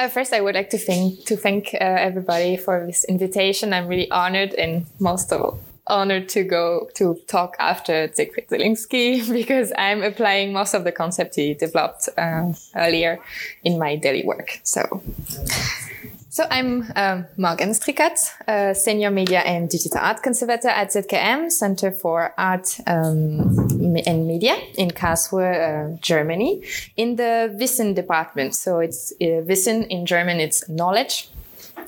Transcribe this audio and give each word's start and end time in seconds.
Uh, 0.00 0.08
first, 0.08 0.32
I 0.32 0.40
would 0.40 0.54
like 0.54 0.70
to 0.70 0.78
thank 0.78 1.26
to 1.26 1.36
thank 1.36 1.74
uh, 1.74 2.08
everybody 2.08 2.56
for 2.56 2.86
this 2.86 3.04
invitation. 3.04 3.74
I'm 3.74 3.86
really 3.86 4.10
honored 4.10 4.54
and 4.54 4.86
most 4.98 5.30
of 5.30 5.42
all 5.42 5.60
honored 5.86 6.26
to 6.30 6.42
go 6.42 6.88
to 6.94 7.20
talk 7.26 7.54
after 7.58 8.08
Siegfried 8.14 8.48
Zielinski 8.48 9.30
because 9.40 9.74
I'm 9.76 10.02
applying 10.02 10.54
most 10.54 10.72
of 10.72 10.84
the 10.84 10.92
concept 10.92 11.34
he 11.34 11.52
developed 11.52 12.08
uh, 12.16 12.50
earlier 12.74 13.20
in 13.62 13.78
my 13.78 13.96
daily 13.96 14.24
work. 14.24 14.60
So. 14.62 15.02
So 16.40 16.46
I'm 16.50 16.90
um, 16.96 17.26
Morgane 17.36 17.74
Stricot, 17.74 18.16
uh, 18.48 18.72
Senior 18.72 19.10
Media 19.10 19.40
and 19.40 19.68
Digital 19.68 20.00
Art 20.00 20.22
Conservator 20.22 20.68
at 20.68 20.88
ZKM, 20.88 21.52
Center 21.52 21.92
for 21.92 22.32
Art 22.38 22.80
um, 22.86 23.68
and 24.06 24.26
Media 24.26 24.56
in 24.78 24.90
Karlsruhe, 24.90 25.44
uh, 25.52 25.98
Germany, 26.00 26.62
in 26.96 27.16
the 27.16 27.54
Wissen 27.58 27.92
department. 27.92 28.54
So 28.54 28.78
it's 28.78 29.12
uh, 29.20 29.44
Wissen 29.44 29.86
in 29.88 30.06
German, 30.06 30.40
it's 30.40 30.66
knowledge. 30.66 31.28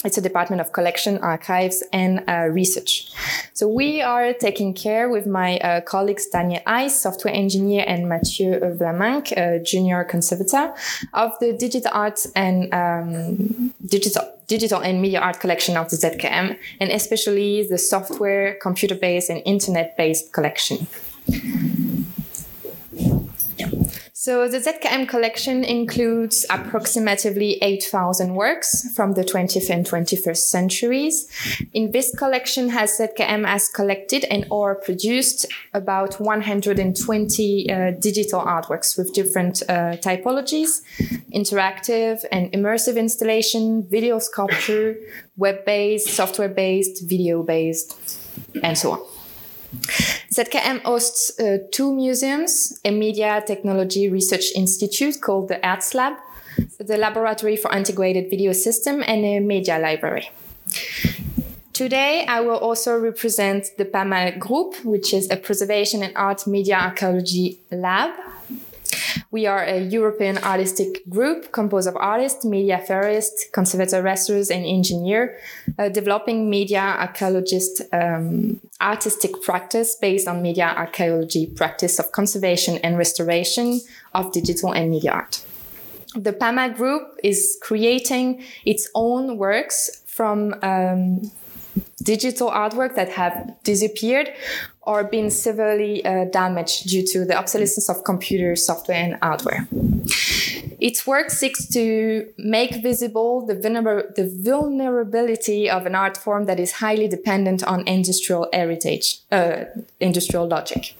It's 0.04 0.18
a 0.18 0.20
department 0.20 0.60
of 0.60 0.72
collection, 0.72 1.18
archives, 1.18 1.82
and 1.92 2.24
uh, 2.28 2.48
research. 2.50 3.10
So 3.52 3.68
we 3.68 4.02
are 4.02 4.32
taking 4.32 4.74
care 4.74 5.08
with 5.08 5.26
my 5.26 5.58
uh, 5.58 5.80
colleagues 5.82 6.26
Daniel 6.26 6.60
Heiss, 6.66 6.90
software 6.90 7.34
engineer, 7.34 7.84
and 7.86 8.08
Mathieu 8.08 8.58
Vlaminck, 8.60 9.64
junior 9.64 10.04
conservator, 10.04 10.74
of 11.14 11.32
the 11.40 11.52
digital 11.52 11.90
arts 11.94 12.26
and 12.34 12.72
um, 12.74 13.72
digital 13.86 14.22
digital 14.48 14.80
and 14.82 15.00
media 15.00 15.20
art 15.20 15.40
collection 15.40 15.76
of 15.76 15.88
the 15.88 15.96
ZKM, 15.96 16.58
and 16.80 16.90
especially 16.90 17.66
the 17.66 17.78
software, 17.78 18.58
computer-based, 18.60 19.30
and 19.30 19.40
internet-based 19.46 20.32
collection. 20.32 20.86
So 24.22 24.46
the 24.46 24.58
ZKM 24.58 25.08
collection 25.08 25.64
includes 25.64 26.46
approximately 26.48 27.58
8,000 27.60 28.36
works 28.36 28.94
from 28.94 29.14
the 29.14 29.24
20th 29.24 29.68
and 29.68 29.84
21st 29.84 30.36
centuries. 30.36 31.26
In 31.72 31.90
this 31.90 32.14
collection 32.14 32.68
has 32.68 32.96
ZKM 33.00 33.44
has 33.44 33.68
collected 33.68 34.22
and 34.30 34.46
or 34.48 34.76
produced 34.76 35.46
about 35.74 36.20
120 36.20 37.68
uh, 37.68 37.90
digital 37.98 38.40
artworks 38.42 38.96
with 38.96 39.12
different 39.12 39.60
uh, 39.68 39.96
typologies, 39.98 40.82
interactive 41.34 42.24
and 42.30 42.52
immersive 42.52 42.96
installation, 42.96 43.84
video 43.90 44.20
sculpture, 44.20 44.98
web-based, 45.36 46.06
software-based, 46.10 47.08
video-based, 47.08 48.20
and 48.62 48.78
so 48.78 48.92
on. 48.92 49.11
ZKM 50.30 50.82
hosts 50.82 51.38
uh, 51.38 51.58
two 51.70 51.94
museums, 51.94 52.78
a 52.84 52.90
media 52.90 53.42
technology 53.46 54.08
research 54.08 54.52
institute 54.54 55.20
called 55.20 55.48
the 55.48 55.58
Hertz-Lab, 55.62 56.14
the 56.78 56.96
Laboratory 56.96 57.56
for 57.56 57.72
Antiquated 57.72 58.30
Video 58.30 58.52
System, 58.52 59.02
and 59.06 59.24
a 59.24 59.40
media 59.40 59.78
library. 59.78 60.30
Today, 61.72 62.26
I 62.28 62.40
will 62.40 62.58
also 62.58 62.98
represent 62.98 63.68
the 63.78 63.84
PAMAL 63.84 64.38
Group, 64.38 64.84
which 64.84 65.14
is 65.14 65.30
a 65.30 65.36
preservation 65.36 66.02
and 66.02 66.12
art 66.16 66.46
media 66.46 66.76
archaeology 66.76 67.58
lab 67.70 68.10
we 69.30 69.46
are 69.46 69.62
a 69.64 69.80
European 69.80 70.38
artistic 70.38 71.08
group 71.08 71.52
composed 71.52 71.88
of 71.88 71.96
artists, 71.96 72.44
media 72.44 72.78
theorists, 72.78 73.46
conservator 73.52 74.02
restaurateurs, 74.02 74.50
and 74.50 74.64
engineer, 74.64 75.38
uh, 75.78 75.88
developing 75.88 76.50
media 76.50 76.80
archaeologist 76.80 77.82
um, 77.92 78.60
artistic 78.80 79.40
practice 79.42 79.96
based 79.96 80.28
on 80.28 80.42
media 80.42 80.74
archaeology 80.76 81.46
practice 81.46 81.98
of 81.98 82.12
conservation 82.12 82.78
and 82.78 82.98
restoration 82.98 83.80
of 84.14 84.32
digital 84.32 84.72
and 84.72 84.90
media 84.90 85.12
art. 85.12 85.44
The 86.14 86.32
PAMAL 86.32 86.76
group 86.76 87.18
is 87.24 87.58
creating 87.62 88.44
its 88.66 88.90
own 88.94 89.38
works 89.38 90.02
from 90.06 90.54
um, 90.62 91.22
digital 92.02 92.50
artwork 92.50 92.94
that 92.94 93.10
have 93.10 93.54
disappeared 93.62 94.32
or 94.82 95.04
been 95.04 95.30
severely 95.30 96.04
uh, 96.04 96.24
damaged 96.26 96.88
due 96.88 97.06
to 97.06 97.24
the 97.24 97.36
obsolescence 97.36 97.88
of 97.88 98.02
computer 98.04 98.56
software 98.56 98.98
and 98.98 99.16
hardware. 99.22 99.68
Its 100.80 101.06
work 101.06 101.30
seeks 101.30 101.68
to 101.68 102.28
make 102.36 102.82
visible 102.82 103.46
the, 103.46 103.54
vulner- 103.54 104.12
the, 104.16 104.28
vulnerability 104.42 105.70
of 105.70 105.86
an 105.86 105.94
art 105.94 106.16
form 106.16 106.46
that 106.46 106.58
is 106.58 106.72
highly 106.72 107.06
dependent 107.06 107.62
on 107.62 107.86
industrial 107.86 108.48
heritage, 108.52 109.20
uh, 109.30 109.64
industrial 110.00 110.48
logic. 110.48 110.96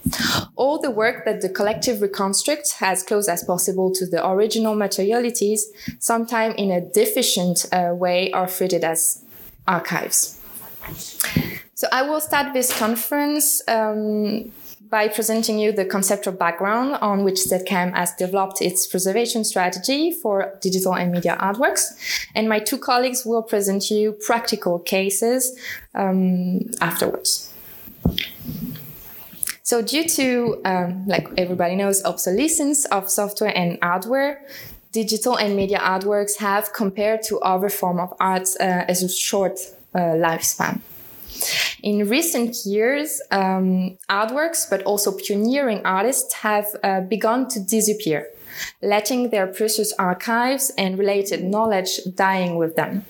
All 0.55 0.79
the 0.79 0.89
work 0.89 1.25
that 1.25 1.41
the 1.41 1.49
collective 1.49 2.01
reconstructs 2.01 2.81
as 2.81 3.03
close 3.03 3.27
as 3.27 3.43
possible 3.43 3.91
to 3.91 4.05
the 4.05 4.25
original 4.25 4.73
materialities, 4.73 5.69
sometimes 5.99 6.55
in 6.57 6.71
a 6.71 6.79
deficient 6.79 7.65
uh, 7.73 7.89
way, 7.93 8.31
are 8.31 8.47
treated 8.47 8.85
as 8.85 9.25
archives. 9.67 10.39
So 11.75 11.87
I 11.91 12.03
will 12.03 12.21
start 12.21 12.53
this 12.53 12.77
conference 12.77 13.61
um, 13.67 14.51
by 14.89 15.07
presenting 15.07 15.57
you 15.57 15.71
the 15.71 15.85
conceptual 15.85 16.33
background 16.33 16.95
on 17.01 17.23
which 17.23 17.39
ZKM 17.49 17.93
has 17.95 18.13
developed 18.13 18.61
its 18.61 18.85
preservation 18.85 19.43
strategy 19.43 20.11
for 20.11 20.57
digital 20.61 20.93
and 20.93 21.11
media 21.11 21.35
artworks. 21.41 21.83
And 22.35 22.47
my 22.47 22.59
two 22.59 22.77
colleagues 22.77 23.25
will 23.25 23.41
present 23.41 23.89
you 23.89 24.13
practical 24.13 24.79
cases 24.79 25.57
um, 25.95 26.61
afterwards. 26.79 27.51
So 29.63 29.81
due 29.81 30.07
to, 30.09 30.61
um, 30.63 31.07
like 31.07 31.27
everybody 31.37 31.75
knows, 31.75 32.03
obsolescence 32.05 32.85
of 32.85 33.09
software 33.09 33.57
and 33.57 33.79
hardware, 33.81 34.45
digital 34.91 35.37
and 35.37 35.55
media 35.55 35.79
artworks 35.79 36.37
have, 36.37 36.71
compared 36.71 37.23
to 37.23 37.39
other 37.39 37.69
form 37.69 37.99
of 37.99 38.13
arts, 38.19 38.55
uh, 38.59 38.85
a 38.87 39.09
short 39.09 39.59
lifespan. 39.99 40.81
In 41.81 42.07
recent 42.07 42.65
years, 42.65 43.21
um, 43.31 43.97
artworks, 44.09 44.69
but 44.69 44.83
also 44.83 45.11
pioneering 45.11 45.81
artists 45.85 46.33
have 46.35 46.65
uh, 46.83 47.01
begun 47.01 47.47
to 47.49 47.59
disappear, 47.59 48.27
letting 48.81 49.29
their 49.31 49.47
precious 49.47 49.93
archives 49.99 50.71
and 50.77 50.97
related 50.97 51.43
knowledge 51.43 51.99
dying 52.15 52.55
with 52.55 52.75
them. 52.75 53.05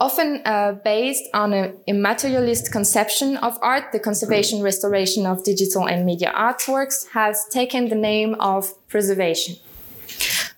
Often 0.00 0.42
uh, 0.46 0.72
based 0.82 1.24
on 1.34 1.52
a 1.52 1.72
immaterialist 1.86 2.72
conception 2.72 3.36
of 3.38 3.58
art, 3.60 3.92
the 3.92 3.98
conservation 3.98 4.62
restoration 4.62 5.26
of 5.26 5.44
digital 5.44 5.86
and 5.86 6.06
media 6.06 6.32
artworks 6.34 7.08
has 7.12 7.44
taken 7.50 7.88
the 7.88 7.96
name 7.96 8.34
of 8.40 8.72
preservation. 8.88 9.56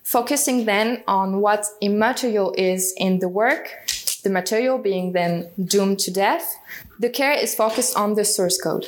Focusing 0.03 0.65
then 0.65 1.03
on 1.07 1.41
what 1.41 1.65
immaterial 1.81 2.53
is 2.57 2.93
in 2.97 3.19
the 3.19 3.27
work 3.27 3.82
the 4.23 4.29
material 4.29 4.77
being 4.77 5.13
then 5.13 5.49
doomed 5.63 5.99
to 5.99 6.11
death, 6.11 6.55
the 6.99 7.09
care 7.09 7.33
is 7.33 7.55
focused 7.55 7.95
on 7.95 8.15
the 8.15 8.25
source 8.25 8.59
code. 8.61 8.85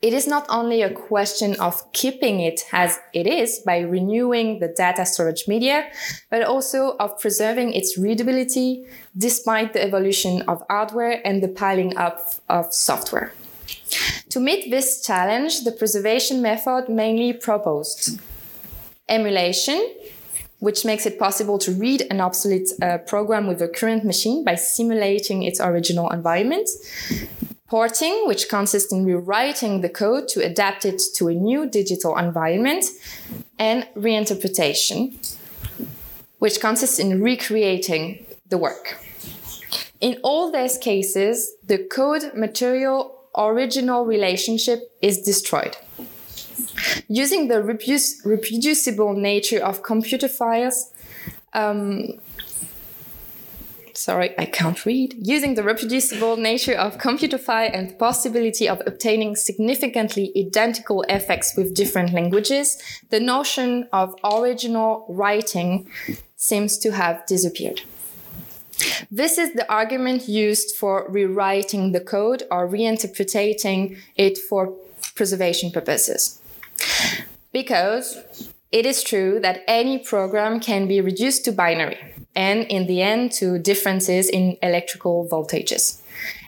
It 0.00 0.12
is 0.12 0.28
not 0.28 0.46
only 0.48 0.82
a 0.82 0.94
question 0.94 1.58
of 1.58 1.92
keeping 1.92 2.38
it 2.38 2.60
as 2.72 3.00
it 3.12 3.26
is 3.26 3.58
by 3.66 3.80
renewing 3.80 4.60
the 4.60 4.68
data 4.68 5.04
storage 5.04 5.48
media, 5.48 5.90
but 6.30 6.42
also 6.42 6.96
of 7.00 7.18
preserving 7.18 7.72
its 7.72 7.98
readability 7.98 8.84
despite 9.16 9.72
the 9.72 9.82
evolution 9.82 10.42
of 10.42 10.62
hardware 10.70 11.20
and 11.26 11.42
the 11.42 11.48
piling 11.48 11.96
up 11.96 12.20
of 12.48 12.72
software. 12.72 13.32
To 14.30 14.38
meet 14.38 14.70
this 14.70 15.04
challenge, 15.04 15.64
the 15.64 15.72
preservation 15.72 16.42
method 16.42 16.88
mainly 16.88 17.32
proposed 17.32 18.20
emulation, 19.08 19.80
which 20.58 20.84
makes 20.84 21.06
it 21.06 21.18
possible 21.18 21.58
to 21.58 21.72
read 21.72 22.06
an 22.10 22.20
obsolete 22.20 22.68
uh, 22.82 22.98
program 22.98 23.46
with 23.46 23.62
a 23.62 23.68
current 23.68 24.04
machine 24.04 24.44
by 24.44 24.54
simulating 24.54 25.42
its 25.42 25.60
original 25.60 26.10
environment. 26.10 26.68
Porting, 27.68 28.26
which 28.26 28.48
consists 28.48 28.92
in 28.92 29.04
rewriting 29.04 29.82
the 29.82 29.88
code 29.88 30.26
to 30.28 30.44
adapt 30.44 30.84
it 30.84 31.00
to 31.16 31.28
a 31.28 31.34
new 31.34 31.68
digital 31.68 32.16
environment. 32.16 32.84
And 33.58 33.86
reinterpretation, 33.96 35.16
which 36.38 36.60
consists 36.60 36.98
in 36.98 37.20
recreating 37.22 38.24
the 38.48 38.56
work. 38.56 38.98
In 40.00 40.18
all 40.22 40.52
these 40.52 40.78
cases, 40.78 41.54
the 41.66 41.78
code 41.78 42.32
material 42.34 43.18
original 43.36 44.06
relationship 44.06 44.80
is 45.02 45.20
destroyed. 45.22 45.76
Using 47.08 47.48
the 47.48 47.62
reproducible 47.62 49.14
nature 49.14 49.62
of 49.64 49.82
computer 49.82 50.28
files, 50.28 50.92
um, 51.52 52.18
sorry, 53.98 54.34
I 54.38 54.44
can't 54.44 54.84
read. 54.86 55.14
Using 55.18 55.54
the 55.54 55.62
reproducible 55.62 56.36
nature 56.36 56.74
of 56.74 56.98
computer 56.98 57.38
file 57.38 57.70
and 57.72 57.90
the 57.90 57.94
possibility 57.94 58.68
of 58.68 58.82
obtaining 58.86 59.36
significantly 59.36 60.32
identical 60.36 61.02
effects 61.08 61.56
with 61.56 61.74
different 61.74 62.12
languages, 62.12 62.80
the 63.10 63.20
notion 63.20 63.88
of 63.92 64.14
original 64.24 65.04
writing 65.08 65.90
seems 66.36 66.78
to 66.78 66.92
have 66.92 67.26
disappeared. 67.26 67.82
This 69.10 69.38
is 69.38 69.54
the 69.54 69.68
argument 69.70 70.28
used 70.28 70.76
for 70.76 71.06
rewriting 71.08 71.92
the 71.92 72.00
code 72.00 72.44
or 72.50 72.68
reinterpreting 72.68 73.98
it 74.14 74.38
for 74.38 74.74
preservation 75.16 75.72
purposes. 75.72 76.37
Because 77.52 78.50
it 78.70 78.84
is 78.84 79.02
true 79.02 79.40
that 79.40 79.62
any 79.66 79.98
program 79.98 80.60
can 80.60 80.86
be 80.86 81.00
reduced 81.00 81.44
to 81.46 81.52
binary. 81.52 81.98
and 82.38 82.66
in 82.68 82.86
the 82.86 83.02
end 83.02 83.32
to 83.32 83.58
differences 83.58 84.28
in 84.28 84.56
electrical 84.62 85.28
voltages. 85.28 86.00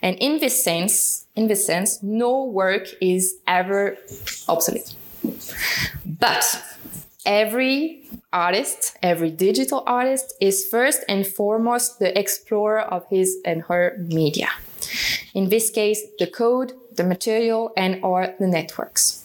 And 0.02 0.16
in 0.18 0.38
this 0.38 0.62
sense, 0.62 1.26
in 1.34 1.48
this 1.48 1.66
sense, 1.66 2.00
no 2.00 2.44
work 2.44 2.86
is 3.00 3.34
ever 3.48 3.96
obsolete. 4.48 4.94
But 6.06 6.44
every 7.26 8.04
artist, 8.32 8.96
every 9.02 9.30
digital 9.30 9.82
artist 9.84 10.34
is 10.40 10.64
first 10.64 11.04
and 11.08 11.26
foremost 11.26 11.98
the 11.98 12.16
explorer 12.16 12.80
of 12.80 13.04
his 13.10 13.38
and 13.44 13.62
her 13.62 13.96
media. 13.98 14.50
In 15.34 15.48
this 15.48 15.70
case, 15.70 16.00
the 16.20 16.28
code, 16.28 16.72
the 16.94 17.04
material, 17.04 17.72
and 17.76 17.98
or 18.04 18.34
the 18.38 18.46
networks. 18.46 19.19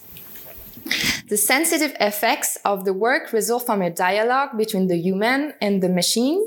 The 1.27 1.37
sensitive 1.37 1.95
effects 1.99 2.57
of 2.63 2.85
the 2.85 2.93
work 2.93 3.33
result 3.33 3.65
from 3.65 3.81
a 3.81 3.89
dialogue 3.89 4.57
between 4.57 4.87
the 4.87 4.97
human 4.97 5.53
and 5.59 5.81
the 5.81 5.89
machine, 5.89 6.45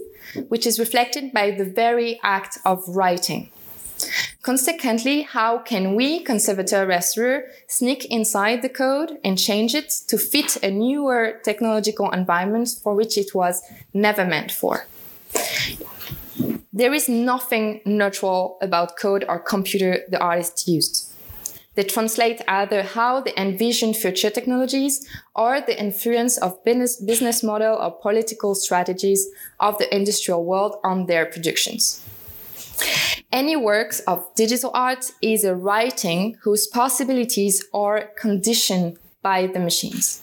which 0.49 0.67
is 0.67 0.79
reflected 0.79 1.33
by 1.33 1.51
the 1.51 1.65
very 1.65 2.21
act 2.23 2.59
of 2.65 2.85
writing. 2.89 3.51
Consequently, 4.43 5.23
how 5.23 5.59
can 5.59 5.97
we, 5.97 6.21
conservateur 6.21 6.87
restaureur, 6.87 7.45
sneak 7.67 8.05
inside 8.07 8.63
the 8.63 8.69
code 8.69 9.19
and 9.25 9.37
change 9.37 9.75
it 9.75 9.91
to 10.07 10.17
fit 10.17 10.57
a 10.63 10.71
newer 10.71 11.41
technological 11.45 12.11
environment 12.13 12.69
for 12.83 12.95
which 12.95 13.19
it 13.19 13.35
was 13.35 13.63
never 13.93 14.25
meant 14.25 14.53
for? 14.53 14.87
There 16.73 16.95
is 16.95 17.09
nothing 17.09 17.81
neutral 17.85 18.57
about 18.63 18.97
code 18.97 19.25
or 19.29 19.41
computer 19.41 20.03
the 20.09 20.21
artist 20.21 20.69
used. 20.69 21.08
They 21.79 21.85
translate 21.85 22.43
either 22.49 22.83
how 22.83 23.21
they 23.21 23.33
envision 23.37 23.95
future 23.95 24.31
technologies 24.31 25.09
or 25.37 25.61
the 25.61 25.79
influence 25.79 26.37
of 26.37 26.65
business, 26.65 26.97
business 26.97 27.45
model 27.45 27.77
or 27.77 27.93
political 27.93 28.57
strategies 28.57 29.29
of 29.61 29.79
the 29.79 29.87
industrial 29.95 30.45
world 30.45 30.75
on 30.83 31.07
their 31.07 31.27
productions. 31.27 32.05
Any 33.31 33.55
works 33.55 34.01
of 34.09 34.27
digital 34.35 34.73
art 34.75 35.13
is 35.23 35.45
a 35.45 35.55
writing 35.55 36.37
whose 36.43 36.67
possibilities 36.67 37.65
are 37.73 38.11
conditioned 38.21 38.99
by 39.23 39.47
the 39.47 39.61
machines. 39.61 40.21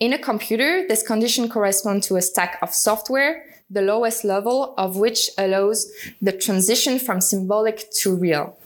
In 0.00 0.12
a 0.12 0.18
computer, 0.18 0.84
this 0.88 1.06
condition 1.06 1.48
corresponds 1.48 2.08
to 2.08 2.16
a 2.16 2.22
stack 2.22 2.58
of 2.60 2.74
software, 2.74 3.44
the 3.70 3.82
lowest 3.82 4.24
level 4.24 4.74
of 4.76 4.96
which 4.96 5.30
allows 5.38 5.88
the 6.20 6.32
transition 6.32 6.98
from 6.98 7.20
symbolic 7.20 7.88
to 8.00 8.16
real. 8.16 8.58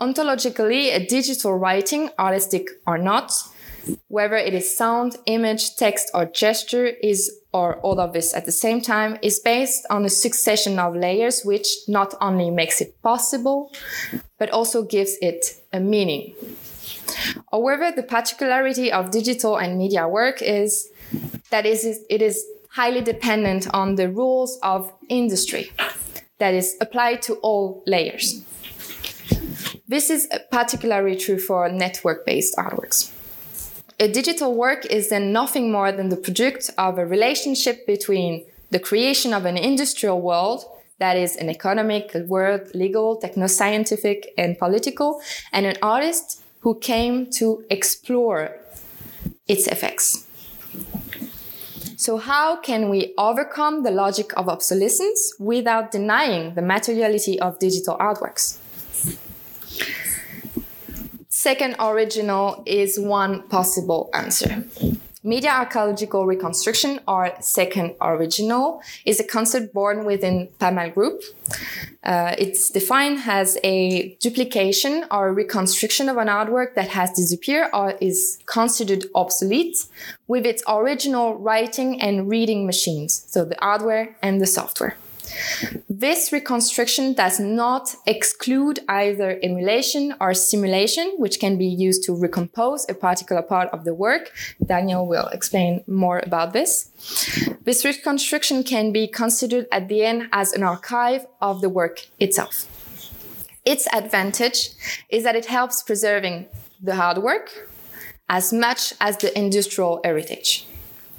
Ontologically, 0.00 0.94
a 0.94 1.04
digital 1.06 1.56
writing, 1.56 2.10
artistic 2.18 2.68
or 2.86 2.98
not, 2.98 3.32
whether 4.08 4.36
it 4.36 4.54
is 4.54 4.76
sound, 4.76 5.16
image, 5.26 5.76
text, 5.76 6.10
or 6.14 6.26
gesture, 6.26 6.86
is 6.86 7.30
or 7.52 7.76
all 7.80 7.98
of 7.98 8.12
this 8.12 8.32
at 8.32 8.46
the 8.46 8.52
same 8.52 8.80
time, 8.80 9.18
is 9.22 9.40
based 9.40 9.84
on 9.90 10.04
a 10.04 10.08
succession 10.08 10.78
of 10.78 10.94
layers 10.94 11.42
which 11.42 11.66
not 11.88 12.14
only 12.20 12.48
makes 12.48 12.80
it 12.80 12.94
possible, 13.02 13.72
but 14.38 14.50
also 14.50 14.84
gives 14.84 15.16
it 15.20 15.60
a 15.72 15.80
meaning. 15.80 16.32
However, 17.50 17.90
the 17.90 18.04
particularity 18.04 18.92
of 18.92 19.10
digital 19.10 19.56
and 19.56 19.76
media 19.76 20.06
work 20.06 20.40
is 20.42 20.88
that 21.50 21.66
it 21.66 22.22
is 22.22 22.44
highly 22.70 23.00
dependent 23.00 23.66
on 23.74 23.96
the 23.96 24.08
rules 24.08 24.58
of 24.62 24.92
industry 25.08 25.72
that 26.38 26.54
is 26.54 26.76
applied 26.80 27.20
to 27.22 27.34
all 27.42 27.82
layers. 27.86 28.44
This 29.90 30.08
is 30.08 30.28
particularly 30.52 31.16
true 31.16 31.40
for 31.40 31.68
network-based 31.68 32.54
artworks. 32.56 33.10
A 33.98 34.06
digital 34.06 34.54
work 34.54 34.86
is 34.86 35.08
then 35.08 35.32
nothing 35.32 35.72
more 35.72 35.90
than 35.90 36.10
the 36.10 36.16
product 36.16 36.70
of 36.78 36.96
a 36.96 37.04
relationship 37.04 37.88
between 37.88 38.46
the 38.70 38.78
creation 38.78 39.34
of 39.34 39.46
an 39.46 39.56
industrial 39.56 40.20
world, 40.20 40.64
that 41.00 41.16
is 41.16 41.34
an 41.34 41.50
economic 41.50 42.14
world, 42.28 42.72
legal, 42.72 43.16
techno-scientific, 43.16 44.32
and 44.38 44.56
political, 44.60 45.20
and 45.52 45.66
an 45.66 45.74
artist 45.82 46.40
who 46.60 46.78
came 46.78 47.28
to 47.38 47.64
explore 47.68 48.60
its 49.48 49.66
effects. 49.66 50.24
So 51.96 52.16
how 52.16 52.60
can 52.60 52.90
we 52.90 53.12
overcome 53.18 53.82
the 53.82 53.90
logic 53.90 54.30
of 54.36 54.48
obsolescence 54.48 55.34
without 55.40 55.90
denying 55.90 56.54
the 56.54 56.62
materiality 56.62 57.40
of 57.40 57.58
digital 57.58 57.96
artworks? 57.98 58.58
Second 61.28 61.76
original 61.78 62.62
is 62.66 62.98
one 62.98 63.48
possible 63.48 64.10
answer. 64.12 64.64
Media 65.22 65.50
archaeological 65.50 66.24
reconstruction, 66.24 66.98
or 67.06 67.30
second 67.40 67.94
original, 68.00 68.82
is 69.04 69.20
a 69.20 69.24
concept 69.24 69.74
born 69.74 70.06
within 70.06 70.48
PAMAL 70.58 70.94
Group. 70.94 71.22
Uh, 72.02 72.34
it's 72.38 72.70
defined 72.70 73.20
as 73.26 73.58
a 73.62 74.16
duplication 74.20 75.04
or 75.10 75.34
reconstruction 75.34 76.08
of 76.08 76.16
an 76.16 76.28
artwork 76.28 76.74
that 76.74 76.88
has 76.88 77.10
disappeared 77.12 77.68
or 77.74 77.92
is 78.00 78.38
considered 78.46 79.04
obsolete 79.14 79.76
with 80.26 80.46
its 80.46 80.62
original 80.66 81.34
writing 81.36 82.00
and 82.00 82.30
reading 82.30 82.64
machines, 82.64 83.24
so 83.28 83.44
the 83.44 83.56
hardware 83.60 84.16
and 84.22 84.40
the 84.40 84.46
software. 84.46 84.96
This 85.88 86.32
reconstruction 86.32 87.14
does 87.14 87.38
not 87.38 87.94
exclude 88.06 88.80
either 88.88 89.38
emulation 89.42 90.14
or 90.20 90.34
simulation, 90.34 91.14
which 91.18 91.40
can 91.40 91.58
be 91.58 91.66
used 91.66 92.04
to 92.04 92.14
recompose 92.14 92.86
a 92.88 92.94
particular 92.94 93.42
part 93.42 93.68
of 93.70 93.84
the 93.84 93.94
work. 93.94 94.32
Daniel 94.64 95.06
will 95.06 95.28
explain 95.28 95.84
more 95.86 96.20
about 96.24 96.52
this. 96.52 96.90
This 97.64 97.84
reconstruction 97.84 98.64
can 98.64 98.92
be 98.92 99.06
considered 99.06 99.66
at 99.70 99.88
the 99.88 100.04
end 100.04 100.28
as 100.32 100.52
an 100.52 100.62
archive 100.62 101.26
of 101.40 101.60
the 101.60 101.68
work 101.68 102.06
itself. 102.18 102.66
Its 103.64 103.86
advantage 103.92 104.70
is 105.10 105.24
that 105.24 105.36
it 105.36 105.46
helps 105.46 105.82
preserving 105.82 106.46
the 106.82 106.94
hard 106.94 107.18
work 107.18 107.68
as 108.28 108.52
much 108.52 108.94
as 109.00 109.18
the 109.18 109.36
industrial 109.38 110.00
heritage. 110.02 110.66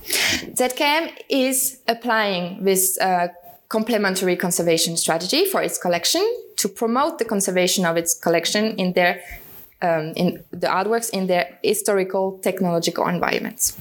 ZKM 0.03 1.15
is 1.29 1.79
applying 1.87 2.63
this 2.63 2.97
uh, 2.99 3.27
complementary 3.71 4.35
conservation 4.35 4.97
strategy 4.97 5.45
for 5.45 5.61
its 5.61 5.77
collection 5.77 6.21
to 6.57 6.67
promote 6.67 7.19
the 7.19 7.25
conservation 7.25 7.85
of 7.85 7.95
its 7.95 8.13
collection 8.13 8.75
in 8.77 8.91
their 8.93 9.21
um, 9.81 10.11
in 10.15 10.43
the 10.51 10.67
artworks 10.67 11.09
in 11.09 11.27
their 11.27 11.57
historical 11.63 12.37
technological 12.43 13.07
environments. 13.07 13.77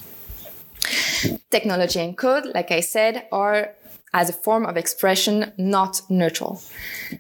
Technology 1.51 2.01
and 2.01 2.17
code, 2.17 2.47
like 2.55 2.71
I 2.71 2.81
said, 2.81 3.27
are 3.33 3.75
as 4.15 4.31
a 4.31 4.33
form 4.33 4.65
of 4.65 4.77
expression 4.77 5.53
not 5.59 6.01
neutral. 6.09 6.63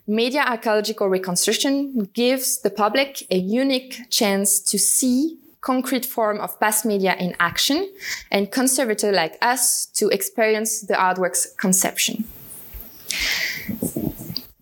Media 0.06 0.42
archaeological 0.46 1.08
reconstruction 1.08 2.08
gives 2.14 2.60
the 2.62 2.70
public 2.70 3.26
a 3.30 3.36
unique 3.36 4.08
chance 4.10 4.60
to 4.70 4.78
see 4.78 5.38
concrete 5.60 6.06
form 6.06 6.38
of 6.40 6.58
past 6.58 6.86
media 6.86 7.16
in 7.18 7.34
action 7.38 7.78
and 8.30 8.50
conservator 8.50 9.12
like 9.12 9.36
us 9.42 9.86
to 9.86 10.08
experience 10.08 10.80
the 10.80 10.94
artwork's 10.94 11.46
conception. 11.58 12.24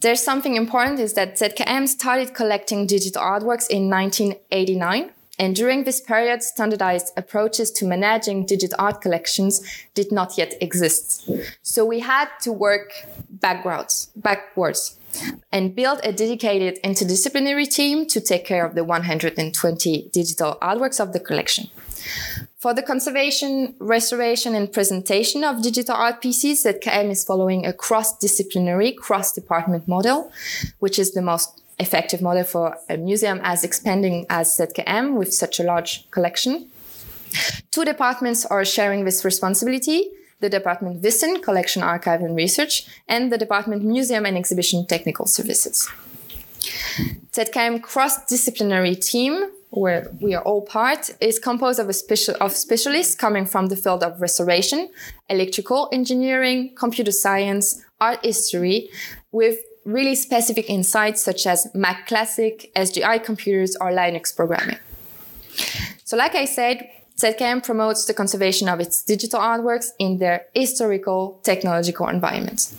There's 0.01 0.23
something 0.23 0.55
important 0.55 1.01
is 1.01 1.15
that 1.15 1.39
ZKM 1.39 1.89
started 1.89 2.33
collecting 2.33 2.87
digital 2.87 3.21
artworks 3.21 3.69
in 3.69 3.91
1989. 3.91 5.11
And 5.41 5.55
during 5.55 5.85
this 5.85 6.01
period, 6.01 6.43
standardized 6.43 7.13
approaches 7.17 7.71
to 7.73 7.87
managing 7.87 8.47
digital 8.47 8.77
art 8.79 9.01
collections 9.01 9.61
did 9.95 10.11
not 10.11 10.37
yet 10.37 10.55
exist. 10.61 11.31
So 11.63 11.85
we 11.85 12.01
had 12.01 12.29
to 12.43 12.53
work 12.53 12.91
backwards, 13.29 14.11
backwards 14.17 14.99
and 15.53 15.75
build 15.75 16.01
a 16.05 16.13
dedicated 16.13 16.79
interdisciplinary 16.83 17.69
team 17.69 18.07
to 18.07 18.21
take 18.21 18.45
care 18.45 18.65
of 18.65 18.75
the 18.75 18.85
120 18.85 20.11
digital 20.13 20.59
artworks 20.61 21.01
of 21.01 21.13
the 21.13 21.21
collection. 21.21 21.69
For 22.59 22.75
the 22.75 22.83
conservation, 22.83 23.77
restoration, 23.79 24.57
and 24.57 24.73
presentation 24.73 25.45
of 25.45 25.63
digital 25.63 25.95
art 25.95 26.21
pieces, 26.21 26.65
ZKM 26.65 27.09
is 27.09 27.25
following 27.25 27.65
a 27.65 27.73
cross-disciplinary, 27.73 28.91
cross-department 28.91 29.87
model, 29.87 30.33
which 30.81 30.99
is 30.99 31.13
the 31.13 31.23
most 31.23 31.63
effective 31.79 32.21
model 32.21 32.43
for 32.43 32.77
a 32.89 32.97
museum 32.97 33.41
as 33.45 33.63
expanding 33.63 34.27
as 34.29 34.59
ZKM 34.59 35.15
with 35.15 35.33
such 35.33 35.61
a 35.61 35.63
large 35.63 36.11
collection. 36.11 36.69
Two 37.71 37.85
departments 37.85 38.45
are 38.45 38.65
sharing 38.65 39.05
this 39.05 39.25
responsibility. 39.25 40.11
The 40.41 40.51
Department 40.51 41.01
Wissen, 41.01 41.41
Collection 41.41 41.85
Archive 41.85 42.23
and 42.23 42.35
Research, 42.35 42.89
and 43.07 43.31
the 43.31 43.39
Department 43.39 43.85
Museum 43.85 44.27
and 44.27 44.37
Exhibition 44.37 44.85
Technical 44.85 45.27
Services. 45.27 45.89
ZKM 47.33 47.83
cross-disciplinary 47.83 48.97
team 48.97 49.49
where 49.71 50.11
we 50.21 50.35
are 50.35 50.43
all 50.43 50.63
part, 50.63 51.11
is 51.21 51.39
composed 51.39 51.79
of 51.79 51.89
a 51.89 51.93
special 51.93 52.35
of 52.41 52.53
specialists 52.53 53.15
coming 53.15 53.47
from 53.47 53.67
the 53.67 53.77
field 53.77 54.03
of 54.03 54.21
restoration, 54.21 54.89
electrical 55.29 55.89
engineering, 55.93 56.75
computer 56.75 57.13
science, 57.13 57.85
art 58.01 58.25
history, 58.25 58.91
with 59.33 59.59
really 59.85 60.15
specific 60.15 60.69
insights 60.69 61.23
such 61.23 61.47
as 61.47 61.67
Mac 61.75 62.07
Classic, 62.07 62.71
SGI 62.77 63.23
computers, 63.23 63.77
or 63.81 63.91
Linux 63.91 64.35
programming. 64.35 64.79
So, 66.05 66.17
like 66.17 66.35
I 66.35 66.45
said, 66.45 66.89
ZKM 67.19 67.65
promotes 67.65 68.05
the 68.05 68.15
conservation 68.15 68.69
of 68.69 68.81
its 68.81 69.03
digital 69.03 69.41
artworks 69.41 69.89
in 69.99 70.19
their 70.19 70.47
historical 70.55 71.41
technological 71.43 72.07
environment. 72.07 72.73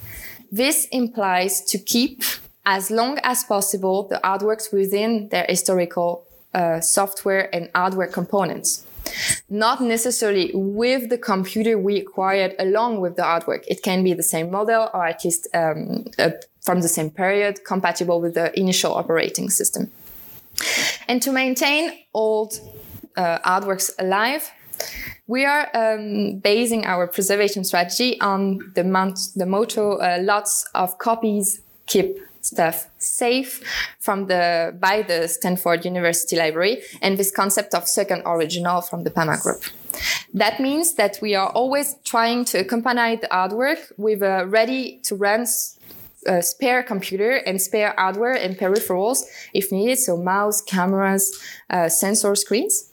This 0.52 0.88
implies 0.92 1.62
to 1.66 1.78
keep 1.78 2.24
as 2.66 2.90
long 2.90 3.20
as 3.24 3.44
possible 3.44 4.08
the 4.08 4.20
artworks 4.24 4.72
within 4.72 5.30
their 5.30 5.46
historical 5.50 6.26
uh, 6.54 6.80
software 6.80 7.54
and 7.54 7.70
hardware 7.76 8.08
components. 8.08 8.86
Not 9.50 9.82
necessarily 9.82 10.52
with 10.54 11.10
the 11.10 11.18
computer 11.18 11.78
we 11.78 11.98
acquired 11.98 12.56
along 12.60 13.00
with 13.00 13.16
the 13.16 13.24
artwork. 13.24 13.64
It 13.68 13.82
can 13.82 14.04
be 14.04 14.14
the 14.14 14.24
same 14.24 14.52
model 14.52 14.90
or 14.94 15.06
at 15.06 15.24
least 15.26 15.48
um, 15.54 16.06
uh, 16.20 16.32
from 16.62 16.82
the 16.82 16.88
same 16.88 17.10
period, 17.10 17.64
compatible 17.66 18.22
with 18.22 18.36
the 18.36 18.58
initial 18.60 18.94
operating 18.94 19.50
system. 19.50 19.92
And 21.08 21.22
to 21.24 21.32
maintain 21.32 21.94
old 22.14 22.60
uh, 23.16 23.40
artworks 23.40 23.92
alive, 23.98 24.52
we 25.28 25.46
are 25.46 25.70
um, 25.74 26.40
basing 26.40 26.86
our 26.86 27.08
preservation 27.08 27.64
strategy 27.64 28.20
on 28.20 28.60
the, 28.76 28.84
the 29.36 29.46
motto 29.46 29.98
uh, 29.98 30.20
lots 30.22 30.68
of 30.74 30.98
copies 30.98 31.62
keep 31.86 32.18
stuff 32.42 32.89
safe 33.00 33.64
from 34.00 34.28
the 34.28 34.76
by 34.80 35.02
the 35.02 35.28
Stanford 35.28 35.86
University 35.86 36.36
Library 36.36 36.82
and 37.02 37.18
this 37.18 37.32
concept 37.32 37.74
of 37.74 37.88
second 37.88 38.22
original 38.26 38.82
from 38.82 39.04
the 39.04 39.12
PAMAL 39.12 39.42
group. 39.42 39.64
That 40.34 40.60
means 40.60 40.94
that 40.96 41.20
we 41.22 41.36
are 41.36 41.50
always 41.50 41.96
trying 42.04 42.46
to 42.46 42.60
accompany 42.60 43.16
the 43.16 43.28
artwork 43.28 43.92
with 43.98 44.22
a 44.22 44.46
ready 44.46 45.00
to 45.06 45.16
run 45.16 45.46
uh, 46.28 46.42
spare 46.42 46.84
computer 46.84 47.32
and 47.32 47.62
spare 47.62 47.94
hardware 47.98 48.34
and 48.34 48.58
peripherals 48.58 49.24
if 49.54 49.72
needed. 49.72 49.98
So 49.98 50.18
mouse, 50.18 50.62
cameras, 50.62 51.32
uh, 51.70 51.90
sensor 51.90 52.36
screens. 52.36 52.92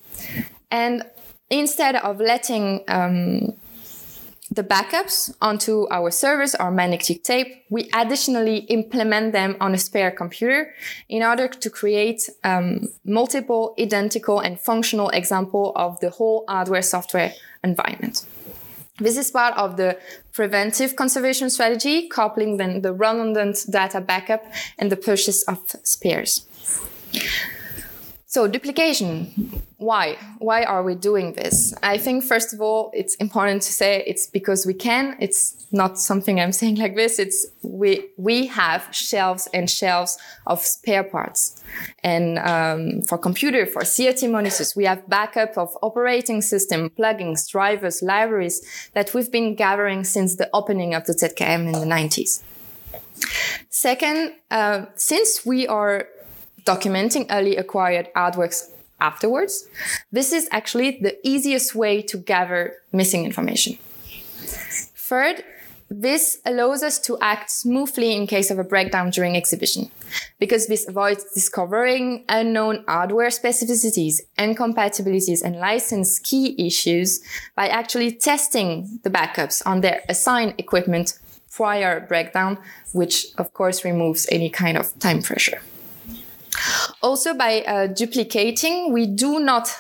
And 0.71 1.03
instead 1.51 1.97
of 1.97 2.19
letting 2.21 2.85
um, 2.89 3.57
the 4.51 4.63
backups 4.63 5.35
onto 5.41 5.87
our 5.91 6.11
servers 6.11 6.55
or 6.55 6.71
magnetic 6.71 7.25
tape, 7.25 7.65
we 7.69 7.91
additionally 7.93 8.59
implement 8.69 9.33
them 9.33 9.57
on 9.61 9.75
a 9.75 9.79
spare 9.79 10.11
computer 10.11 10.73
in 11.09 11.23
order 11.23 11.49
to 11.49 11.71
create 11.71 12.29
um, 12.45 12.89
multiple 13.05 13.75
identical 13.79 14.39
and 14.41 14.61
functional 14.61 15.09
example 15.11 15.73
of 15.75 15.99
the 16.01 16.11
whole 16.11 16.45
hardware 16.49 16.83
software 16.83 17.33
environment. 17.65 18.25
This 18.99 19.19
is 19.19 19.31
part 19.31 19.57
of 19.59 19.77
the 19.77 19.99
preventive 20.33 20.97
conservation 20.97 21.51
strategy, 21.51 22.09
coupling 22.09 22.57
then 22.57 22.83
the 22.83 22.95
redundant 22.95 23.59
data 23.69 24.01
backup 24.01 24.45
and 24.79 24.91
the 24.91 24.97
purchase 24.97 25.43
of 25.43 25.59
spares. 25.83 26.47
So 28.29 28.49
duplication. 28.49 29.63
Why? 29.79 30.17
Why 30.39 30.65
are 30.65 30.83
we 30.83 30.97
doing 30.97 31.35
this? 31.35 31.73
I 31.83 31.97
think 31.97 32.25
first 32.25 32.53
of 32.53 32.61
all, 32.61 32.91
it's 32.93 33.15
important 33.17 33.63
to 33.63 33.73
say 33.73 34.03
it's 34.05 34.27
because 34.27 34.67
we 34.67 34.75
can. 34.75 35.17
It's 35.21 35.65
not 35.71 35.97
something 35.97 36.41
I'm 36.41 36.51
saying 36.61 36.77
like 36.77 36.97
this. 36.97 37.21
It's 37.21 37.47
we 37.63 38.09
we 38.17 38.47
have 38.49 38.89
shelves 38.91 39.49
and 39.55 39.71
shelves 39.71 40.19
of 40.45 40.61
spare 40.61 41.05
parts, 41.05 41.63
and 42.03 42.41
um, 42.41 43.03
for 43.03 43.17
computer, 43.17 43.65
for 43.65 43.83
CRT 43.83 44.29
monitors, 44.29 44.75
we 44.75 44.87
have 44.87 45.09
backup 45.09 45.57
of 45.57 45.77
operating 45.81 46.43
system, 46.43 46.91
plugins, 46.91 47.49
drivers, 47.49 48.03
libraries 48.03 48.91
that 48.95 49.15
we've 49.15 49.31
been 49.31 49.55
gathering 49.55 50.03
since 50.03 50.35
the 50.35 50.51
opening 50.53 50.95
of 50.95 51.05
the 51.07 51.13
ZKM 51.13 51.67
in 51.67 51.73
the 51.73 51.87
90s. 51.87 52.43
Second, 53.71 54.33
uh, 54.51 54.87
since 54.97 55.47
we 55.47 55.67
are 55.67 56.09
documenting 56.67 57.27
early 57.31 57.57
acquired 57.57 58.09
artworks 58.15 58.71
afterwards. 59.01 59.69
This 60.13 60.33
is 60.33 60.49
actually 60.51 60.99
the 61.01 61.17
easiest 61.23 61.75
way 61.75 62.03
to 62.03 62.19
gather 62.19 62.75
missing 62.93 63.25
information. 63.25 63.79
Third, 65.09 65.45
this 65.89 66.39
allows 66.45 66.83
us 66.83 66.99
to 67.01 67.17
act 67.21 67.49
smoothly 67.49 68.13
in 68.13 68.27
case 68.27 68.51
of 68.51 68.59
a 68.59 68.65
breakdown 68.65 69.11
during 69.11 69.37
exhibition, 69.37 69.89
because 70.41 70.67
this 70.67 70.89
avoids 70.89 71.25
discovering 71.33 72.25
unknown 72.29 72.85
hardware 72.89 73.29
specificities, 73.29 74.17
incompatibilities, 74.37 75.43
and 75.43 75.57
license 75.57 76.19
key 76.19 76.57
issues 76.59 77.21
by 77.55 77.69
actually 77.69 78.11
testing 78.11 78.99
the 79.05 79.11
backups 79.11 79.63
on 79.65 79.81
their 79.81 80.03
assigned 80.09 80.55
equipment 80.59 81.21
prior 81.53 82.01
breakdown, 82.01 82.59
which 82.93 83.27
of 83.39 83.55
course 83.55 83.85
removes 83.85 84.27
any 84.33 84.51
kind 84.51 84.77
of 84.77 84.99
time 84.99 85.23
pressure. 85.23 85.61
Also, 87.03 87.35
by 87.35 87.63
uh, 87.63 87.87
duplicating, 87.87 88.93
we 88.93 89.07
do 89.07 89.39
not 89.39 89.75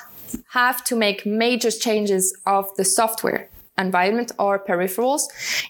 have 0.50 0.85
to 0.85 0.97
make 0.97 1.25
major 1.25 1.71
changes 1.71 2.37
of 2.47 2.75
the 2.76 2.85
software 2.85 3.49
environment 3.78 4.33
or 4.38 4.59
peripherals, 4.59 5.23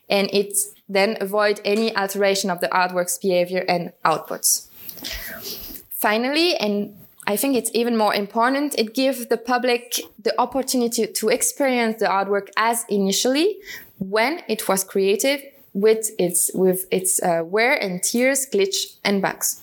and 0.08 0.28
it 0.32 0.56
then 0.88 1.16
avoid 1.20 1.60
any 1.64 1.94
alteration 1.96 2.50
of 2.50 2.60
the 2.60 2.68
artwork's 2.68 3.18
behavior 3.18 3.64
and 3.68 3.92
outputs. 4.04 4.68
Finally, 5.90 6.54
and 6.56 6.96
I 7.26 7.36
think 7.36 7.56
it's 7.56 7.70
even 7.74 7.96
more 7.96 8.14
important, 8.14 8.74
it 8.78 8.94
gives 8.94 9.26
the 9.26 9.36
public 9.36 10.00
the 10.22 10.38
opportunity 10.40 11.06
to 11.06 11.28
experience 11.28 11.98
the 11.98 12.06
artwork 12.06 12.48
as 12.56 12.84
initially 12.88 13.58
when 13.98 14.42
it 14.48 14.68
was 14.68 14.84
created 14.84 15.40
with 15.72 16.10
its 16.18 16.50
with 16.54 16.86
its 16.90 17.20
uh, 17.22 17.42
wear 17.44 17.74
and 17.74 18.02
tears, 18.02 18.46
glitch, 18.46 18.96
and 19.04 19.20
bugs. 19.20 19.62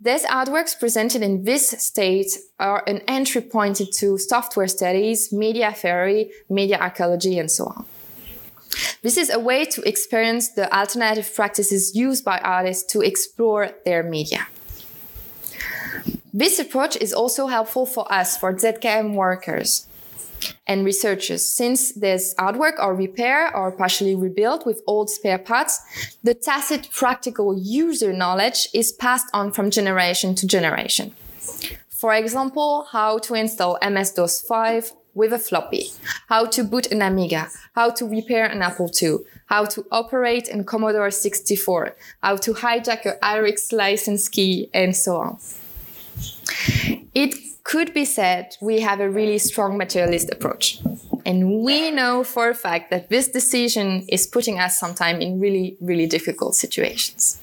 These 0.00 0.24
artworks 0.26 0.78
presented 0.78 1.22
in 1.22 1.44
this 1.44 1.70
state 1.70 2.36
are 2.58 2.82
an 2.86 3.00
entry 3.08 3.40
point 3.40 3.80
into 3.80 4.18
software 4.18 4.68
studies, 4.68 5.32
media 5.32 5.72
theory, 5.72 6.30
media 6.48 6.78
archaeology, 6.78 7.38
and 7.38 7.50
so 7.50 7.66
on. 7.66 7.86
This 9.02 9.16
is 9.16 9.30
a 9.30 9.38
way 9.38 9.64
to 9.64 9.82
experience 9.82 10.48
the 10.50 10.72
alternative 10.76 11.34
practices 11.34 11.94
used 11.94 12.24
by 12.24 12.38
artists 12.38 12.92
to 12.92 13.00
explore 13.00 13.70
their 13.84 14.02
media. 14.02 14.48
This 16.32 16.58
approach 16.58 16.96
is 16.96 17.14
also 17.14 17.46
helpful 17.46 17.86
for 17.86 18.10
us, 18.12 18.36
for 18.36 18.52
ZKM 18.52 19.14
workers 19.14 19.86
and 20.66 20.84
researchers. 20.84 21.48
Since 21.48 21.92
this 21.92 22.34
artwork 22.38 22.78
or 22.78 22.94
repair 22.94 23.54
or 23.56 23.70
partially 23.72 24.14
rebuilt 24.14 24.66
with 24.66 24.82
old 24.86 25.10
spare 25.10 25.38
parts, 25.38 25.80
the 26.22 26.34
tacit 26.34 26.90
practical 26.90 27.58
user 27.58 28.12
knowledge 28.12 28.68
is 28.74 28.92
passed 28.92 29.26
on 29.32 29.52
from 29.52 29.70
generation 29.70 30.34
to 30.36 30.46
generation. 30.46 31.12
For 31.88 32.14
example, 32.14 32.86
how 32.92 33.18
to 33.18 33.34
install 33.34 33.78
MS-DOS 33.82 34.42
5 34.42 34.92
with 35.14 35.32
a 35.32 35.38
floppy, 35.38 35.86
how 36.28 36.44
to 36.44 36.62
boot 36.62 36.92
an 36.92 37.00
Amiga, 37.00 37.48
how 37.74 37.90
to 37.90 38.06
repair 38.06 38.44
an 38.44 38.60
Apple 38.60 38.90
II, 39.02 39.18
how 39.46 39.64
to 39.64 39.86
operate 39.90 40.46
in 40.46 40.62
Commodore 40.62 41.10
64, 41.10 41.96
how 42.22 42.36
to 42.36 42.52
hijack 42.52 43.06
a 43.06 43.16
IRIX 43.24 43.72
license 43.72 44.28
key, 44.28 44.68
and 44.74 44.94
so 44.94 45.16
on. 45.16 45.38
It 47.14 47.34
could 47.64 47.92
be 47.92 48.04
said 48.04 48.56
we 48.60 48.80
have 48.80 49.00
a 49.00 49.10
really 49.10 49.38
strong 49.38 49.76
materialist 49.76 50.30
approach. 50.30 50.80
And 51.24 51.62
we 51.64 51.90
know 51.90 52.22
for 52.22 52.48
a 52.50 52.54
fact 52.54 52.90
that 52.90 53.08
this 53.08 53.26
decision 53.28 54.06
is 54.08 54.26
putting 54.26 54.60
us 54.60 54.78
sometimes 54.78 55.24
in 55.24 55.40
really, 55.40 55.76
really 55.80 56.06
difficult 56.06 56.54
situations. 56.54 57.42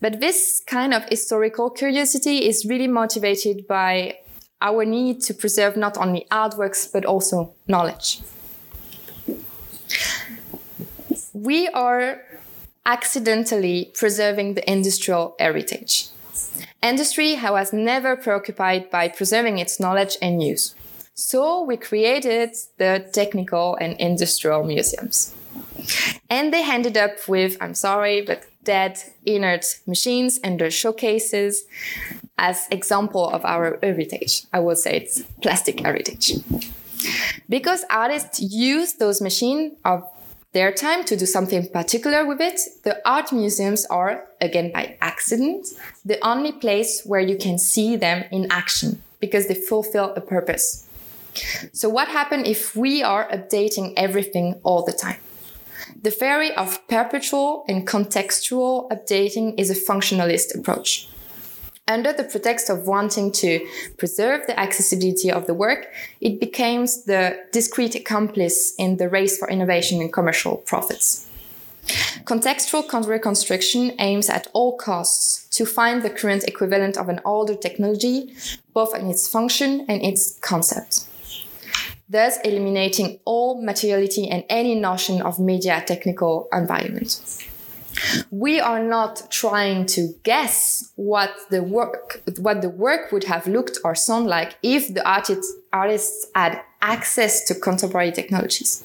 But 0.00 0.20
this 0.20 0.62
kind 0.66 0.94
of 0.94 1.04
historical 1.10 1.68
curiosity 1.68 2.46
is 2.46 2.64
really 2.64 2.88
motivated 2.88 3.66
by 3.66 4.18
our 4.62 4.84
need 4.84 5.20
to 5.22 5.34
preserve 5.34 5.76
not 5.76 5.98
only 5.98 6.26
artworks, 6.30 6.90
but 6.90 7.04
also 7.04 7.54
knowledge. 7.68 8.20
We 11.34 11.68
are 11.68 12.22
accidentally 12.86 13.90
preserving 13.94 14.54
the 14.54 14.70
industrial 14.70 15.34
heritage 15.38 16.08
industry 16.86 17.36
was 17.42 17.72
never 17.72 18.16
preoccupied 18.16 18.90
by 18.90 19.08
preserving 19.08 19.58
its 19.58 19.80
knowledge 19.80 20.16
and 20.22 20.42
use. 20.42 20.74
So 21.14 21.62
we 21.62 21.76
created 21.76 22.54
the 22.78 23.08
technical 23.12 23.76
and 23.76 23.98
industrial 23.98 24.64
museums. 24.64 25.34
And 26.28 26.52
they 26.52 26.62
ended 26.62 26.96
up 26.96 27.28
with, 27.28 27.56
I'm 27.60 27.74
sorry, 27.74 28.22
but 28.22 28.44
dead, 28.64 28.98
inert 29.24 29.64
machines 29.86 30.38
and 30.44 30.60
their 30.60 30.70
showcases 30.70 31.64
as 32.36 32.66
example 32.70 33.30
of 33.30 33.44
our 33.44 33.78
heritage. 33.82 34.44
I 34.52 34.60
would 34.60 34.78
say 34.78 34.96
it's 34.96 35.22
plastic 35.40 35.80
heritage. 35.80 36.34
Because 37.48 37.84
artists 37.90 38.40
use 38.40 38.94
those 38.94 39.22
machines 39.22 39.72
of 39.84 40.04
their 40.52 40.72
time 40.72 41.04
to 41.04 41.16
do 41.16 41.26
something 41.26 41.68
particular 41.68 42.26
with 42.26 42.40
it, 42.40 42.60
the 42.82 43.00
art 43.08 43.32
museums 43.32 43.86
are, 43.86 44.25
again 44.40 44.72
by 44.72 44.96
accident, 45.00 45.68
the 46.04 46.24
only 46.26 46.52
place 46.52 47.02
where 47.04 47.20
you 47.20 47.36
can 47.36 47.58
see 47.58 47.96
them 47.96 48.24
in 48.30 48.50
action 48.50 49.02
because 49.20 49.48
they 49.48 49.54
fulfill 49.54 50.12
a 50.14 50.20
purpose. 50.20 50.86
So 51.72 51.88
what 51.88 52.08
happens 52.08 52.48
if 52.48 52.74
we 52.74 53.02
are 53.02 53.28
updating 53.28 53.92
everything 53.96 54.60
all 54.62 54.84
the 54.84 54.92
time? 54.92 55.20
The 56.02 56.10
theory 56.10 56.52
of 56.54 56.86
perpetual 56.88 57.64
and 57.68 57.86
contextual 57.86 58.88
updating 58.90 59.54
is 59.58 59.70
a 59.70 59.74
functionalist 59.74 60.58
approach. 60.58 61.08
Under 61.88 62.12
the 62.12 62.24
pretext 62.24 62.68
of 62.68 62.88
wanting 62.88 63.30
to 63.32 63.64
preserve 63.96 64.46
the 64.48 64.58
accessibility 64.58 65.30
of 65.30 65.46
the 65.46 65.54
work, 65.54 65.86
it 66.20 66.40
becomes 66.40 67.04
the 67.04 67.38
discreet 67.52 67.94
accomplice 67.94 68.74
in 68.76 68.96
the 68.96 69.08
race 69.08 69.38
for 69.38 69.48
innovation 69.48 70.00
and 70.00 70.12
commercial 70.12 70.56
profits. 70.56 71.28
Contextual 72.24 73.06
reconstruction 73.06 73.92
aims 73.98 74.28
at 74.28 74.48
all 74.52 74.76
costs 74.76 75.46
to 75.56 75.64
find 75.64 76.02
the 76.02 76.10
current 76.10 76.44
equivalent 76.44 76.96
of 76.96 77.08
an 77.08 77.20
older 77.24 77.54
technology, 77.54 78.34
both 78.74 78.94
in 78.96 79.08
its 79.08 79.28
function 79.28 79.86
and 79.88 80.02
its 80.02 80.38
concept. 80.40 81.06
Thus 82.08 82.38
eliminating 82.44 83.20
all 83.24 83.62
materiality 83.62 84.28
and 84.28 84.44
any 84.48 84.74
notion 84.74 85.22
of 85.22 85.38
media 85.38 85.82
technical 85.86 86.48
environment. 86.52 87.20
We 88.30 88.60
are 88.60 88.82
not 88.82 89.30
trying 89.30 89.86
to 89.86 90.12
guess 90.22 90.92
what 90.96 91.30
the 91.50 91.62
work, 91.62 92.22
what 92.38 92.60
the 92.60 92.68
work 92.68 93.10
would 93.12 93.24
have 93.24 93.46
looked 93.46 93.78
or 93.84 93.94
sound 93.94 94.26
like 94.26 94.56
if 94.62 94.92
the 94.92 95.08
artists, 95.08 95.52
artists 95.72 96.26
had 96.34 96.60
access 96.82 97.44
to 97.46 97.54
contemporary 97.54 98.12
technologies. 98.12 98.84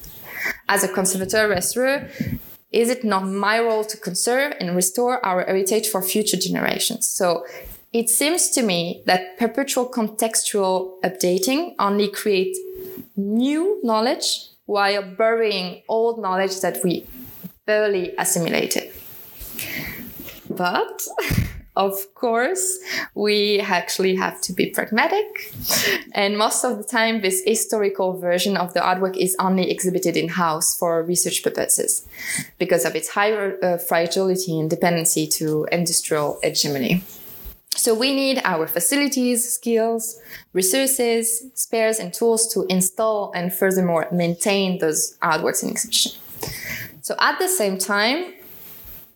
As 0.68 0.82
a 0.82 0.88
conservateur 0.88 1.48
restaureur, 1.48 2.08
is 2.72 2.88
it 2.88 3.04
not 3.04 3.26
my 3.26 3.60
role 3.60 3.84
to 3.84 3.96
conserve 3.96 4.54
and 4.58 4.74
restore 4.74 5.24
our 5.24 5.44
heritage 5.44 5.88
for 5.88 6.02
future 6.02 6.36
generations? 6.36 7.08
So 7.08 7.44
it 7.92 8.08
seems 8.08 8.48
to 8.50 8.62
me 8.62 9.02
that 9.06 9.38
perpetual 9.38 9.88
contextual 9.88 11.00
updating 11.02 11.74
only 11.78 12.08
creates 12.08 12.58
new 13.16 13.78
knowledge 13.82 14.48
while 14.64 15.02
burying 15.02 15.82
old 15.88 16.20
knowledge 16.20 16.60
that 16.60 16.82
we 16.82 17.06
barely 17.66 18.14
assimilated. 18.16 18.90
But 20.48 21.06
of 21.74 22.14
course, 22.14 22.78
we 23.14 23.60
actually 23.60 24.14
have 24.16 24.40
to 24.42 24.52
be 24.52 24.66
pragmatic. 24.66 25.52
And 26.12 26.36
most 26.36 26.64
of 26.64 26.76
the 26.76 26.84
time, 26.84 27.22
this 27.22 27.42
historical 27.46 28.18
version 28.18 28.56
of 28.56 28.74
the 28.74 28.80
artwork 28.80 29.16
is 29.16 29.34
only 29.38 29.70
exhibited 29.70 30.16
in 30.16 30.28
house 30.28 30.76
for 30.76 31.02
research 31.02 31.42
purposes 31.42 32.06
because 32.58 32.84
of 32.84 32.94
its 32.94 33.08
high 33.08 33.32
uh, 33.32 33.78
fragility 33.78 34.58
and 34.60 34.68
dependency 34.68 35.26
to 35.28 35.66
industrial 35.72 36.38
hegemony. 36.42 37.02
So 37.74 37.94
we 37.94 38.14
need 38.14 38.42
our 38.44 38.66
facilities, 38.66 39.54
skills, 39.54 40.20
resources, 40.52 41.42
spares, 41.54 41.98
and 41.98 42.12
tools 42.12 42.52
to 42.52 42.66
install 42.68 43.32
and 43.34 43.52
furthermore 43.52 44.08
maintain 44.12 44.78
those 44.78 45.16
artworks 45.22 45.62
in 45.62 45.70
exhibition. 45.70 46.12
So 47.00 47.16
at 47.18 47.38
the 47.38 47.48
same 47.48 47.78
time, 47.78 48.34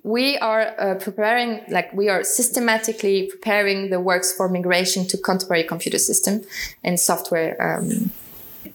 we 0.06 0.38
are 0.38 0.72
uh, 0.78 0.94
preparing, 0.94 1.62
like 1.68 1.92
we 1.92 2.08
are 2.08 2.22
systematically 2.22 3.26
preparing 3.26 3.90
the 3.90 3.98
works 3.98 4.32
for 4.32 4.48
migration 4.48 5.04
to 5.08 5.18
contemporary 5.18 5.64
computer 5.64 5.98
system 5.98 6.42
and 6.84 7.00
software 7.00 7.60
um, 7.60 8.12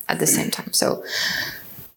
at 0.09 0.19
the 0.19 0.27
same 0.27 0.51
time. 0.51 0.73
So 0.73 1.05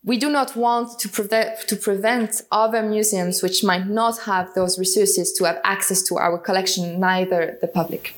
we 0.05 0.19
do 0.19 0.31
not 0.31 0.55
want 0.55 1.01
to 1.01 1.09
prevent 1.09 1.67
to 1.67 1.75
prevent 1.75 2.43
other 2.53 2.81
museums 2.81 3.43
which 3.43 3.65
might 3.65 3.89
not 3.89 4.21
have 4.21 4.55
those 4.55 4.79
resources 4.79 5.33
to 5.33 5.45
have 5.47 5.61
access 5.65 6.01
to 6.03 6.17
our 6.17 6.39
collection, 6.39 7.01
neither 7.01 7.59
the 7.61 7.67
public. 7.67 8.15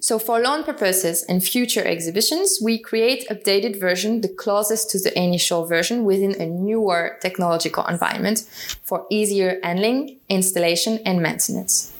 So 0.00 0.18
for 0.18 0.40
loan 0.40 0.64
purposes 0.64 1.24
and 1.28 1.42
future 1.42 1.84
exhibitions, 1.84 2.58
we 2.62 2.78
create 2.78 3.28
updated 3.28 3.78
version, 3.80 4.20
the 4.20 4.28
closest 4.28 4.90
to 4.90 4.98
the 4.98 5.16
initial 5.18 5.66
version 5.66 6.04
within 6.04 6.40
a 6.40 6.46
newer 6.46 7.18
technological 7.20 7.84
environment 7.86 8.40
for 8.82 9.06
easier 9.10 9.58
handling, 9.62 10.18
installation, 10.28 11.00
and 11.04 11.20
maintenance. 11.20 11.92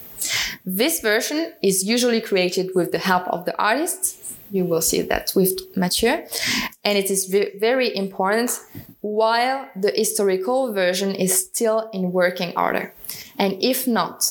This 0.64 1.00
version 1.00 1.52
is 1.62 1.84
usually 1.84 2.20
created 2.20 2.70
with 2.74 2.92
the 2.92 2.98
help 2.98 3.26
of 3.28 3.44
the 3.44 3.56
artists. 3.58 4.34
You 4.50 4.64
will 4.64 4.80
see 4.80 5.02
that 5.02 5.32
with 5.36 5.76
Mathieu. 5.76 6.24
And 6.84 6.96
it 6.96 7.10
is 7.10 7.26
very 7.26 7.94
important 7.94 8.58
while 9.00 9.68
the 9.76 9.92
historical 9.94 10.72
version 10.72 11.14
is 11.14 11.38
still 11.38 11.90
in 11.92 12.12
working 12.12 12.52
order. 12.56 12.94
And 13.38 13.62
if 13.62 13.86
not, 13.86 14.24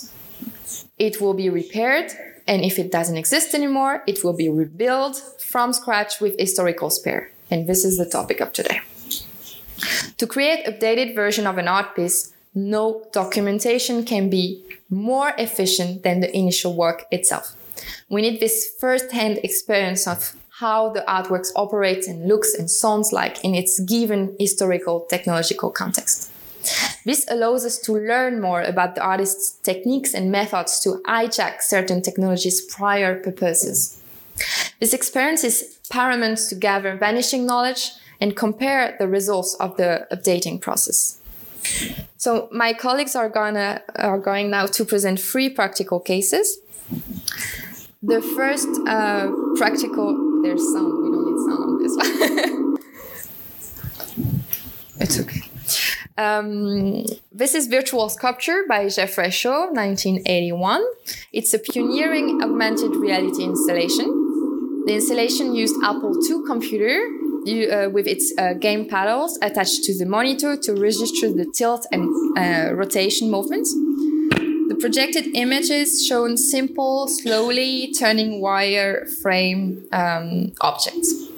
it 0.98 1.22
will 1.22 1.36
be 1.36 1.50
repaired 1.50 2.12
and 2.48 2.64
if 2.64 2.80
it 2.80 2.92
doesn't 2.92 3.18
exist 3.18 3.54
anymore, 3.54 4.04
it 4.08 4.24
will 4.24 4.34
be 4.34 4.50
rebuilt 4.50 5.22
from 5.40 5.74
scratch 5.74 6.22
with 6.22 6.40
historical 6.40 6.90
spare. 6.90 7.32
And 7.52 7.68
this 7.68 7.84
is 7.86 7.98
the 7.98 8.06
topic 8.06 8.40
of 8.42 8.54
today. 8.54 8.82
To 10.18 10.26
create 10.26 10.66
updated 10.66 11.16
version 11.16 11.46
of 11.46 11.58
an 11.58 11.68
art 11.68 11.96
piece, 11.96 12.34
no 12.56 13.06
documentation 13.12 14.04
can 14.04 14.30
be 14.30 14.64
more 14.90 15.34
efficient 15.38 16.04
than 16.04 16.22
the 16.22 16.36
initial 16.36 16.76
work 16.76 17.06
itself. 17.12 17.56
We 18.10 18.22
need 18.22 18.40
this 18.40 18.74
first-hand 18.80 19.40
experience 19.44 20.08
of 20.08 20.36
how 20.60 20.90
the 20.90 21.02
artworks 21.08 21.50
operates 21.56 22.08
and 22.08 22.28
looks 22.28 22.56
and 22.56 22.72
sounds 22.72 23.14
like 23.14 23.44
in 23.44 23.54
its 23.54 23.80
given 23.82 24.36
historical 24.40 25.02
technological 25.02 25.70
context. 25.70 26.32
This 27.06 27.26
allows 27.30 27.66
us 27.66 27.80
to 27.80 27.94
learn 27.94 28.42
more 28.42 28.62
about 28.62 28.96
the 28.96 29.02
artist's 29.02 29.52
techniques 29.64 30.14
and 30.14 30.32
methods 30.32 30.80
to 30.82 31.02
hijack 31.08 31.62
certain 31.62 32.02
technologies' 32.02 32.62
prior 32.62 33.20
purposes. 33.20 34.02
This 34.80 34.94
experience 34.94 35.44
is 35.44 35.80
paramount 35.90 36.38
to 36.50 36.56
gather 36.56 36.96
vanishing 36.96 37.46
knowledge 37.46 37.92
and 38.20 38.36
compare 38.36 38.96
the 39.00 39.08
results 39.08 39.56
of 39.60 39.78
the 39.78 40.08
updating 40.12 40.60
process. 40.60 41.20
So 42.18 42.50
my 42.52 42.74
colleagues 42.74 43.16
are 43.16 43.30
gonna 43.30 43.82
are 43.96 44.20
going 44.20 44.50
now 44.50 44.66
to 44.66 44.86
present 44.86 45.20
three 45.20 45.50
practical 45.50 46.00
cases. 46.00 46.60
The 48.02 48.22
first 48.22 48.68
uh, 48.88 49.32
practical 49.56 50.42
there's 50.44 50.62
sound 50.74 51.04
we 51.04 51.10
don't 51.12 51.26
need 51.30 51.40
sound 51.48 51.64
on 51.64 51.78
this 51.82 51.94
one. 51.98 52.78
it's 55.00 55.20
okay. 55.20 55.47
Um, 56.18 57.06
this 57.32 57.54
is 57.54 57.68
Virtual 57.68 58.10
Sculpture 58.10 58.64
by 58.68 58.88
Jeffrey 58.90 59.30
Shaw, 59.30 59.68
1981. 59.68 60.84
It's 61.32 61.54
a 61.54 61.60
pioneering 61.60 62.42
augmented 62.42 62.96
reality 62.96 63.44
installation. 63.44 64.84
The 64.88 64.96
installation 64.96 65.54
used 65.54 65.76
Apple 65.84 66.18
II 66.28 66.44
computer 66.48 66.98
uh, 67.48 67.90
with 67.90 68.08
its 68.08 68.34
uh, 68.38 68.54
game 68.54 68.90
paddles 68.90 69.38
attached 69.44 69.84
to 69.84 69.98
the 69.98 70.06
monitor 70.06 70.58
to 70.58 70.74
register 70.74 71.32
the 71.32 71.46
tilt 71.54 71.86
and 71.92 72.10
uh, 72.36 72.74
rotation 72.74 73.30
movements. 73.30 73.72
The 73.74 74.78
projected 74.80 75.36
images 75.36 76.06
shown 76.06 76.36
simple, 76.36 77.08
slowly 77.08 77.94
turning 77.94 78.42
wire 78.42 79.06
frame 79.22 79.86
um, 79.92 80.54
objects. 80.62 81.30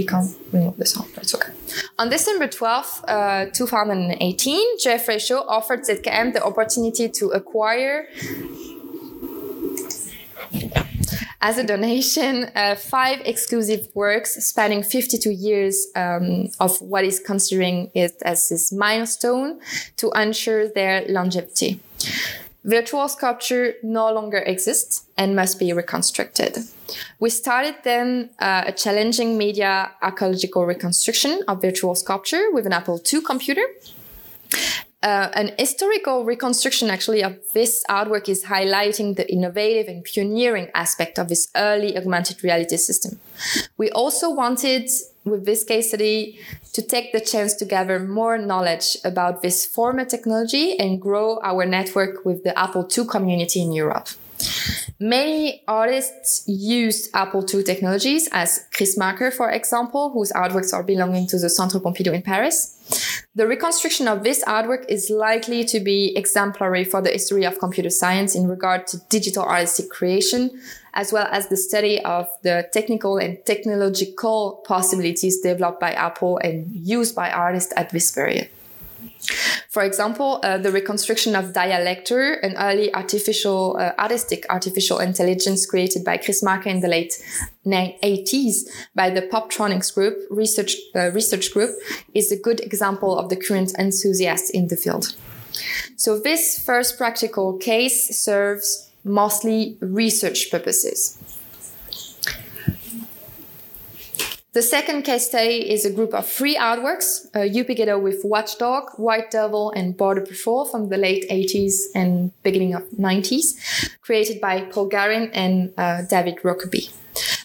We 0.00 0.06
can't 0.06 0.34
remove 0.50 0.78
the 0.78 0.86
sound, 0.86 1.10
it's 1.18 1.34
okay. 1.34 1.52
On 1.98 2.08
December 2.08 2.48
12, 2.48 3.04
uh, 3.06 3.46
2018, 3.52 4.78
Jeffrey 4.78 5.18
Shaw 5.18 5.42
offered 5.46 5.80
ZKM 5.80 6.32
the 6.32 6.42
opportunity 6.42 7.06
to 7.10 7.26
acquire 7.32 8.08
as 11.42 11.58
a 11.58 11.64
donation 11.66 12.50
uh, 12.54 12.76
five 12.76 13.20
exclusive 13.26 13.88
works 13.92 14.42
spanning 14.42 14.82
52 14.82 15.30
years 15.30 15.88
um, 15.94 16.48
of 16.60 16.80
what 16.80 17.04
is 17.04 17.20
considering 17.20 17.90
it 17.94 18.12
as 18.22 18.48
this 18.48 18.72
milestone 18.72 19.60
to 19.98 20.10
ensure 20.12 20.66
their 20.66 21.04
longevity. 21.08 21.78
Virtual 22.64 23.06
sculpture 23.06 23.74
no 23.82 24.10
longer 24.10 24.38
exists 24.38 25.04
and 25.18 25.36
must 25.36 25.58
be 25.58 25.74
reconstructed. 25.74 26.56
We 27.18 27.30
started 27.30 27.76
then 27.84 28.30
uh, 28.38 28.64
a 28.66 28.72
challenging 28.72 29.38
media 29.38 29.92
archaeological 30.02 30.66
reconstruction 30.66 31.42
of 31.48 31.60
virtual 31.62 31.94
sculpture 31.94 32.50
with 32.52 32.66
an 32.66 32.72
Apple 32.72 33.00
II 33.12 33.20
computer. 33.22 33.64
Uh, 35.02 35.30
an 35.32 35.50
historical 35.58 36.26
reconstruction 36.26 36.90
actually 36.90 37.22
of 37.22 37.34
this 37.54 37.82
artwork 37.88 38.28
is 38.28 38.44
highlighting 38.44 39.16
the 39.16 39.30
innovative 39.32 39.88
and 39.88 40.04
pioneering 40.04 40.68
aspect 40.74 41.18
of 41.18 41.28
this 41.28 41.48
early 41.56 41.96
augmented 41.96 42.44
reality 42.44 42.76
system. 42.76 43.18
We 43.78 43.90
also 43.92 44.30
wanted 44.30 44.90
with 45.24 45.46
this 45.46 45.64
case 45.64 45.88
study 45.88 46.38
to 46.74 46.82
take 46.82 47.12
the 47.12 47.20
chance 47.20 47.54
to 47.54 47.64
gather 47.64 47.98
more 47.98 48.36
knowledge 48.36 48.98
about 49.02 49.40
this 49.40 49.64
former 49.64 50.04
technology 50.04 50.78
and 50.78 51.00
grow 51.00 51.40
our 51.42 51.64
network 51.64 52.24
with 52.26 52.44
the 52.44 52.58
Apple 52.58 52.86
II 52.96 53.06
community 53.06 53.62
in 53.62 53.72
Europe. 53.72 54.08
Many 55.02 55.62
artists 55.66 56.44
used 56.46 57.08
Apple 57.14 57.42
II 57.42 57.62
technologies, 57.62 58.28
as 58.32 58.66
Chris 58.70 58.98
Marker, 58.98 59.30
for 59.30 59.50
example, 59.50 60.10
whose 60.10 60.30
artworks 60.32 60.74
are 60.74 60.82
belonging 60.82 61.26
to 61.28 61.38
the 61.38 61.48
Centre 61.48 61.80
Pompidou 61.80 62.12
in 62.12 62.20
Paris. 62.20 63.24
The 63.34 63.46
reconstruction 63.46 64.08
of 64.08 64.24
this 64.24 64.44
artwork 64.44 64.84
is 64.90 65.08
likely 65.08 65.64
to 65.64 65.80
be 65.80 66.14
exemplary 66.14 66.84
for 66.84 67.00
the 67.00 67.08
history 67.08 67.46
of 67.46 67.58
computer 67.58 67.88
science 67.88 68.34
in 68.34 68.46
regard 68.46 68.86
to 68.88 68.98
digital 69.08 69.42
artistic 69.42 69.88
creation, 69.88 70.50
as 70.92 71.14
well 71.14 71.28
as 71.30 71.48
the 71.48 71.56
study 71.56 72.04
of 72.04 72.28
the 72.42 72.68
technical 72.70 73.16
and 73.16 73.38
technological 73.46 74.62
possibilities 74.66 75.40
developed 75.40 75.80
by 75.80 75.92
Apple 75.92 76.36
and 76.44 76.70
used 76.74 77.16
by 77.16 77.30
artists 77.30 77.72
at 77.74 77.88
this 77.88 78.10
period. 78.10 78.50
For 79.70 79.84
example, 79.84 80.40
uh, 80.42 80.58
the 80.58 80.72
reconstruction 80.72 81.36
of 81.36 81.52
Dialector, 81.52 82.32
an 82.42 82.56
early 82.58 82.92
artificial, 82.92 83.76
uh, 83.78 83.92
artistic 84.00 84.44
artificial 84.50 84.98
intelligence 84.98 85.64
created 85.64 86.04
by 86.04 86.16
Chris 86.16 86.42
Marker 86.42 86.68
in 86.68 86.80
the 86.80 86.88
late 86.88 87.14
80s 87.64 88.68
by 88.96 89.10
the 89.10 89.22
Poptronics 89.22 89.94
Group 89.94 90.18
research 90.28 90.74
uh, 90.96 91.12
research 91.12 91.52
group, 91.52 91.70
is 92.14 92.32
a 92.32 92.36
good 92.36 92.58
example 92.60 93.16
of 93.16 93.28
the 93.28 93.36
current 93.36 93.72
enthusiasts 93.78 94.50
in 94.50 94.66
the 94.66 94.76
field. 94.76 95.14
So 95.96 96.18
this 96.18 96.64
first 96.64 96.98
practical 96.98 97.56
case 97.58 98.20
serves 98.20 98.90
mostly 99.04 99.76
research 99.80 100.50
purposes. 100.50 101.19
The 104.52 104.62
second 104.62 105.02
case 105.02 105.28
study 105.28 105.70
is 105.70 105.84
a 105.84 105.92
group 105.92 106.12
of 106.12 106.26
three 106.26 106.56
artworks, 106.56 107.26
uh, 107.36 107.98
with 108.00 108.24
Watchdog, 108.24 108.90
White 108.96 109.30
Devil, 109.30 109.70
and 109.76 109.96
Border 109.96 110.22
Patrol 110.22 110.64
from 110.64 110.88
the 110.88 110.96
late 110.96 111.24
80s 111.30 111.74
and 111.94 112.32
beginning 112.42 112.74
of 112.74 112.82
90s, 112.90 113.54
created 114.00 114.40
by 114.40 114.62
Paul 114.62 114.86
Garin 114.86 115.30
and 115.34 115.72
uh, 115.78 116.02
David 116.02 116.38
Rokeby. 116.42 116.92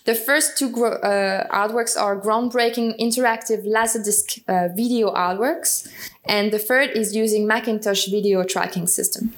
The 0.06 0.16
first 0.16 0.58
two 0.58 0.68
uh, 0.84 1.48
artworks 1.54 1.96
are 1.96 2.20
groundbreaking 2.20 3.00
interactive 3.00 3.68
Laserdisc 3.68 4.42
uh, 4.48 4.74
video 4.74 5.14
artworks, 5.14 5.88
and 6.26 6.52
the 6.52 6.60
third 6.60 6.90
is 6.96 7.16
using 7.16 7.46
Macintosh 7.46 8.08
video 8.08 8.44
tracking 8.44 8.88
system. 8.88 9.32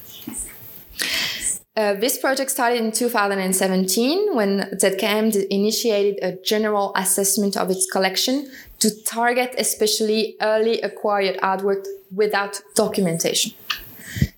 Uh, 1.77 1.93
this 1.93 2.17
project 2.17 2.49
started 2.49 2.83
in 2.83 2.91
2017 2.91 4.33
when 4.33 4.61
ZKM 4.81 5.45
initiated 5.51 6.17
a 6.23 6.35
general 6.43 6.91
assessment 6.95 7.55
of 7.55 7.69
its 7.69 7.85
collection 7.91 8.49
to 8.79 8.89
target 9.03 9.53
especially 9.59 10.35
early 10.41 10.81
acquired 10.81 11.37
artwork 11.37 11.85
without 12.11 12.59
documentation. 12.73 13.51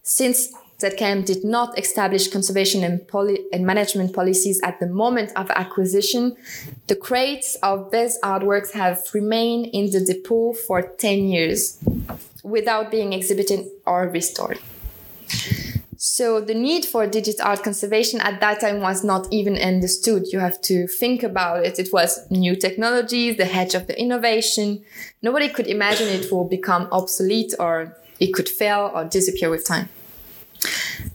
Since 0.04 0.52
ZKM 0.80 1.23
did 1.23 1.45
not 1.45 1.80
establish 1.80 2.28
conservation 2.28 2.84
and, 2.84 2.99
and, 3.54 3.65
management 3.65 4.13
policies 4.13 4.60
at 4.62 4.82
the 4.82 4.88
moment 4.88 5.32
of 5.38 5.49
acquisition, 5.52 6.36
the 6.88 6.95
crates 6.95 7.56
of 7.63 7.91
these 7.91 8.19
artworks 8.21 8.73
have 8.73 8.99
remained 9.13 9.67
in 9.67 9.91
the 9.91 10.04
depot 10.04 10.52
for 10.52 10.82
10 10.82 11.19
years 11.30 11.78
without 12.43 12.91
being 12.91 13.13
exhibited 13.13 13.65
or 13.86 14.10
restored. 14.10 14.60
So 16.01 16.39
the 16.39 16.53
need 16.53 16.85
for 16.85 17.05
digital 17.07 17.45
art 17.45 17.62
conservation 17.62 18.21
at 18.21 18.39
that 18.39 18.62
time 18.62 18.79
was 18.79 19.03
not 19.03 19.27
even 19.31 19.57
understood. 19.57 20.27
You 20.31 20.39
have 20.39 20.62
to 20.62 20.88
think 20.88 21.23
about 21.23 21.65
it. 21.65 21.77
It 21.77 21.91
was 21.91 22.25
new 22.31 22.55
technologies, 22.55 23.35
the 23.35 23.43
hedge 23.43 23.75
of 23.75 23.88
the 23.88 23.99
innovation. 23.99 24.81
Nobody 25.21 25.49
could 25.49 25.67
imagine 25.67 26.07
it 26.07 26.31
will 26.31 26.45
become 26.45 26.88
obsolete 26.93 27.53
or 27.59 27.97
it 28.17 28.33
could 28.33 28.47
fail 28.47 28.91
or 28.95 29.03
disappear 29.03 29.49
with 29.49 29.67
time. 29.67 29.89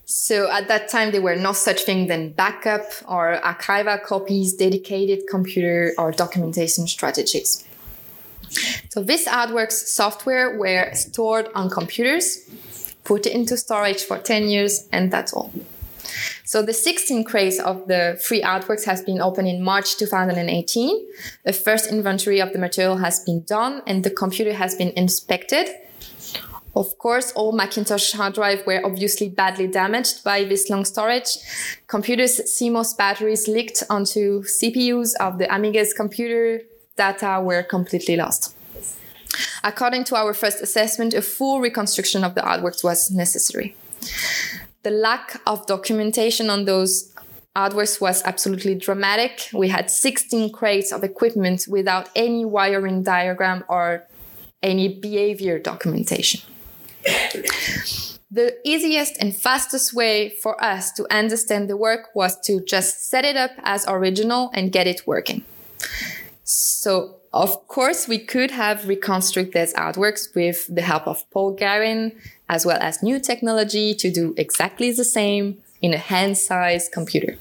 So 0.05 0.51
at 0.51 0.69
that 0.69 0.91
time, 0.91 1.13
there 1.13 1.23
were 1.23 1.37
no 1.37 1.55
such 1.55 1.85
thing 1.85 2.09
than 2.09 2.33
backup 2.33 2.85
or 3.09 3.41
archival 3.43 4.03
copies, 4.03 4.53
dedicated 4.53 5.27
computer 5.31 5.95
or 5.97 6.13
documentation 6.13 6.87
strategies. 6.89 7.65
So 8.91 9.03
this 9.03 9.27
artworks 9.27 9.73
software 9.73 10.59
were 10.59 10.93
stored 10.93 11.49
on 11.55 11.71
computers 11.71 12.41
put 13.05 13.27
it 13.27 13.33
into 13.33 13.57
storage 13.57 14.03
for 14.03 14.19
10 14.19 14.49
years, 14.49 14.89
and 14.93 15.13
that's 15.13 15.33
all. 15.33 15.53
So 16.45 16.63
the 16.63 16.73
16 16.73 17.25
crates 17.25 17.59
of 17.59 17.89
the 17.89 18.21
free 18.23 18.43
artworks 18.43 18.85
has 18.85 19.03
been 19.03 19.21
opened 19.21 19.49
in 19.49 19.63
March 19.63 19.97
2018. 19.97 21.07
The 21.45 21.53
first 21.53 21.91
inventory 21.91 22.41
of 22.41 22.53
the 22.53 22.59
material 22.59 22.99
has 22.99 23.25
been 23.25 23.43
done 23.43 23.83
and 23.87 24.05
the 24.05 24.11
computer 24.11 24.53
has 24.53 24.75
been 24.75 24.93
inspected. 24.97 25.69
Of 26.77 26.99
course, 26.99 27.33
all 27.33 27.53
Macintosh 27.53 28.13
hard 28.13 28.35
drive 28.35 28.67
were 28.67 28.85
obviously 28.85 29.29
badly 29.29 29.69
damaged 29.69 30.25
by 30.25 30.45
this 30.45 30.69
long 30.69 30.85
storage. 30.85 31.39
Computers' 31.87 32.41
CMOS 32.41 32.97
batteries 32.97 33.47
leaked 33.47 33.85
onto 33.89 34.43
CPUs 34.43 35.15
of 35.21 35.39
the 35.39 35.47
Amiga's 35.53 35.93
computer. 35.93 36.63
Data 36.97 37.41
were 37.43 37.63
completely 37.63 38.17
lost. 38.17 38.54
According 39.63 40.05
to 40.05 40.17
our 40.17 40.35
first 40.35 40.61
assessment, 40.61 41.15
a 41.15 41.23
full 41.23 41.61
reconstruction 41.61 42.25
of 42.25 42.35
the 42.35 42.43
artworks 42.43 42.85
was 42.85 43.11
necessary. 43.11 43.77
The 44.83 44.91
lack 44.91 45.41
of 45.47 45.67
documentation 45.67 46.51
on 46.51 46.67
those 46.67 47.15
artworks 47.57 48.01
was 48.01 48.23
absolutely 48.25 48.75
dramatic. 48.75 49.49
We 49.53 49.69
had 49.69 49.91
16 49.91 50.53
crates 50.53 50.93
of 50.93 51.05
equipment 51.05 51.67
without 51.69 52.11
any 52.15 52.45
wiring 52.45 53.03
diagram 53.03 53.65
or 53.69 54.07
any 54.63 54.89
behavior 54.89 55.59
documentation. 55.59 56.41
the 58.31 58.57
easiest 58.65 59.17
and 59.21 59.37
fastest 59.37 59.95
way 59.95 60.31
for 60.43 60.63
us 60.63 60.91
to 60.93 61.07
understand 61.15 61.71
the 61.71 61.77
work 61.77 62.09
was 62.15 62.41
to 62.41 62.61
just 62.65 63.09
set 63.09 63.25
it 63.25 63.37
up 63.37 63.53
as 63.63 63.85
original 63.87 64.51
and 64.55 64.73
get 64.73 64.87
it 64.87 65.03
working. 65.07 65.45
So 66.43 67.17
of 67.35 67.67
course, 67.67 68.07
we 68.07 68.19
could 68.19 68.53
have 68.53 68.87
reconstructed 68.87 69.53
these 69.53 69.75
artworks 69.75 70.33
with 70.37 70.73
the 70.73 70.83
help 70.83 71.09
of 71.09 71.29
Paul 71.33 71.51
Garin, 71.51 72.13
as 72.49 72.65
well 72.65 72.79
as 72.81 73.03
new 73.03 73.19
technology 73.19 73.93
to 73.95 74.09
do 74.09 74.35
exactly 74.37 74.93
the 74.93 75.05
same 75.05 75.59
in 75.83 75.93
a 75.93 75.99
hand-sized 75.99 76.93
computer. 76.93 77.37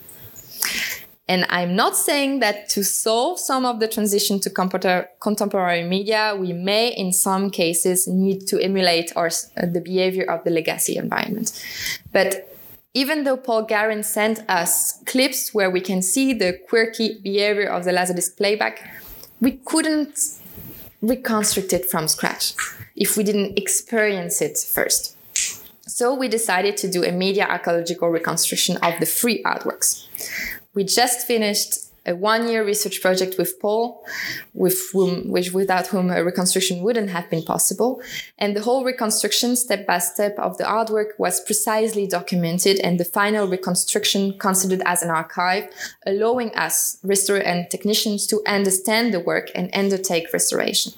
And 1.27 1.45
I'm 1.47 1.75
not 1.75 1.95
saying 1.95 2.39
that 2.39 2.69
to 2.69 2.83
solve 2.83 3.39
some 3.39 3.67
of 3.67 3.79
the 3.79 3.87
transition 3.87 4.39
to 4.41 4.49
contemporary 4.49 5.83
media, 5.83 6.35
we 6.37 6.53
may, 6.53 6.87
in 6.89 7.13
some 7.13 7.51
cases, 7.51 8.07
need 8.07 8.47
to 8.47 8.59
emulate 8.59 9.13
our, 9.15 9.27
uh, 9.27 9.67
the 9.67 9.79
behavior 9.79 10.29
of 10.29 10.43
the 10.43 10.49
legacy 10.49 10.97
environment. 10.97 11.53
But 12.11 12.57
even 12.95 13.25
though 13.25 13.37
Paul 13.37 13.63
Garin 13.63 14.01
sent 14.01 14.43
us 14.49 14.99
clips 15.05 15.53
where 15.53 15.69
we 15.69 15.81
can 15.81 16.01
see 16.01 16.33
the 16.33 16.53
quirky 16.67 17.19
behavior 17.23 17.69
of 17.69 17.85
the 17.85 17.91
Laserdisc 17.91 18.35
playback, 18.37 18.89
we 19.43 19.51
couldn't 19.65 20.17
reconstruct 21.01 21.73
it 21.73 21.85
from 21.91 22.07
scratch 22.07 22.53
if 22.95 23.17
we 23.17 23.23
didn't 23.25 23.59
experience 23.59 24.41
it 24.41 24.57
first. 24.57 25.17
So 25.81 26.15
we 26.15 26.29
decided 26.29 26.77
to 26.77 26.89
do 26.89 27.03
a 27.03 27.11
media 27.11 27.45
archaeological 27.45 28.07
reconstruction 28.09 28.77
of 28.77 28.93
the 29.01 29.05
free 29.05 29.43
artworks. 29.43 30.07
We 30.73 30.85
just 30.85 31.27
finished 31.27 31.73
a 32.05 32.15
one 32.15 32.47
year 32.47 32.65
research 32.65 33.01
project 33.01 33.37
with 33.37 33.59
Paul, 33.59 34.05
with 34.53 34.77
whom, 34.91 35.29
which 35.29 35.51
without 35.51 35.87
whom 35.87 36.09
a 36.09 36.23
reconstruction 36.23 36.83
wouldn't 36.83 37.09
have 37.09 37.29
been 37.29 37.43
possible. 37.43 38.01
And 38.37 38.55
the 38.55 38.61
whole 38.61 38.83
reconstruction 38.83 39.55
step 39.55 39.85
by 39.87 39.99
step 39.99 40.37
of 40.37 40.57
the 40.57 40.65
artwork 40.65 41.17
was 41.17 41.39
precisely 41.41 42.07
documented 42.07 42.79
and 42.79 42.99
the 42.99 43.05
final 43.05 43.47
reconstruction 43.47 44.37
considered 44.37 44.81
as 44.85 45.01
an 45.01 45.09
archive, 45.09 45.69
allowing 46.05 46.53
us, 46.55 46.97
restorer 47.03 47.39
and 47.39 47.69
technicians 47.69 48.27
to 48.27 48.41
understand 48.47 49.13
the 49.13 49.19
work 49.19 49.49
and 49.55 49.69
undertake 49.73 50.31
restoration. 50.33 50.93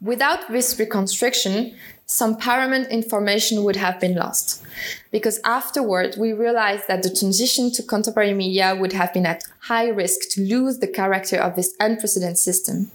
Without 0.00 0.50
this 0.50 0.78
reconstruction, 0.78 1.74
some 2.10 2.38
paramount 2.38 2.88
information 2.88 3.62
would 3.64 3.76
have 3.76 4.00
been 4.00 4.14
lost. 4.14 4.64
Because 5.12 5.40
afterward, 5.44 6.16
we 6.18 6.32
realized 6.32 6.88
that 6.88 7.02
the 7.02 7.14
transition 7.14 7.70
to 7.72 7.82
contemporary 7.82 8.32
media 8.32 8.74
would 8.74 8.94
have 8.94 9.12
been 9.12 9.26
at 9.26 9.44
high 9.60 9.88
risk 9.88 10.30
to 10.30 10.40
lose 10.40 10.78
the 10.78 10.88
character 10.88 11.36
of 11.36 11.54
this 11.54 11.74
unprecedented 11.78 12.38
system. 12.38 12.90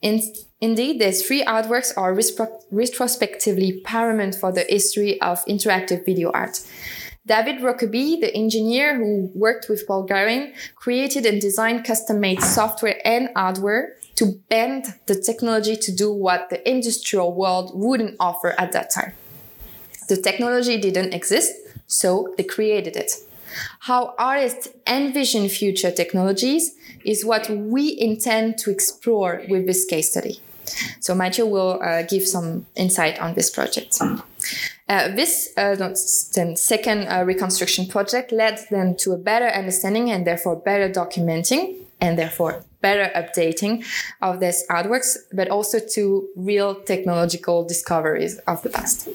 In, 0.00 0.22
indeed, 0.60 1.00
these 1.00 1.26
three 1.26 1.44
artworks 1.44 1.92
are 1.96 2.16
retrospectively 2.70 3.80
paramount 3.84 4.36
for 4.36 4.52
the 4.52 4.64
history 4.68 5.20
of 5.20 5.44
interactive 5.46 6.04
video 6.04 6.30
art. 6.30 6.60
David 7.26 7.60
Rokeby, 7.60 8.20
the 8.20 8.32
engineer 8.36 8.96
who 8.96 9.30
worked 9.34 9.68
with 9.68 9.84
Paul 9.86 10.04
Garin, 10.04 10.52
created 10.76 11.26
and 11.26 11.40
designed 11.40 11.84
custom-made 11.84 12.40
software 12.40 13.00
and 13.04 13.30
hardware 13.34 13.96
to 14.16 14.40
bend 14.48 14.94
the 15.06 15.14
technology 15.14 15.76
to 15.76 15.92
do 15.92 16.12
what 16.12 16.48
the 16.50 16.68
industrial 16.68 17.32
world 17.32 17.72
wouldn't 17.74 18.16
offer 18.20 18.54
at 18.58 18.72
that 18.72 18.90
time. 18.90 19.12
The 20.08 20.16
technology 20.16 20.80
didn't 20.80 21.14
exist, 21.14 21.52
so 21.86 22.32
they 22.36 22.44
created 22.44 22.96
it. 22.96 23.12
How 23.80 24.14
artists 24.18 24.68
envision 24.86 25.48
future 25.48 25.90
technologies 25.90 26.74
is 27.04 27.24
what 27.24 27.48
we 27.50 27.98
intend 27.98 28.58
to 28.58 28.70
explore 28.70 29.42
with 29.48 29.66
this 29.66 29.84
case 29.84 30.10
study. 30.10 30.40
So 31.00 31.14
Mathieu 31.14 31.46
will 31.46 31.80
uh, 31.82 32.02
give 32.02 32.26
some 32.26 32.66
insight 32.74 33.20
on 33.20 33.34
this 33.34 33.50
project. 33.50 33.98
Uh, 34.00 35.08
this 35.08 35.52
uh, 35.56 35.74
then 36.34 36.56
second 36.56 37.08
uh, 37.08 37.22
reconstruction 37.24 37.86
project 37.86 38.32
led 38.32 38.58
them 38.70 38.94
to 38.96 39.12
a 39.12 39.16
better 39.16 39.46
understanding 39.46 40.10
and 40.10 40.26
therefore 40.26 40.56
better 40.56 40.88
documenting 40.88 41.83
and 42.00 42.18
therefore 42.18 42.64
better 42.80 43.10
updating 43.16 43.84
of 44.20 44.40
these 44.40 44.64
artworks, 44.68 45.16
but 45.32 45.48
also 45.48 45.78
to 45.78 46.28
real 46.36 46.74
technological 46.74 47.64
discoveries 47.64 48.38
of 48.46 48.62
the 48.62 48.70
past. 48.70 49.08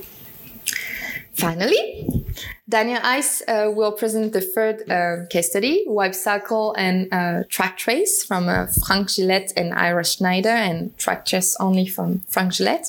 Finally, 1.34 2.26
Daniel 2.68 3.00
Heiss 3.00 3.42
uh, 3.48 3.72
will 3.72 3.94
present 3.94 4.34
the 4.34 4.42
third 4.42 4.90
uh, 4.90 5.26
case 5.30 5.50
study, 5.50 5.84
Wipe 5.88 6.14
Cycle 6.14 6.74
and 6.78 7.08
uh, 7.14 7.44
Track 7.48 7.78
Trace 7.78 8.24
from 8.24 8.50
uh, 8.50 8.68
Frank 8.86 9.10
Gillette 9.10 9.54
and 9.56 9.74
Ira 9.74 10.04
Schneider, 10.04 10.50
and 10.50 10.96
Track 10.98 11.26
Trace 11.26 11.56
only 11.60 11.88
from 11.88 12.20
Frank 12.28 12.54
Gillette. 12.54 12.88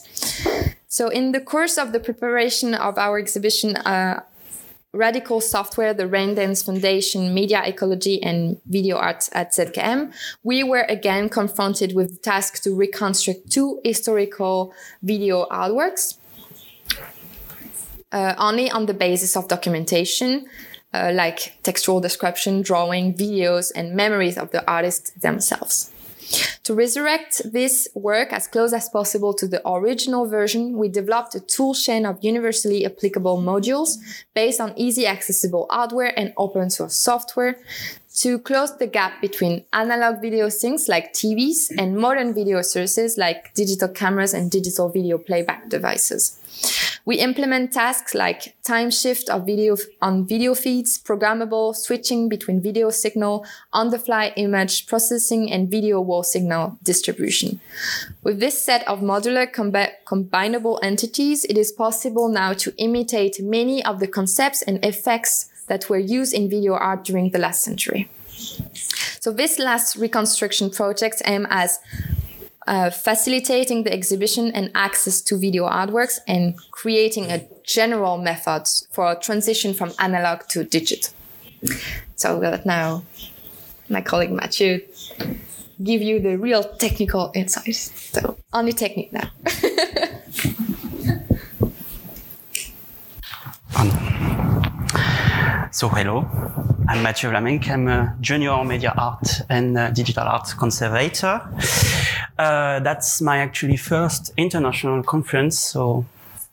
So 0.89 1.09
in 1.09 1.31
the 1.31 1.41
course 1.41 1.79
of 1.79 1.93
the 1.93 2.01
preparation 2.01 2.75
of 2.75 2.99
our 2.99 3.19
exhibition, 3.19 3.77
uh, 3.77 4.23
Radical 4.93 5.41
Software, 5.41 5.95
the 5.95 6.05
Raindance 6.09 6.65
Foundation, 6.65 7.33
Media 7.33 7.63
Ecology, 7.65 8.21
and 8.23 8.61
Video 8.67 8.97
Arts 8.97 9.31
at 9.33 9.53
ZKM, 9.53 10.13
we 10.43 10.65
were 10.65 10.85
again 10.89 11.29
confronted 11.29 11.95
with 11.95 12.11
the 12.11 12.19
task 12.19 12.61
to 12.65 12.75
reconstruct 12.75 13.51
two 13.51 13.81
historical 13.85 14.75
video 15.01 15.47
artworks, 15.47 16.19
uh, 18.11 18.35
only 18.37 18.69
on 18.69 18.87
the 18.87 18.95
basis 18.95 19.37
of 19.37 19.47
documentation, 19.47 20.47
uh, 20.93 21.13
like 21.15 21.63
textual 21.63 22.01
description, 22.01 22.61
drawing, 22.61 23.15
videos, 23.15 23.71
and 23.77 23.95
memories 23.95 24.37
of 24.37 24.51
the 24.51 24.69
artists 24.69 25.11
themselves. 25.13 25.90
To 26.65 26.75
resurrect 26.75 27.43
this 27.53 27.89
work 27.95 28.33
as 28.33 28.47
close 28.47 28.73
as 28.73 28.89
possible 28.89 29.35
to 29.35 29.47
the 29.49 29.61
original 29.69 30.27
version, 30.27 30.77
we 30.77 30.89
developed 30.89 31.35
a 31.35 31.41
tool 31.41 31.75
chain 31.75 32.07
of 32.07 32.23
universally 32.23 32.87
applicable 32.87 33.39
modules 33.39 33.99
based 34.35 34.61
on 34.61 34.73
easy 34.77 35.07
accessible 35.07 35.67
hardware 35.71 36.13
and 36.19 36.33
open 36.37 36.71
source 36.71 36.95
software 36.97 37.57
to 38.17 38.39
close 38.41 38.77
the 38.77 38.87
gap 38.87 39.21
between 39.21 39.65
analog 39.73 40.21
video 40.21 40.49
sinks 40.49 40.89
like 40.89 41.13
TVs 41.13 41.71
and 41.79 41.97
modern 41.97 42.35
video 42.35 42.61
sources 42.63 43.17
like 43.17 43.55
digital 43.55 43.89
cameras 43.89 44.35
and 44.35 44.51
digital 44.51 44.89
video 44.89 45.17
playback 45.17 45.69
devices. 45.69 46.40
We 47.05 47.17
implement 47.17 47.73
tasks 47.73 48.15
like 48.15 48.57
time 48.63 48.91
shift 48.91 49.31
of 49.31 49.47
video 49.47 49.77
on 50.03 50.27
video 50.27 50.55
feeds, 50.55 50.99
programmable 50.99 51.75
switching 51.75 52.29
between 52.29 52.61
video 52.61 52.91
signal, 52.91 53.47
on 53.73 53.91
the 53.91 53.99
fly 53.99 54.33
image 54.37 54.87
processing, 54.87 55.51
and 55.51 55.71
video 55.71 56.01
wall 56.01 56.23
signal 56.23 56.79
distribution. 56.83 57.61
With 58.23 58.41
this 58.41 58.63
set 58.63 58.87
of 58.87 59.01
modular 59.01 59.51
combi- 59.51 59.93
combinable 60.07 60.79
entities, 60.83 61.45
it 61.45 61.57
is 61.57 61.73
possible 61.73 62.29
now 62.29 62.53
to 62.55 62.75
imitate 62.77 63.41
many 63.41 63.85
of 63.85 64.01
the 64.01 64.07
concepts 64.07 64.63
and 64.63 64.85
effects 64.85 65.51
that 65.69 65.89
were 65.89 65.99
used 65.99 66.35
in 66.35 66.51
video 66.51 66.75
art 66.75 67.05
during 67.05 67.31
the 67.31 67.39
last 67.39 67.63
century. 67.63 68.11
So 69.21 69.33
this 69.33 69.59
last 69.59 69.97
reconstruction 69.97 70.71
project 70.71 71.23
aims 71.27 71.47
as 71.51 71.79
uh, 72.67 72.91
facilitating 72.91 73.85
the 73.85 73.93
exhibition 73.93 74.53
and 74.53 74.71
access 74.75 75.21
to 75.23 75.37
video 75.37 75.67
artworks 75.69 76.19
and 76.27 76.57
creating 76.71 77.31
a 77.31 77.43
general 77.65 78.19
method 78.19 78.69
for 78.91 79.15
transition 79.15 79.75
from 79.75 79.93
analog 79.99 80.47
to 80.49 80.65
digital. 80.65 81.13
So 82.17 82.39
let 82.39 82.67
now 82.67 83.05
my 83.89 84.01
colleague 84.01 84.31
Mathieu 84.31 84.81
give 85.83 86.03
you 86.03 86.21
the 86.21 86.37
real 86.37 86.63
technical 86.63 87.33
insights. 87.35 88.11
So 88.13 88.37
only 88.53 88.73
technique 88.73 89.13
now. 89.13 89.31
so 95.71 95.89
hello, 95.89 96.27
I'm 96.89 97.03
Mathieu 97.03 97.31
Vlaminck. 97.31 97.69
I'm 97.71 97.87
a 97.87 98.17
junior 98.21 98.65
media 98.65 98.93
art 98.97 99.43
and 99.49 99.79
uh, 99.79 99.91
digital 99.91 100.25
art 100.25 100.53
conservator. 100.59 101.41
Uh, 102.39 102.81
that's 102.81 103.21
my 103.21 103.39
actually 103.39 103.77
first 103.77 104.33
international 104.37 105.03
conference. 105.05 105.59
So 105.61 106.05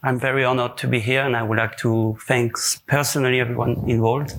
I'm 0.03 0.19
very 0.19 0.45
honored 0.45 0.77
to 0.77 0.87
be 0.87 0.99
here 0.99 1.21
and 1.21 1.35
I 1.35 1.41
would 1.41 1.57
like 1.57 1.77
to 1.77 2.17
thank 2.27 2.57
personally 2.85 3.39
everyone 3.39 3.83
involved. 3.87 4.35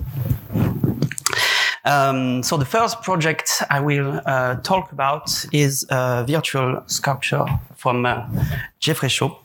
Um, 1.83 2.43
so 2.43 2.55
the 2.55 2.65
first 2.65 3.01
project 3.01 3.63
I 3.69 3.81
will 3.81 4.21
uh, 4.25 4.55
talk 4.61 4.93
about 4.93 5.45
is 5.51 5.85
a 5.89 6.23
virtual 6.25 6.83
sculpture 6.87 7.45
from 7.75 8.05
uh, 8.05 8.27
Jeffrey 8.79 9.09
Shaw. 9.09 9.35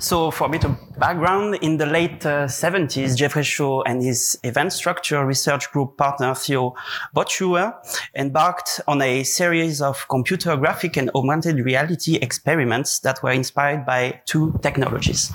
So 0.00 0.30
for 0.30 0.46
a 0.46 0.48
bit 0.48 0.64
of 0.64 0.76
background, 0.98 1.56
in 1.56 1.76
the 1.76 1.86
late 1.86 2.24
uh, 2.24 2.46
70s, 2.46 3.16
Jeffrey 3.16 3.42
Shaw 3.42 3.82
and 3.82 4.00
his 4.00 4.38
event 4.44 4.72
structure 4.72 5.26
research 5.26 5.72
group 5.72 5.96
partner 5.96 6.34
Theo 6.36 6.74
Botschuijver 7.16 7.74
embarked 8.14 8.80
on 8.86 9.02
a 9.02 9.24
series 9.24 9.82
of 9.82 10.06
computer 10.08 10.56
graphic 10.56 10.96
and 10.96 11.10
augmented 11.16 11.58
reality 11.58 12.14
experiments 12.16 13.00
that 13.00 13.20
were 13.24 13.32
inspired 13.32 13.84
by 13.84 14.20
two 14.24 14.56
technologies. 14.62 15.32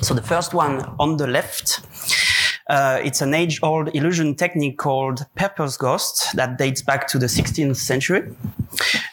So 0.00 0.12
the 0.14 0.22
first 0.22 0.54
one 0.54 0.80
on 0.98 1.16
the 1.16 1.28
left 1.28 1.80
uh, 2.72 2.98
it's 3.04 3.20
an 3.20 3.34
age-old 3.34 3.94
illusion 3.94 4.34
technique 4.34 4.78
called 4.78 5.26
Pepper's 5.34 5.76
Ghost 5.76 6.34
that 6.34 6.56
dates 6.56 6.80
back 6.80 7.06
to 7.08 7.18
the 7.18 7.26
16th 7.26 7.76
century. 7.76 8.22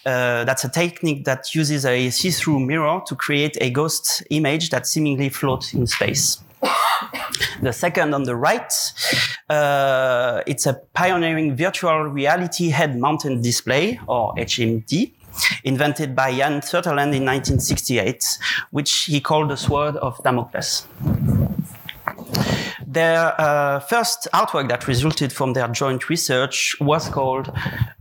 Uh, 0.05 0.45
that's 0.45 0.63
a 0.63 0.69
technique 0.69 1.25
that 1.25 1.53
uses 1.53 1.85
a 1.85 2.09
see-through 2.09 2.61
mirror 2.61 3.01
to 3.05 3.15
create 3.15 3.57
a 3.59 3.69
ghost 3.69 4.23
image 4.29 4.69
that 4.69 4.87
seemingly 4.87 5.27
floats 5.27 5.73
in 5.73 5.85
space. 5.87 6.41
The 7.61 7.73
second 7.73 8.13
on 8.13 8.23
the 8.23 8.35
right, 8.35 8.71
uh, 9.49 10.41
it's 10.47 10.65
a 10.65 10.75
pioneering 10.93 11.57
virtual 11.57 12.03
reality 12.03 12.69
head-mounted 12.69 13.41
display, 13.41 13.99
or 14.07 14.33
HMD, 14.35 15.11
invented 15.65 16.15
by 16.15 16.33
Jan 16.33 16.61
Sutherland 16.61 17.13
in 17.13 17.25
1968, 17.25 18.37
which 18.71 19.03
he 19.03 19.19
called 19.19 19.49
the 19.49 19.57
Sword 19.57 19.97
of 19.97 20.21
Damocles. 20.23 20.87
Their 22.85 23.39
uh, 23.39 23.79
first 23.81 24.27
artwork 24.33 24.69
that 24.69 24.87
resulted 24.87 25.31
from 25.31 25.53
their 25.53 25.67
joint 25.67 26.09
research 26.09 26.75
was 26.81 27.07
called 27.09 27.51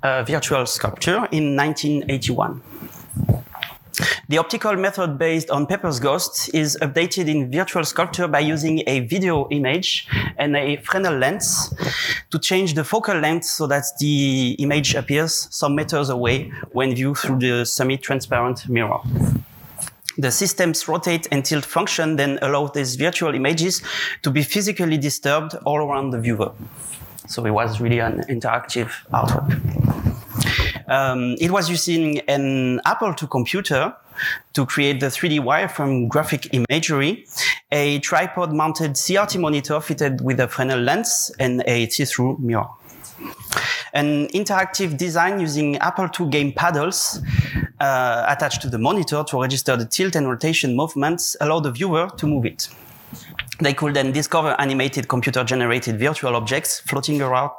uh, 0.03 0.23
Virtual 0.25 0.65
Sculpture 0.67 1.29
in 1.31 1.57
1981. 1.57 2.63
The 4.29 4.39
optical 4.39 4.77
method 4.77 5.19
based 5.19 5.51
on 5.51 5.67
Pepper's 5.67 5.99
Ghost 5.99 6.55
is 6.55 6.77
updated 6.83 7.29
in 7.29 7.51
virtual 7.51 7.83
sculpture 7.85 8.29
by 8.29 8.41
using 8.41 8.83
a 8.87 9.01
video 9.01 9.49
image 9.49 10.07
and 10.37 10.57
a 10.57 10.77
Fresnel 10.77 11.19
lens 11.19 11.75
to 12.31 12.39
change 12.39 12.75
the 12.75 12.85
focal 12.85 13.19
length 13.19 13.47
so 13.47 13.67
that 13.67 13.85
the 14.01 14.55
image 14.59 14.95
appears 14.95 15.49
some 15.51 15.75
meters 15.75 16.11
away 16.11 16.53
when 16.73 16.95
viewed 16.95 17.17
through 17.17 17.39
the 17.39 17.65
semi-transparent 17.65 18.69
mirror. 18.69 19.01
The 20.19 20.33
system's 20.33 20.89
rotate 20.89 21.29
and 21.31 21.45
tilt 21.45 21.65
function 21.65 22.17
then 22.17 22.41
allows 22.43 22.73
these 22.73 22.97
virtual 22.97 23.35
images 23.35 23.83
to 24.23 24.31
be 24.31 24.43
physically 24.43 24.99
disturbed 24.99 25.55
all 25.65 25.79
around 25.79 26.11
the 26.11 26.21
viewer. 26.21 26.53
So 27.29 27.45
it 27.47 27.51
was 27.51 27.81
really 27.81 28.01
an 28.01 28.25
interactive 28.29 28.91
artwork. 29.13 29.49
Um, 30.89 31.37
it 31.39 31.51
was 31.51 31.71
using 31.71 32.19
an 32.21 32.81
Apple 32.85 33.11
II 33.11 33.29
computer 33.31 33.95
to 34.55 34.67
create 34.67 34.99
the 34.99 35.07
3D 35.07 35.39
wireframe 35.39 36.09
graphic 36.09 36.49
imagery, 36.53 37.27
a 37.71 38.01
tripod 38.01 38.53
mounted 38.53 38.95
CRT 38.95 39.39
monitor 39.39 39.81
fitted 39.81 40.21
with 40.23 40.41
a 40.41 40.49
Fresnel 40.49 40.81
lens 40.81 41.31
and 41.39 41.63
a 41.67 41.89
see-through 41.89 42.39
mirror. 42.39 42.67
An 43.93 44.29
interactive 44.29 44.97
design 44.97 45.41
using 45.41 45.77
Apple 45.79 46.09
II 46.19 46.29
game 46.29 46.53
paddles 46.53 47.21
uh, 47.81 48.25
attached 48.29 48.63
to 48.63 48.69
the 48.69 48.79
monitor 48.79 49.25
to 49.25 49.41
register 49.41 49.77
the 49.77 49.87
tilt 49.87 50.15
and 50.15 50.29
rotation 50.29 50.77
movements 50.77 51.37
allow 51.41 51.61
the 51.61 51.71
viewer 51.71 52.11
to 52.17 52.27
move 52.27 52.45
it. 52.45 52.69
They 53.61 53.75
could 53.75 53.95
then 53.95 54.13
discover 54.13 54.55
animated 54.61 55.09
computer-generated 55.09 55.99
virtual 55.99 56.37
objects 56.37 56.81
floating 56.81 57.21
around, 57.21 57.51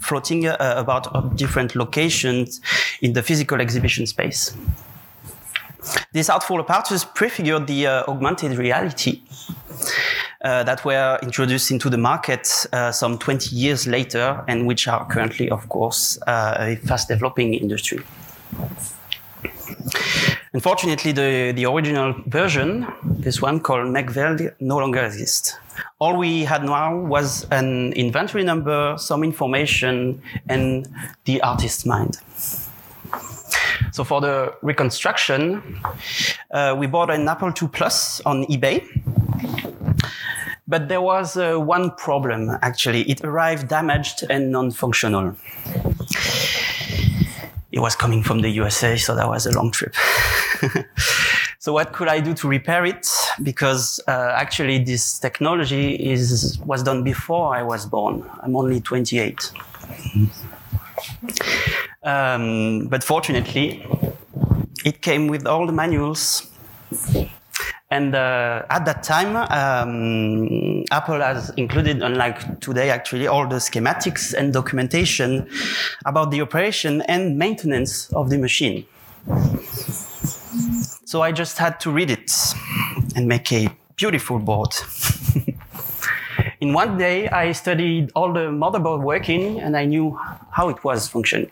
floating 0.00 0.46
uh, 0.46 0.56
about 0.76 1.36
different 1.36 1.76
locations 1.76 2.60
in 3.00 3.12
the 3.12 3.22
physical 3.22 3.60
exhibition 3.60 4.06
space. 4.06 4.56
This 6.12 6.28
artful 6.28 6.58
apparatus 6.58 7.04
prefigured 7.04 7.66
the 7.66 7.86
uh, 7.86 8.04
augmented 8.08 8.58
reality 8.58 9.22
uh, 10.42 10.62
that 10.64 10.84
were 10.84 11.18
introduced 11.22 11.70
into 11.70 11.90
the 11.90 11.98
market 11.98 12.66
uh, 12.72 12.92
some 12.92 13.18
20 13.18 13.54
years 13.54 13.86
later 13.86 14.44
and 14.48 14.66
which 14.66 14.86
are 14.86 15.06
currently, 15.06 15.50
of 15.50 15.68
course, 15.68 16.18
uh, 16.26 16.56
a 16.58 16.76
fast 16.76 17.08
developing 17.08 17.54
industry. 17.54 17.98
Unfortunately, 20.52 21.12
the, 21.12 21.52
the 21.54 21.66
original 21.66 22.14
version, 22.26 22.86
this 23.02 23.42
one 23.42 23.60
called 23.60 23.86
Megveld, 23.88 24.54
no 24.60 24.78
longer 24.78 25.04
exists. 25.04 25.54
All 26.00 26.16
we 26.16 26.44
had 26.44 26.64
now 26.64 26.96
was 26.96 27.46
an 27.50 27.92
inventory 27.92 28.44
number, 28.44 28.94
some 28.98 29.22
information, 29.22 30.22
and 30.48 30.88
the 31.24 31.40
artist's 31.42 31.84
mind. 31.84 32.18
So 33.92 34.04
for 34.04 34.20
the 34.20 34.54
reconstruction, 34.62 35.80
uh, 36.50 36.74
we 36.78 36.86
bought 36.86 37.10
an 37.10 37.28
Apple 37.28 37.52
II 37.60 37.68
Plus 37.68 38.20
on 38.24 38.44
eBay. 38.46 38.84
But 40.68 40.88
there 40.88 41.00
was 41.00 41.36
uh, 41.36 41.56
one 41.56 41.90
problem, 41.92 42.50
actually. 42.62 43.02
It 43.10 43.24
arrived 43.24 43.68
damaged 43.68 44.24
and 44.28 44.52
non-functional 44.52 45.34
it 47.70 47.80
was 47.80 47.94
coming 47.94 48.22
from 48.22 48.40
the 48.40 48.48
USA, 48.50 48.96
so 48.96 49.14
that 49.14 49.28
was 49.28 49.46
a 49.46 49.52
long 49.52 49.70
trip. 49.70 49.94
so 51.58 51.72
what 51.72 51.92
could 51.92 52.08
I 52.08 52.20
do 52.20 52.34
to 52.34 52.48
repair 52.48 52.84
it? 52.84 53.06
Because 53.42 54.00
uh, 54.08 54.32
actually 54.34 54.78
this 54.82 55.18
technology 55.18 55.94
is 55.94 56.58
was 56.64 56.82
done 56.82 57.04
before 57.04 57.54
I 57.54 57.62
was 57.62 57.86
born. 57.86 58.24
I'm 58.42 58.56
only 58.56 58.80
28. 58.80 59.52
Um, 62.02 62.88
but 62.88 63.04
fortunately, 63.04 63.86
it 64.84 65.02
came 65.02 65.28
with 65.28 65.46
all 65.46 65.66
the 65.66 65.72
manuals 65.72 66.50
And 67.90 68.14
uh, 68.14 68.66
at 68.68 68.84
that 68.84 69.02
time, 69.02 69.34
um, 69.34 70.84
Apple 70.90 71.20
has 71.20 71.50
included, 71.56 72.02
unlike 72.02 72.60
today, 72.60 72.90
actually, 72.90 73.26
all 73.26 73.46
the 73.46 73.56
schematics 73.56 74.34
and 74.34 74.52
documentation 74.52 75.48
about 76.04 76.30
the 76.30 76.42
operation 76.42 77.00
and 77.02 77.38
maintenance 77.38 78.12
of 78.12 78.28
the 78.28 78.36
machine. 78.36 78.84
So 81.06 81.22
I 81.22 81.32
just 81.32 81.56
had 81.56 81.80
to 81.80 81.90
read 81.90 82.10
it 82.10 82.30
and 83.16 83.26
make 83.26 83.50
a 83.52 83.70
beautiful 83.96 84.38
board. 84.38 84.74
In 86.60 86.74
one 86.74 86.98
day, 86.98 87.28
I 87.28 87.52
studied 87.52 88.10
all 88.14 88.32
the 88.32 88.50
motherboard 88.50 89.02
working 89.02 89.60
and 89.60 89.76
I 89.76 89.86
knew 89.86 90.18
how 90.50 90.68
it 90.68 90.84
was 90.84 91.08
functioning. 91.08 91.50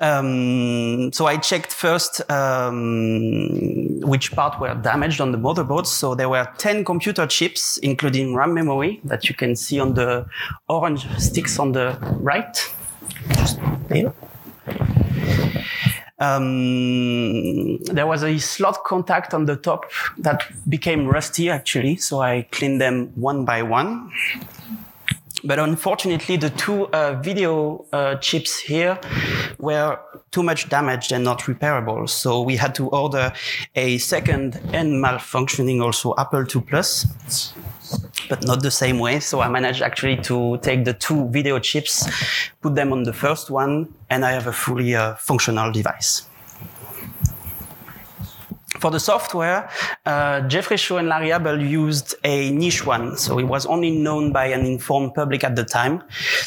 Um, 0.00 1.12
so 1.12 1.26
I 1.26 1.36
checked 1.38 1.72
first 1.72 2.20
um, 2.30 4.00
which 4.00 4.32
part 4.32 4.60
were 4.60 4.74
damaged 4.74 5.20
on 5.20 5.32
the 5.32 5.38
motherboard. 5.38 5.86
So 5.86 6.14
there 6.14 6.28
were 6.28 6.48
10 6.58 6.84
computer 6.84 7.26
chips, 7.26 7.78
including 7.78 8.34
RAM 8.34 8.54
memory 8.54 9.00
that 9.04 9.28
you 9.28 9.34
can 9.34 9.56
see 9.56 9.80
on 9.80 9.94
the 9.94 10.26
orange 10.68 11.08
sticks 11.18 11.58
on 11.58 11.72
the 11.72 11.98
right. 12.20 12.74
Just. 13.34 13.58
Um, 16.20 17.78
there 17.84 18.06
was 18.06 18.24
a 18.24 18.38
slot 18.38 18.82
contact 18.84 19.34
on 19.34 19.46
the 19.46 19.54
top 19.54 19.86
that 20.18 20.44
became 20.68 21.06
rusty 21.06 21.48
actually, 21.48 21.96
so 21.96 22.20
I 22.20 22.48
cleaned 22.50 22.80
them 22.80 23.12
one 23.14 23.44
by 23.44 23.62
one. 23.62 24.10
But 25.44 25.58
unfortunately, 25.58 26.36
the 26.36 26.50
two 26.50 26.88
uh, 26.88 27.14
video 27.22 27.84
uh, 27.92 28.16
chips 28.16 28.58
here 28.58 28.98
were 29.58 29.98
too 30.30 30.42
much 30.42 30.68
damaged 30.68 31.12
and 31.12 31.24
not 31.24 31.40
repairable. 31.40 32.08
So 32.08 32.42
we 32.42 32.56
had 32.56 32.74
to 32.76 32.88
order 32.88 33.32
a 33.74 33.98
second 33.98 34.60
and 34.72 35.02
malfunctioning 35.04 35.82
also 35.82 36.14
Apple 36.18 36.44
II 36.44 36.62
Plus, 36.62 37.06
but 38.28 38.44
not 38.44 38.62
the 38.62 38.70
same 38.70 38.98
way. 38.98 39.20
So 39.20 39.40
I 39.40 39.48
managed 39.48 39.82
actually 39.82 40.16
to 40.22 40.58
take 40.58 40.84
the 40.84 40.94
two 40.94 41.28
video 41.28 41.58
chips, 41.58 42.08
put 42.60 42.74
them 42.74 42.92
on 42.92 43.04
the 43.04 43.12
first 43.12 43.50
one, 43.50 43.94
and 44.10 44.24
I 44.24 44.32
have 44.32 44.46
a 44.46 44.52
fully 44.52 44.94
uh, 44.94 45.14
functional 45.14 45.72
device. 45.72 46.27
For 48.78 48.92
the 48.92 49.00
software, 49.00 49.68
uh, 50.06 50.42
Jeffrey 50.42 50.76
Shaw 50.76 50.98
and 50.98 51.08
Larry 51.08 51.32
Abel 51.32 51.60
used 51.60 52.14
a 52.22 52.50
niche 52.50 52.86
one, 52.86 53.16
so 53.16 53.38
it 53.38 53.44
was 53.44 53.66
only 53.66 53.90
known 53.90 54.32
by 54.32 54.46
an 54.46 54.64
informed 54.64 55.14
public 55.14 55.42
at 55.42 55.56
the 55.56 55.64
time. 55.64 56.02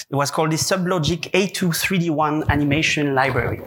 It 0.10 0.16
was 0.16 0.32
called 0.32 0.52
the 0.52 0.56
Sublogic 0.56 1.30
A2 1.32 1.76
3D1 1.76 2.48
animation 2.48 3.14
library. 3.16 3.62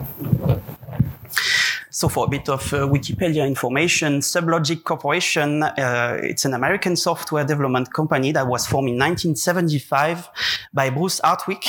So 1.90 2.08
for 2.08 2.24
a 2.24 2.28
bit 2.28 2.48
of 2.48 2.60
uh, 2.72 2.88
Wikipedia 2.88 3.46
information, 3.46 4.18
Sublogic 4.18 4.82
Corporation, 4.82 5.62
uh, 5.62 6.18
it's 6.22 6.44
an 6.44 6.54
American 6.54 6.96
software 6.96 7.44
development 7.44 7.92
company 7.92 8.32
that 8.32 8.46
was 8.48 8.66
formed 8.66 8.88
in 8.88 8.98
1975 8.98 10.28
by 10.72 10.90
Bruce 10.90 11.20
Artwick 11.20 11.64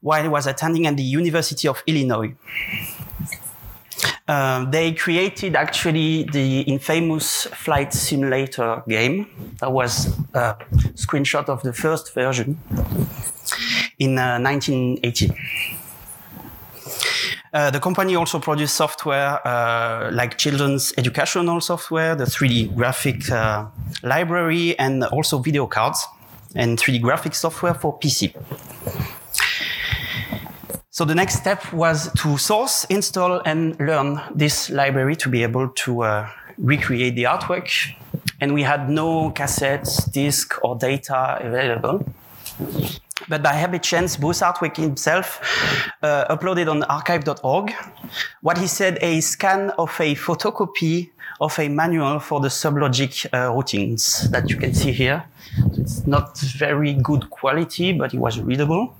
while 0.00 0.22
he 0.22 0.28
was 0.28 0.46
attending 0.46 0.86
at 0.86 0.96
the 0.96 1.02
University 1.02 1.68
of 1.68 1.82
Illinois. 1.86 2.34
Um, 4.28 4.70
they 4.70 4.92
created 4.92 5.56
actually 5.56 6.24
the 6.24 6.60
infamous 6.60 7.46
flight 7.46 7.92
simulator 7.92 8.82
game. 8.88 9.26
That 9.60 9.72
was 9.72 10.16
a 10.34 10.56
screenshot 10.94 11.48
of 11.48 11.62
the 11.62 11.72
first 11.72 12.14
version 12.14 12.58
in 13.98 14.18
uh, 14.18 14.38
1980. 14.38 15.32
Uh, 17.52 17.70
the 17.70 17.80
company 17.80 18.14
also 18.14 18.38
produced 18.38 18.76
software 18.76 19.44
uh, 19.46 20.10
like 20.12 20.38
children's 20.38 20.92
educational 20.96 21.60
software, 21.60 22.14
the 22.14 22.24
3D 22.24 22.74
graphic 22.76 23.28
uh, 23.30 23.66
library, 24.04 24.78
and 24.78 25.02
also 25.04 25.38
video 25.38 25.66
cards 25.66 26.06
and 26.54 26.78
3D 26.78 27.02
graphic 27.02 27.34
software 27.34 27.74
for 27.74 27.98
PC. 27.98 28.32
So 30.92 31.04
the 31.04 31.14
next 31.14 31.36
step 31.36 31.72
was 31.72 32.12
to 32.14 32.36
source, 32.36 32.84
install, 32.86 33.40
and 33.44 33.78
learn 33.78 34.20
this 34.34 34.70
library 34.70 35.14
to 35.16 35.28
be 35.28 35.44
able 35.44 35.68
to 35.68 36.02
uh, 36.02 36.28
recreate 36.58 37.14
the 37.14 37.24
artwork. 37.24 37.70
And 38.40 38.52
we 38.54 38.64
had 38.64 38.90
no 38.90 39.30
cassettes, 39.30 40.10
disk, 40.10 40.58
or 40.64 40.74
data 40.74 41.38
available. 41.40 42.04
But 43.28 43.40
by 43.40 43.52
happy 43.52 43.78
chance, 43.78 44.16
Bruce 44.16 44.40
Artwick 44.40 44.76
himself 44.76 45.40
uh, 46.02 46.34
uploaded 46.34 46.68
on 46.68 46.82
archive.org 46.82 47.72
what 48.40 48.58
he 48.58 48.66
said 48.66 48.98
a 49.00 49.20
scan 49.20 49.70
of 49.78 49.90
a 50.00 50.16
photocopy 50.16 51.10
of 51.40 51.56
a 51.60 51.68
manual 51.68 52.18
for 52.18 52.40
the 52.40 52.48
sublogic 52.48 53.26
uh, 53.32 53.54
routines 53.54 54.28
that 54.30 54.50
you 54.50 54.56
can 54.56 54.74
see 54.74 54.90
here. 54.90 55.24
It's 55.74 56.04
not 56.08 56.36
very 56.38 56.94
good 56.94 57.30
quality, 57.30 57.92
but 57.92 58.12
it 58.12 58.18
was 58.18 58.40
readable. 58.40 58.96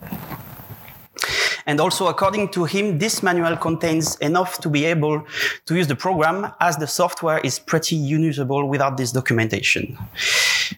And 1.66 1.80
also, 1.80 2.06
according 2.08 2.48
to 2.50 2.64
him, 2.64 2.98
this 2.98 3.22
manual 3.22 3.56
contains 3.56 4.16
enough 4.16 4.58
to 4.60 4.68
be 4.68 4.84
able 4.84 5.24
to 5.66 5.74
use 5.74 5.86
the 5.86 5.96
program 5.96 6.52
as 6.60 6.76
the 6.76 6.86
software 6.86 7.38
is 7.38 7.58
pretty 7.58 7.96
unusable 8.12 8.68
without 8.68 8.96
this 8.96 9.12
documentation. 9.12 9.98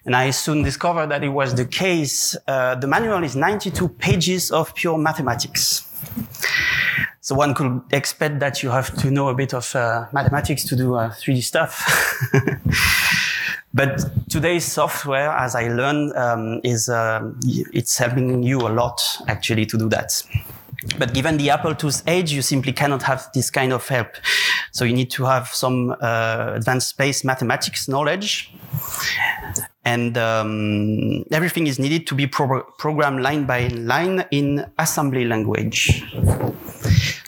And 0.05 0.17
I 0.17 0.31
soon 0.31 0.63
discovered 0.63 1.09
that 1.09 1.23
it 1.23 1.29
was 1.29 1.55
the 1.55 1.65
case. 1.65 2.37
Uh, 2.47 2.75
the 2.75 2.87
manual 2.87 3.23
is 3.25 3.37
92 3.37 3.89
pages 3.89 4.51
of 4.51 4.75
pure 4.75 4.99
mathematics. 4.99 5.89
So 7.21 7.37
one 7.37 7.55
could 7.55 7.83
expect 7.93 8.41
that 8.41 8.65
you 8.65 8.71
have 8.71 8.97
to 8.97 9.11
know 9.11 9.29
a 9.29 9.35
bit 9.35 9.55
of 9.55 9.77
uh, 9.77 10.07
mathematics 10.13 10.65
to 10.65 10.77
do 10.77 10.97
uh, 10.97 11.11
3D 11.11 11.43
stuff. 11.43 11.87
but 13.75 14.01
today's 14.29 14.65
software, 14.65 15.31
as 15.31 15.55
I 15.55 15.69
learned, 15.69 16.17
um, 16.17 16.61
is 16.65 16.89
um, 16.89 17.39
it's 17.45 17.97
helping 17.97 18.43
you 18.43 18.59
a 18.59 18.71
lot 18.71 19.01
actually 19.29 19.67
to 19.67 19.79
do 19.79 19.89
that. 19.91 20.21
But 20.99 21.15
given 21.15 21.37
the 21.37 21.51
Apple 21.51 21.75
II's 21.83 22.03
age, 22.07 22.33
you 22.33 22.43
simply 22.43 22.73
cannot 22.73 23.03
have 23.03 23.29
this 23.35 23.51
kind 23.51 23.73
of 23.73 23.87
help. 23.89 24.09
So 24.73 24.85
you 24.85 24.95
need 24.95 25.11
to 25.13 25.25
have 25.25 25.49
some 25.49 25.95
uh, 26.01 26.53
advanced 26.55 26.89
space 26.89 27.25
mathematics 27.25 27.89
knowledge. 27.89 28.53
And 29.85 30.17
um, 30.17 31.25
everything 31.31 31.67
is 31.67 31.79
needed 31.79 32.07
to 32.07 32.15
be 32.15 32.27
pro 32.27 32.63
programmed 32.79 33.23
line 33.23 33.47
by 33.47 33.69
line 33.69 34.25
in 34.31 34.65
assembly 34.79 35.25
language. 35.25 36.05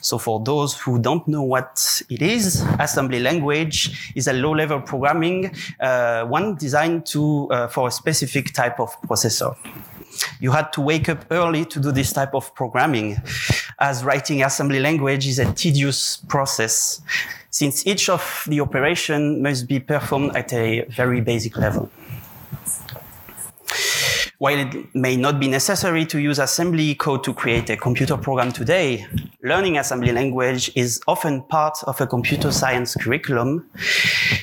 So 0.00 0.18
for 0.18 0.38
those 0.44 0.78
who 0.78 0.98
don't 0.98 1.26
know 1.26 1.42
what 1.42 2.02
it 2.10 2.20
is, 2.20 2.62
assembly 2.78 3.20
language 3.20 4.12
is 4.14 4.28
a 4.28 4.34
low-level 4.34 4.82
programming, 4.82 5.54
uh, 5.80 6.24
one 6.26 6.56
designed 6.56 7.06
to 7.06 7.48
uh, 7.50 7.68
for 7.68 7.88
a 7.88 7.90
specific 7.90 8.52
type 8.52 8.78
of 8.78 8.90
processor 9.02 9.56
you 10.40 10.50
had 10.50 10.72
to 10.74 10.80
wake 10.80 11.08
up 11.08 11.24
early 11.30 11.64
to 11.66 11.80
do 11.80 11.92
this 11.92 12.12
type 12.12 12.34
of 12.34 12.54
programming, 12.54 13.16
as 13.78 14.04
writing 14.04 14.42
assembly 14.42 14.80
language 14.80 15.26
is 15.26 15.38
a 15.38 15.52
tedious 15.52 16.18
process, 16.28 17.00
since 17.50 17.86
each 17.86 18.08
of 18.08 18.44
the 18.48 18.60
operation 18.60 19.42
must 19.42 19.66
be 19.68 19.80
performed 19.80 20.36
at 20.36 20.52
a 20.52 20.84
very 20.86 21.20
basic 21.20 21.56
level. 21.56 21.90
While 24.38 24.58
it 24.58 24.94
may 24.94 25.16
not 25.16 25.38
be 25.40 25.48
necessary 25.48 26.04
to 26.06 26.18
use 26.18 26.38
assembly 26.38 26.94
code 26.96 27.22
to 27.24 27.32
create 27.32 27.70
a 27.70 27.76
computer 27.76 28.16
program 28.16 28.52
today, 28.52 29.06
learning 29.42 29.78
assembly 29.78 30.12
language 30.12 30.70
is 30.74 31.00
often 31.06 31.42
part 31.44 31.78
of 31.84 32.00
a 32.00 32.06
computer 32.06 32.50
science 32.50 32.94
curriculum 32.96 33.70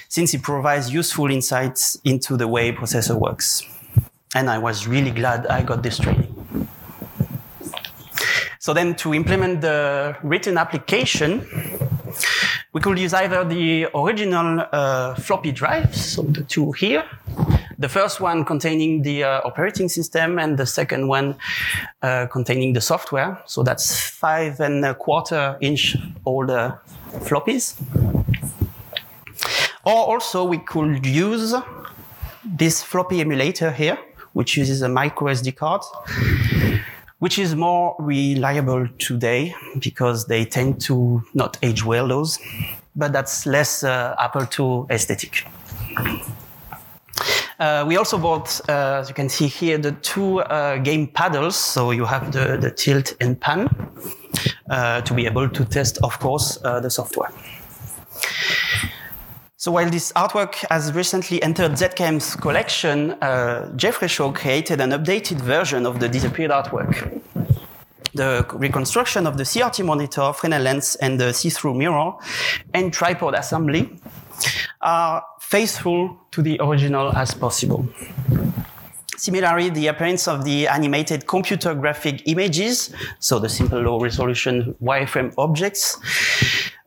since 0.08 0.34
it 0.34 0.42
provides 0.42 0.92
useful 0.92 1.30
insights 1.30 1.98
into 2.04 2.38
the 2.38 2.48
way 2.48 2.72
processor 2.72 3.20
works. 3.20 3.64
And 4.34 4.50
I 4.50 4.58
was 4.58 4.88
really 4.88 5.12
glad 5.12 5.48
I 5.48 5.62
got 5.62 5.84
this 5.84 5.98
training. 5.98 6.36
So 8.60 8.74
then 8.74 8.96
to 8.98 9.14
implement 9.14 9.62
the 9.62 10.16
written 10.24 10.58
application, 10.58 11.46
we 12.74 12.80
could 12.80 12.98
use 12.98 13.14
either 13.14 13.44
the 13.44 13.88
original 13.94 14.66
uh, 14.72 15.16
floppy 15.16 15.52
drives, 15.52 16.14
so 16.14 16.22
the 16.22 16.44
two 16.44 16.72
here, 16.72 17.04
the 17.78 17.90
first 17.90 18.22
one 18.22 18.46
containing 18.46 19.02
the 19.02 19.24
uh, 19.24 19.42
operating 19.44 19.90
system 19.90 20.40
and 20.40 20.58
the 20.58 20.66
second 20.66 21.08
one 21.08 21.36
uh, 22.02 22.28
containing 22.28 22.74
the 22.74 22.82
software. 22.82 23.40
So 23.48 23.64
that's 23.64 24.00
five 24.00 24.60
and 24.60 24.86
a 24.86 24.94
quarter 24.94 25.58
inch 25.60 25.98
old 26.24 26.52
uh, 26.52 26.76
floppies. 27.26 27.76
Or 29.84 30.14
also 30.14 30.46
we 30.46 30.60
could 30.60 31.06
use 31.06 31.56
this 32.46 32.84
floppy 32.84 33.20
emulator 33.20 33.72
here 33.72 33.98
which 34.34 34.58
uses 34.58 34.82
a 34.82 34.90
micro 34.90 35.28
SD 35.28 35.56
card, 35.56 35.82
which 37.20 37.38
is 37.38 37.56
more 37.56 37.96
reliable 38.00 38.88
today 38.98 39.54
because 39.80 40.26
they 40.28 40.46
tend 40.46 40.82
to 40.82 41.24
not 41.34 41.58
age 41.62 41.86
well 41.86 42.08
those, 42.08 42.40
but 42.96 43.14
that's 43.14 43.46
less 43.46 43.84
uh, 43.84 44.16
Apple 44.20 44.48
II 44.58 44.86
aesthetic. 44.94 45.46
Uh, 47.62 47.86
we 47.88 47.96
also 47.96 48.18
bought, 48.18 48.60
uh, 48.68 49.02
as 49.02 49.08
you 49.08 49.14
can 49.14 49.30
see 49.30 49.46
here, 49.46 49.78
the 49.78 49.92
two 49.92 50.40
uh, 50.40 50.78
game 50.78 51.06
paddles. 51.06 51.56
So 51.56 51.92
you 51.92 52.06
have 52.06 52.32
the, 52.32 52.58
the 52.58 52.72
tilt 52.72 53.14
and 53.22 53.40
pan 53.40 53.70
uh, 54.68 55.02
to 55.02 55.14
be 55.14 55.28
able 55.28 55.48
to 55.48 55.66
test, 55.66 56.00
of 56.02 56.18
course, 56.20 56.58
uh, 56.64 56.80
the 56.80 56.90
software. 56.90 57.30
So 59.62 59.72
while 59.72 59.92
this 59.92 60.12
artwork 60.14 60.56
has 60.72 60.92
recently 60.92 61.40
entered 61.44 61.74
ZKM's 61.74 62.36
collection, 62.36 63.12
uh, 63.22 63.72
Jeffrey 63.76 64.08
Shaw 64.08 64.32
created 64.32 64.82
an 64.82 64.90
updated 64.90 65.40
version 65.40 65.86
of 65.86 66.00
the 66.00 66.10
disappeared 66.10 66.50
artwork. 66.50 67.22
The 68.16 68.44
reconstruction 68.54 69.28
of 69.28 69.38
the 69.38 69.44
CRT 69.44 69.86
monitor, 69.86 70.34
Fresnel 70.34 70.64
lens, 70.64 70.96
and 70.96 71.20
the 71.20 71.32
see-through 71.32 71.76
mirror 71.76 72.14
and 72.74 72.92
tripod 72.92 73.36
assembly 73.36 74.00
are 74.82 75.24
faithful 75.40 76.18
to 76.32 76.42
the 76.42 76.60
original 76.60 77.16
as 77.16 77.36
possible. 77.36 77.88
Similarly, 79.22 79.70
the 79.70 79.86
appearance 79.86 80.28
of 80.28 80.46
the 80.46 80.68
animated 80.68 81.28
computer 81.28 81.76
graphic 81.76 82.24
images, 82.26 82.92
so 83.20 83.38
the 83.38 83.50
simple 83.50 83.80
low 83.80 84.00
resolution 84.00 84.74
wireframe 84.82 85.32
objects, 85.38 86.00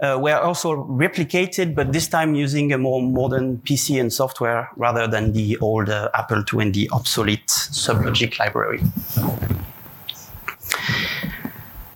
uh, 0.01 0.19
were 0.21 0.35
also 0.35 0.75
replicated, 0.75 1.77
but 1.77 1.93
this 1.93 2.09
time 2.09 2.35
using 2.35 2.73
a 2.73 2.77
more 2.77 3.01
modern 3.01 3.59
PC 3.59 4.01
and 4.01 4.13
software 4.13 4.69
rather 4.75 5.07
than 5.07 5.33
the 5.33 5.57
old 5.59 5.89
uh, 5.89 6.11
Apple 6.15 6.43
II 6.53 6.63
and 6.63 6.75
the 6.75 6.91
obsolete 6.91 7.47
Sublogic 7.47 8.37
library. 8.41 8.81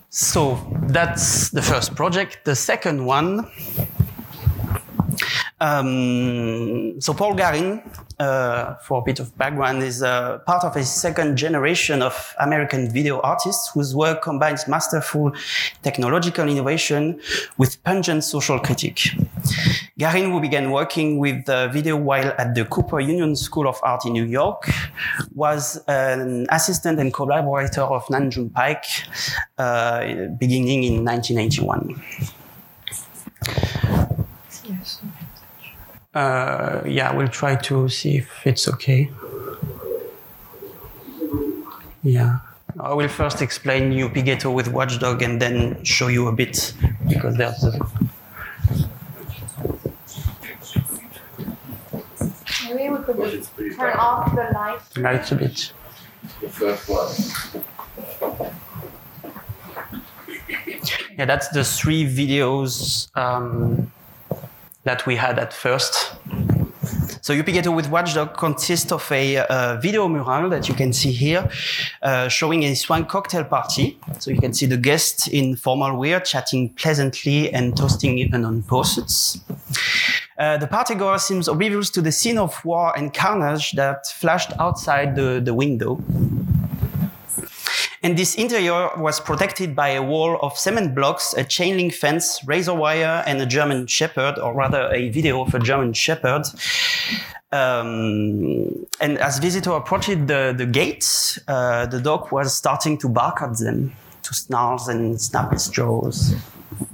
So 0.09 0.57
that's 0.83 1.49
the 1.49 1.61
first 1.61 1.95
project. 1.95 2.45
The 2.45 2.55
second 2.55 3.05
one 3.05 3.45
um, 5.61 6.99
so 7.01 7.13
Paul 7.13 7.35
Garrin, 7.35 7.81
uh, 8.19 8.75
for 8.75 8.99
a 8.99 9.01
bit 9.01 9.19
of 9.19 9.37
background, 9.37 9.83
is 9.83 10.01
uh, 10.01 10.39
part 10.39 10.63
of 10.63 10.75
a 10.75 10.83
second 10.83 11.37
generation 11.37 12.01
of 12.01 12.35
American 12.39 12.89
video 12.89 13.19
artists 13.21 13.71
whose 13.73 13.95
work 13.95 14.21
combines 14.21 14.67
masterful 14.67 15.31
technological 15.83 16.47
innovation 16.47 17.19
with 17.57 17.83
pungent 17.83 18.23
social 18.23 18.59
critique. 18.59 19.11
Garrin, 19.99 20.31
who 20.31 20.39
began 20.39 20.71
working 20.71 21.19
with 21.19 21.45
video 21.45 21.97
while 21.97 22.33
at 22.37 22.55
the 22.55 22.65
Cooper 22.65 22.99
Union 22.99 23.35
School 23.35 23.67
of 23.67 23.79
Art 23.83 24.05
in 24.05 24.13
New 24.13 24.25
York, 24.25 24.69
was 25.35 25.81
an 25.87 26.47
assistant 26.51 26.99
and 26.99 27.13
collaborator 27.13 27.81
of 27.81 28.09
Nam 28.09 28.29
June 28.29 28.49
Paik, 28.49 28.83
uh, 29.57 30.29
beginning 30.37 30.83
in 30.83 31.03
1991. 31.03 32.01
Yes. 34.63 35.01
Uh, 36.13 36.81
yeah, 36.85 37.15
we'll 37.15 37.27
try 37.27 37.55
to 37.55 37.87
see 37.87 38.17
if 38.17 38.45
it's 38.45 38.67
okay. 38.67 39.09
Yeah. 42.03 42.39
I 42.79 42.93
will 42.93 43.07
first 43.09 43.41
explain 43.41 43.91
Yuppie 43.91 44.23
Ghetto 44.23 44.51
with 44.51 44.69
Watchdog 44.69 45.21
and 45.21 45.41
then 45.41 45.83
show 45.83 46.07
you 46.07 46.27
a 46.27 46.31
bit 46.31 46.73
because 47.07 47.35
there's 47.35 47.63
a 47.63 47.79
Maybe 52.73 52.89
we 52.89 53.03
could 53.03 53.47
turn 53.75 53.97
off 53.97 54.33
the 54.35 54.49
lights. 54.53 54.97
Lights 54.97 55.31
a 55.31 55.35
bit. 55.35 55.73
The 56.41 56.49
first 56.49 56.87
one. 56.87 57.09
Yeah, 61.17 61.25
that's 61.25 61.49
the 61.49 61.63
three 61.63 62.05
videos 62.05 63.09
um, 63.17 63.91
that 64.89 65.05
we 65.05 65.15
had 65.15 65.37
at 65.37 65.53
first. 65.53 65.93
So 67.21 67.29
Yuppie 67.37 67.53
Ghetto 67.53 67.71
with 67.79 67.87
Watchdog 67.95 68.29
consists 68.45 68.91
of 68.91 69.05
a 69.11 69.37
uh, 69.37 69.75
video 69.85 70.07
mural 70.07 70.49
that 70.49 70.67
you 70.69 70.73
can 70.81 70.91
see 70.93 71.11
here, 71.11 71.43
uh, 72.01 72.27
showing 72.27 72.63
a 72.63 72.75
swan 72.75 73.05
cocktail 73.05 73.43
party. 73.43 73.99
So 74.17 74.31
you 74.31 74.39
can 74.45 74.53
see 74.57 74.65
the 74.65 74.77
guests 74.77 75.27
in 75.27 75.55
formal 75.55 75.95
wear 76.01 76.19
chatting 76.31 76.73
pleasantly 76.81 77.53
and 77.53 77.77
toasting 77.77 78.15
unknown 78.33 78.63
pursuits. 78.63 79.39
Uh, 80.39 80.57
the 80.57 80.67
partygoer 80.67 81.19
seems 81.19 81.47
oblivious 81.47 81.89
to 81.91 82.01
the 82.01 82.11
scene 82.11 82.39
of 82.39 82.51
war 82.65 82.97
and 82.97 83.13
carnage 83.13 83.73
that 83.73 84.07
flashed 84.07 84.53
outside 84.59 85.15
the, 85.15 85.39
the 85.43 85.53
window. 85.53 86.01
And 88.01 88.17
this 88.17 88.35
interior 88.35 88.89
was 88.97 89.19
protected 89.19 89.75
by 89.75 89.89
a 89.89 90.01
wall 90.01 90.39
of 90.41 90.57
cement 90.57 90.95
blocks, 90.95 91.33
a 91.33 91.43
chain 91.43 91.77
link 91.77 91.93
fence, 91.93 92.39
razor 92.45 92.73
wire, 92.73 93.23
and 93.25 93.41
a 93.41 93.45
German 93.45 93.87
shepherd, 93.87 94.39
or 94.39 94.53
rather 94.53 94.89
a 94.93 95.09
video 95.09 95.41
of 95.41 95.53
a 95.53 95.59
German 95.59 95.93
shepherd. 95.93 96.43
Um, 97.51 98.85
and 99.01 99.17
as 99.17 99.39
visitor 99.39 99.71
approached 99.71 100.27
the, 100.27 100.53
the 100.55 101.43
uh, 101.47 101.85
the 101.87 101.99
dog 101.99 102.31
was 102.31 102.55
starting 102.55 102.97
to 102.99 103.09
bark 103.09 103.41
at 103.41 103.57
them, 103.57 103.93
to 104.23 104.33
snarl 104.33 104.79
and 104.87 105.19
snap 105.19 105.51
its 105.51 105.67
jaws. 105.69 106.35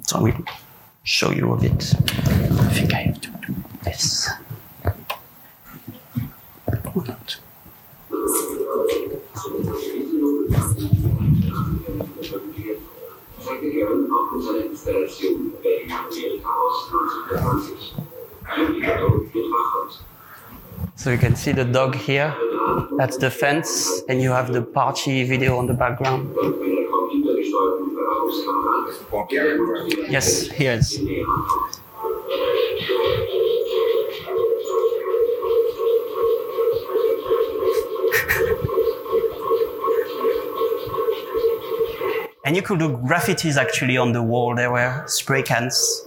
So 0.08 0.20
I 0.20 0.22
will 0.22 0.46
show 1.04 1.32
you 1.32 1.54
a 1.54 1.58
bit. 1.58 1.94
I 1.96 2.74
think 2.74 2.94
I 2.94 3.02
have 3.02 3.22
to 3.22 3.30
do 3.46 3.56
this. 3.84 4.30
So 20.96 21.12
you 21.12 21.18
can 21.18 21.36
see 21.36 21.52
the 21.52 21.66
dog 21.66 21.96
here. 21.96 22.34
That's 22.98 23.18
the 23.18 23.30
fence, 23.30 24.02
and 24.10 24.22
you 24.22 24.32
have 24.32 24.52
the 24.52 24.62
party 24.62 25.24
video 25.24 25.58
on 25.58 25.68
the 25.68 25.74
background. 25.74 26.36
Yes, 30.10 30.48
here 30.48 30.74
is. 30.74 31.00
And 42.46 42.56
you 42.56 42.62
could 42.62 42.78
do 42.78 42.90
graffitis 42.90 43.58
actually 43.58 43.98
on 43.98 44.12
the 44.12 44.22
wall. 44.22 44.54
There 44.54 44.72
were 44.72 45.04
spray 45.08 45.42
cans. 45.42 46.06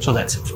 So 0.00 0.12
that's 0.12 0.36
it. 0.36 0.46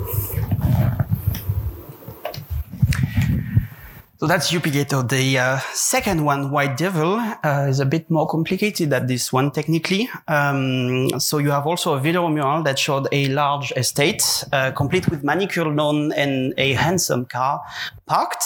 So 4.18 4.21
that's 4.32 4.50
Yuppie 4.50 4.72
Ghetto. 4.72 5.02
The 5.02 5.38
uh, 5.38 5.58
second 5.74 6.24
one, 6.24 6.50
White 6.50 6.78
Devil, 6.78 7.16
uh, 7.16 7.66
is 7.68 7.80
a 7.80 7.84
bit 7.84 8.10
more 8.10 8.26
complicated 8.26 8.88
than 8.88 9.06
this 9.06 9.30
one 9.30 9.50
technically. 9.50 10.08
Um, 10.26 11.20
so 11.20 11.36
you 11.36 11.50
have 11.50 11.66
also 11.66 11.92
a 11.92 12.00
video 12.00 12.26
mural 12.28 12.62
that 12.62 12.78
showed 12.78 13.08
a 13.12 13.28
large 13.28 13.74
estate, 13.76 14.24
uh, 14.50 14.70
complete 14.70 15.10
with 15.10 15.22
manicured 15.22 15.76
lawn 15.76 16.12
and 16.12 16.54
a 16.56 16.72
handsome 16.72 17.26
car 17.26 17.60
parked 18.06 18.42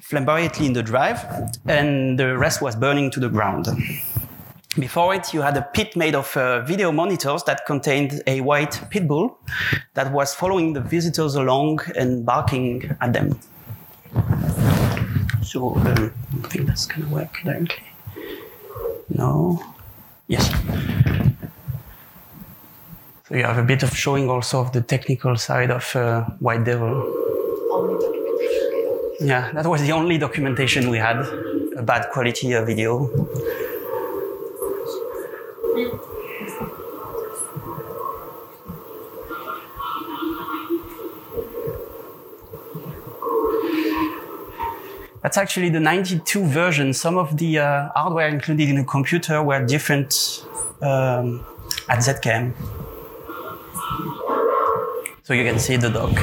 flamboyantly 0.00 0.66
in 0.66 0.74
the 0.74 0.82
drive, 0.84 1.26
and 1.66 2.16
the 2.16 2.38
rest 2.38 2.62
was 2.62 2.76
burning 2.76 3.10
to 3.10 3.18
the 3.18 3.28
ground. 3.28 3.66
Before 4.78 5.12
it, 5.12 5.34
you 5.34 5.40
had 5.40 5.56
a 5.56 5.62
pit 5.62 5.96
made 5.96 6.14
of 6.14 6.36
uh, 6.36 6.60
video 6.60 6.92
monitors 6.92 7.42
that 7.44 7.66
contained 7.66 8.22
a 8.28 8.42
white 8.42 8.80
pit 8.90 9.08
bull 9.08 9.40
that 9.94 10.12
was 10.12 10.36
following 10.36 10.74
the 10.74 10.80
visitors 10.80 11.34
along 11.34 11.80
and 11.96 12.24
barking 12.24 12.96
at 13.00 13.12
them. 13.12 13.40
So 15.48 15.74
um, 15.76 16.12
I 16.44 16.48
think 16.48 16.66
that's 16.66 16.84
gonna 16.84 17.08
work 17.08 17.32
currently. 17.32 17.82
No. 19.08 19.58
Yes. 20.26 20.46
So 23.26 23.34
you 23.34 23.44
have 23.44 23.56
a 23.56 23.62
bit 23.62 23.82
of 23.82 23.96
showing 23.96 24.28
also 24.28 24.60
of 24.60 24.72
the 24.72 24.82
technical 24.82 25.36
side 25.36 25.70
of 25.70 25.96
uh, 25.96 26.24
White 26.40 26.64
Devil. 26.64 26.92
Yeah, 29.20 29.50
that 29.52 29.66
was 29.66 29.80
the 29.80 29.92
only 29.92 30.18
documentation 30.18 30.90
we 30.90 30.98
had. 30.98 31.16
A 31.78 31.82
bad 31.82 32.10
quality 32.10 32.54
uh, 32.54 32.66
video. 32.66 33.08
That's 45.28 45.36
actually 45.36 45.68
the 45.68 45.78
92 45.78 46.42
version. 46.46 46.94
Some 46.94 47.18
of 47.18 47.36
the 47.36 47.58
uh, 47.58 47.90
hardware 47.94 48.28
included 48.28 48.70
in 48.70 48.76
the 48.76 48.84
computer 48.84 49.42
were 49.42 49.62
different 49.62 50.42
um, 50.80 51.44
at 51.86 51.98
ZKM. 51.98 52.54
So 55.24 55.34
you 55.34 55.44
can 55.44 55.58
see 55.58 55.76
the 55.76 55.90
dog. 55.90 56.18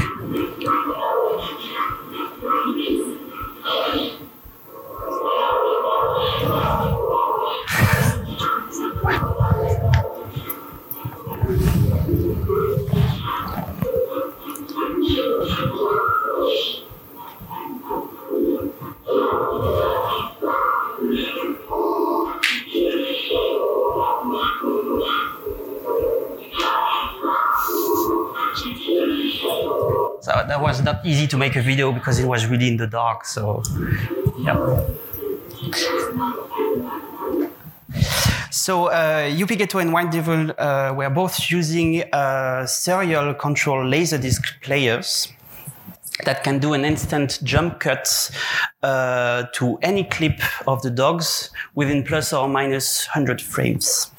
That 30.47 30.61
was 30.61 30.81
not 30.81 31.05
easy 31.05 31.27
to 31.27 31.37
make 31.37 31.55
a 31.55 31.61
video 31.61 31.91
because 31.91 32.19
it 32.19 32.25
was 32.25 32.45
really 32.45 32.67
in 32.67 32.77
the 32.77 32.87
dark. 32.87 33.25
So, 33.25 33.63
yeah. 34.39 34.83
So 38.51 38.87
uh, 38.87 39.29
Yuppie 39.29 39.57
Ghetto 39.57 39.79
and 39.79 39.91
White 39.91 40.11
Devil 40.11 40.51
uh, 40.57 40.93
were 40.95 41.09
both 41.09 41.51
using 41.51 42.03
uh, 42.13 42.65
serial 42.65 43.33
control 43.33 43.83
laserdisc 43.85 44.61
players 44.61 45.27
that 46.23 46.43
can 46.43 46.59
do 46.59 46.73
an 46.73 46.85
instant 46.85 47.39
jump 47.43 47.79
cut 47.79 48.31
uh, 48.81 49.43
to 49.53 49.77
any 49.81 50.03
clip 50.03 50.39
of 50.67 50.81
the 50.81 50.89
dogs 50.89 51.51
within 51.75 52.03
plus 52.03 52.31
or 52.31 52.47
minus 52.47 53.07
100 53.07 53.41
frames. 53.41 54.11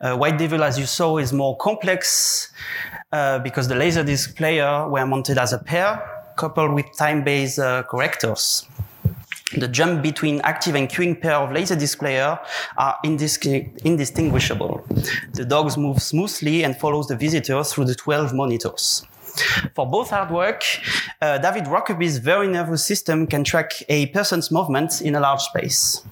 Uh, 0.00 0.16
White 0.16 0.38
Devil, 0.38 0.62
as 0.62 0.78
you 0.78 0.86
saw, 0.86 1.18
is 1.18 1.32
more 1.32 1.56
complex 1.56 2.52
uh, 3.16 3.38
because 3.38 3.66
the 3.66 3.74
laserdisc 3.74 4.36
player 4.36 4.86
were 4.88 5.06
mounted 5.06 5.38
as 5.38 5.52
a 5.52 5.58
pair 5.58 5.90
coupled 6.36 6.72
with 6.74 6.86
time-based 6.96 7.58
uh, 7.58 7.82
correctors. 7.84 8.68
The 9.56 9.68
jump 9.68 10.02
between 10.02 10.40
active 10.42 10.74
and 10.74 10.86
queuing 10.86 11.20
pair 11.20 11.36
of 11.36 11.48
laserdisc 11.50 11.98
player 11.98 12.38
are 12.76 12.96
indis- 13.04 13.84
indistinguishable. 13.84 14.84
The 15.32 15.46
dogs 15.46 15.78
move 15.78 16.02
smoothly 16.02 16.62
and 16.64 16.76
follows 16.76 17.06
the 17.06 17.16
visitor 17.16 17.64
through 17.64 17.86
the 17.86 17.94
12 17.94 18.34
monitors. 18.34 19.06
For 19.74 19.86
both 19.86 20.10
artwork, 20.10 20.62
uh, 21.22 21.38
David 21.38 21.64
Rokeby's 21.64 22.18
very 22.18 22.48
nervous 22.48 22.84
system 22.84 23.26
can 23.26 23.44
track 23.44 23.70
a 23.88 24.06
person's 24.06 24.50
movements 24.50 25.00
in 25.00 25.14
a 25.14 25.20
large 25.20 25.40
space. 25.40 26.02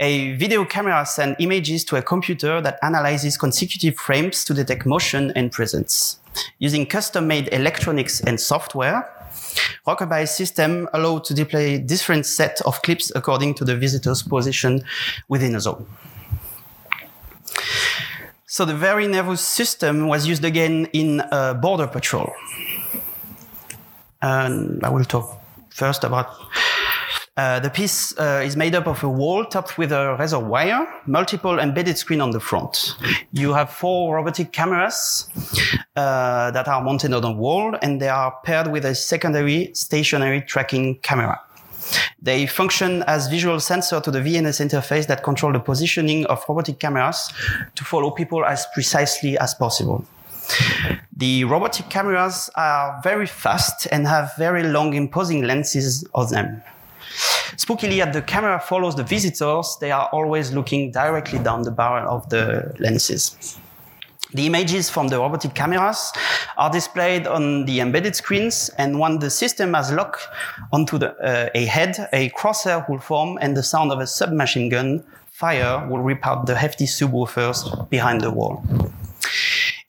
A 0.00 0.34
video 0.36 0.64
camera 0.64 1.04
sends 1.04 1.36
images 1.40 1.84
to 1.84 1.96
a 1.96 2.02
computer 2.02 2.60
that 2.60 2.78
analyzes 2.82 3.36
consecutive 3.36 3.96
frames 3.96 4.44
to 4.44 4.54
detect 4.54 4.86
motion 4.86 5.32
and 5.34 5.50
presence. 5.50 6.20
Using 6.58 6.86
custom-made 6.86 7.48
electronics 7.52 8.20
and 8.20 8.40
software, 8.40 9.08
Rokeby's 9.86 10.30
system 10.30 10.88
allowed 10.92 11.24
to 11.24 11.34
display 11.34 11.78
different 11.78 12.26
set 12.26 12.60
of 12.64 12.80
clips 12.82 13.10
according 13.14 13.54
to 13.54 13.64
the 13.64 13.76
visitor's 13.76 14.22
position 14.22 14.82
within 15.28 15.54
a 15.54 15.60
zone. 15.60 15.86
So 18.46 18.64
the 18.64 18.74
very 18.74 19.06
nervous 19.06 19.40
system 19.40 20.08
was 20.08 20.26
used 20.26 20.44
again 20.44 20.86
in 20.92 21.20
uh, 21.20 21.54
Border 21.54 21.86
Patrol. 21.86 22.32
And 24.20 24.82
I 24.84 24.88
will 24.90 25.04
talk 25.04 25.40
first 25.70 26.02
about 26.02 26.28
uh, 27.38 27.60
the 27.60 27.70
piece 27.70 28.18
uh, 28.18 28.42
is 28.44 28.56
made 28.56 28.74
up 28.74 28.88
of 28.88 29.00
a 29.04 29.08
wall 29.08 29.44
topped 29.44 29.78
with 29.78 29.92
a 29.92 30.16
razor 30.18 30.40
wire, 30.40 30.84
multiple 31.06 31.60
embedded 31.60 31.96
screen 31.96 32.20
on 32.20 32.32
the 32.32 32.40
front. 32.40 32.96
You 33.30 33.52
have 33.52 33.70
four 33.70 34.16
robotic 34.16 34.50
cameras 34.50 35.28
uh, 35.94 36.50
that 36.50 36.66
are 36.66 36.82
mounted 36.82 37.14
on 37.14 37.22
the 37.22 37.30
wall, 37.30 37.76
and 37.80 38.02
they 38.02 38.08
are 38.08 38.34
paired 38.42 38.72
with 38.72 38.84
a 38.84 38.92
secondary 38.92 39.70
stationary 39.72 40.40
tracking 40.42 40.98
camera. 40.98 41.40
They 42.20 42.44
function 42.48 43.04
as 43.06 43.28
visual 43.28 43.60
sensor 43.60 44.00
to 44.00 44.10
the 44.10 44.18
VNS 44.18 44.68
interface 44.68 45.06
that 45.06 45.22
control 45.22 45.52
the 45.52 45.60
positioning 45.60 46.26
of 46.26 46.44
robotic 46.48 46.80
cameras 46.80 47.32
to 47.76 47.84
follow 47.84 48.10
people 48.10 48.44
as 48.44 48.66
precisely 48.74 49.38
as 49.38 49.54
possible. 49.54 50.04
The 51.16 51.44
robotic 51.44 51.88
cameras 51.88 52.50
are 52.56 53.00
very 53.04 53.26
fast 53.26 53.86
and 53.92 54.08
have 54.08 54.32
very 54.36 54.64
long 54.64 54.94
imposing 54.94 55.44
lenses 55.44 56.04
on 56.14 56.30
them. 56.32 56.64
Spookily, 57.56 58.04
as 58.04 58.14
the 58.14 58.22
camera 58.22 58.60
follows 58.60 58.94
the 58.94 59.04
visitors, 59.04 59.76
they 59.80 59.90
are 59.90 60.08
always 60.12 60.52
looking 60.52 60.90
directly 60.92 61.38
down 61.38 61.62
the 61.62 61.70
barrel 61.70 62.08
of 62.08 62.28
the 62.28 62.74
lenses. 62.78 63.58
The 64.34 64.46
images 64.46 64.90
from 64.90 65.08
the 65.08 65.18
robotic 65.18 65.54
cameras 65.54 66.12
are 66.58 66.70
displayed 66.70 67.26
on 67.26 67.64
the 67.64 67.80
embedded 67.80 68.14
screens, 68.14 68.68
and 68.76 68.98
when 68.98 69.20
the 69.20 69.30
system 69.30 69.72
has 69.72 69.90
locked 69.90 70.28
onto 70.70 70.98
the, 70.98 71.16
uh, 71.16 71.48
a 71.54 71.64
head, 71.64 72.08
a 72.12 72.28
crosshair 72.30 72.86
will 72.88 72.98
form, 72.98 73.38
and 73.40 73.56
the 73.56 73.62
sound 73.62 73.90
of 73.90 74.00
a 74.00 74.06
submachine 74.06 74.68
gun 74.68 75.02
fire 75.32 75.86
will 75.88 76.00
rip 76.00 76.26
out 76.26 76.46
the 76.46 76.56
hefty 76.56 76.84
subwoofers 76.84 77.88
behind 77.88 78.20
the 78.20 78.30
wall. 78.30 78.62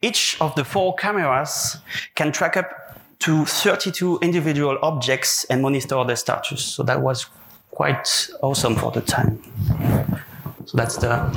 Each 0.01 0.37
of 0.39 0.55
the 0.55 0.63
four 0.63 0.95
cameras 0.95 1.77
can 2.15 2.31
track 2.31 2.55
up 2.55 2.88
to 3.19 3.45
32 3.45 4.19
individual 4.21 4.77
objects 4.81 5.43
and 5.45 5.61
monitor 5.61 6.03
their 6.05 6.15
status. 6.15 6.63
So 6.63 6.83
that 6.83 7.01
was 7.01 7.27
quite 7.71 8.29
awesome 8.41 8.75
for 8.75 8.91
the 8.91 9.01
time. 9.01 9.41
So 10.65 10.77
that's 10.77 10.97
the. 10.97 11.29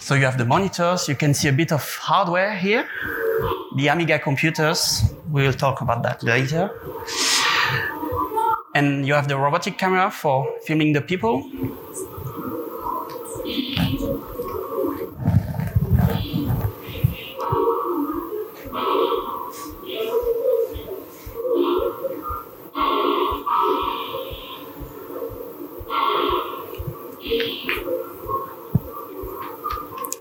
So 0.00 0.14
you 0.14 0.24
have 0.24 0.38
the 0.38 0.44
monitors. 0.44 1.08
You 1.08 1.14
can 1.14 1.34
see 1.34 1.48
a 1.48 1.52
bit 1.52 1.70
of 1.72 1.82
hardware 1.96 2.56
here. 2.56 2.88
The 3.76 3.88
Amiga 3.88 4.18
computers. 4.18 5.02
We 5.30 5.42
will 5.42 5.52
talk 5.52 5.80
about 5.80 6.02
that 6.02 6.22
later. 6.24 6.70
And 8.74 9.06
you 9.06 9.14
have 9.14 9.28
the 9.28 9.36
robotic 9.36 9.78
camera 9.78 10.10
for 10.10 10.46
filming 10.66 10.92
the 10.92 11.00
people. 11.00 11.48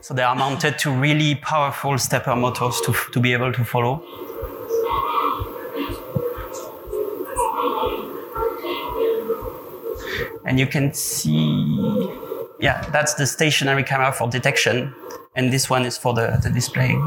So 0.10 0.16
they 0.16 0.24
are 0.24 0.36
mounted 0.36 0.80
to 0.80 0.89
really 0.89 1.36
powerful 1.36 1.95
stepper 1.99 2.36
motors 2.36 2.82
to, 2.82 2.95
to 3.12 3.20
be 3.20 3.32
able 3.32 3.53
to 3.53 3.64
follow. 3.64 4.03
And 10.45 10.60
you 10.60 10.66
can 10.66 10.95
see, 10.95 12.10
yeah, 12.60 12.82
that's 12.89 13.14
the 13.14 13.28
stationary 13.28 13.84
camera 13.84 14.12
for 14.12 14.28
detection. 14.28 14.95
And 15.36 15.53
this 15.53 15.70
one 15.70 15.86
is 15.86 15.95
for 15.95 16.16
the, 16.16 16.39
the 16.41 16.49
displaying. 16.49 16.99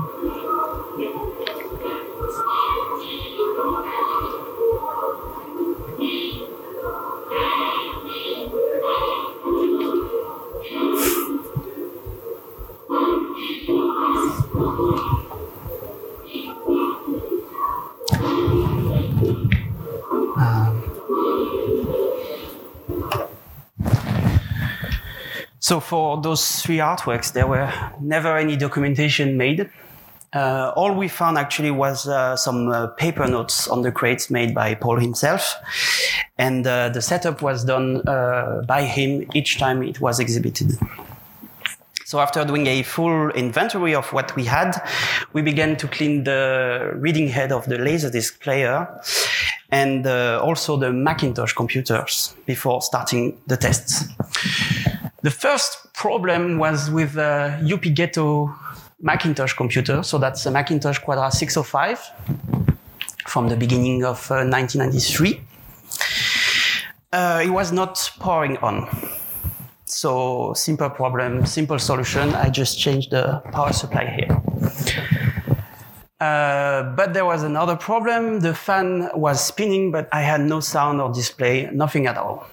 So 25.63 25.79
for 25.79 26.21
those 26.21 26.61
three 26.61 26.79
artworks, 26.79 27.33
there 27.33 27.47
were 27.47 27.73
never 28.01 28.37
any 28.37 28.57
documentation 28.57 29.37
made. 29.37 29.71
Uh, 30.33 30.73
all 30.75 30.93
we 30.93 31.07
found 31.07 31.39
actually 31.39 31.71
was 31.71 32.09
uh, 32.09 32.35
some 32.35 32.69
uh, 32.69 32.89
paper 32.89 33.29
notes 33.29 33.69
on 33.69 33.83
the 33.83 33.93
crates 33.93 34.29
made 34.29 34.55
by 34.55 34.75
Paul 34.75 34.99
himself, 34.99 35.55
and 36.37 36.67
uh, 36.67 36.89
the 36.89 37.01
setup 37.01 37.43
was 37.43 37.65
done 37.65 38.03
uh, 38.09 38.63
by 38.67 38.83
him 38.83 39.25
each 39.35 39.61
time 39.61 39.85
it 39.85 40.01
was 40.01 40.19
exhibited. 40.19 40.73
So 42.07 42.19
after 42.19 42.45
doing 42.45 42.67
a 42.67 42.83
full 42.83 43.31
inventory 43.31 43.95
of 43.95 44.13
what 44.13 44.35
we 44.35 44.45
had, 44.45 44.83
we 45.33 45.43
began 45.43 45.77
to 45.77 45.87
clean 45.87 46.25
the 46.25 46.93
reading 46.97 47.29
head 47.29 47.53
of 47.53 47.67
the 47.67 47.77
Laserdisc 47.77 48.41
player 48.41 48.89
and 49.71 50.07
uh, 50.09 50.41
also 50.43 50.77
the 50.77 50.93
Macintosh 50.93 51.53
computers 51.53 52.35
before 52.47 52.83
starting 52.83 53.41
the 53.47 53.57
tests. 53.57 54.09
The 55.23 55.31
first 55.31 55.93
problem 55.95 56.59
was 56.59 56.91
with 56.91 57.13
the 57.13 57.57
Yuppie 57.63 57.95
Ghetto 57.95 58.53
Macintosh 59.01 59.53
computer. 59.53 60.03
So 60.03 60.19
that's 60.19 60.45
a 60.47 60.51
Macintosh 60.51 60.99
Quadra 60.99 61.31
605 61.31 62.11
from 63.29 63.49
the 63.49 63.57
beginning 63.57 64.05
of 64.05 64.29
uh, 64.33 64.43
1993. 64.43 65.41
Uh, 67.13 67.43
it 67.45 67.51
was 67.51 67.71
not 67.71 68.11
powering 68.19 68.57
on. 68.59 68.89
So 69.85 70.55
simple 70.55 70.91
problem, 70.91 71.47
simple 71.47 71.79
solution. 71.79 72.35
I 72.35 72.51
just 72.51 72.81
changed 72.81 73.13
the 73.13 73.43
power 73.53 73.73
supply 73.73 74.07
here. 74.07 74.43
Uh, 76.21 76.83
but 76.97 77.15
there 77.15 77.25
was 77.25 77.45
another 77.45 77.77
problem. 77.77 78.41
The 78.41 78.55
fan 78.55 79.09
was 79.15 79.45
spinning, 79.45 79.93
but 79.93 80.09
I 80.11 80.23
had 80.23 80.41
no 80.41 80.59
sound 80.59 81.01
or 81.01 81.13
display, 81.13 81.69
nothing 81.73 82.07
at 82.09 82.17
all. 82.17 82.49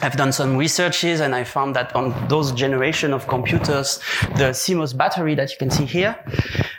I've 0.00 0.16
done 0.16 0.32
some 0.32 0.56
researches 0.56 1.20
and 1.20 1.34
I 1.34 1.44
found 1.44 1.74
that 1.74 1.94
on 1.96 2.14
those 2.28 2.52
generation 2.52 3.12
of 3.12 3.26
computers, 3.26 3.98
the 4.36 4.52
CMOS 4.52 4.96
battery 4.96 5.34
that 5.34 5.50
you 5.50 5.56
can 5.58 5.70
see 5.70 5.84
here, 5.84 6.16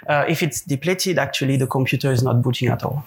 uh, 0.07 0.25
if 0.27 0.41
it's 0.41 0.61
depleted, 0.61 1.19
actually 1.19 1.57
the 1.57 1.67
computer 1.67 2.11
is 2.11 2.23
not 2.23 2.41
booting 2.41 2.69
at 2.69 2.83
all. 2.83 3.03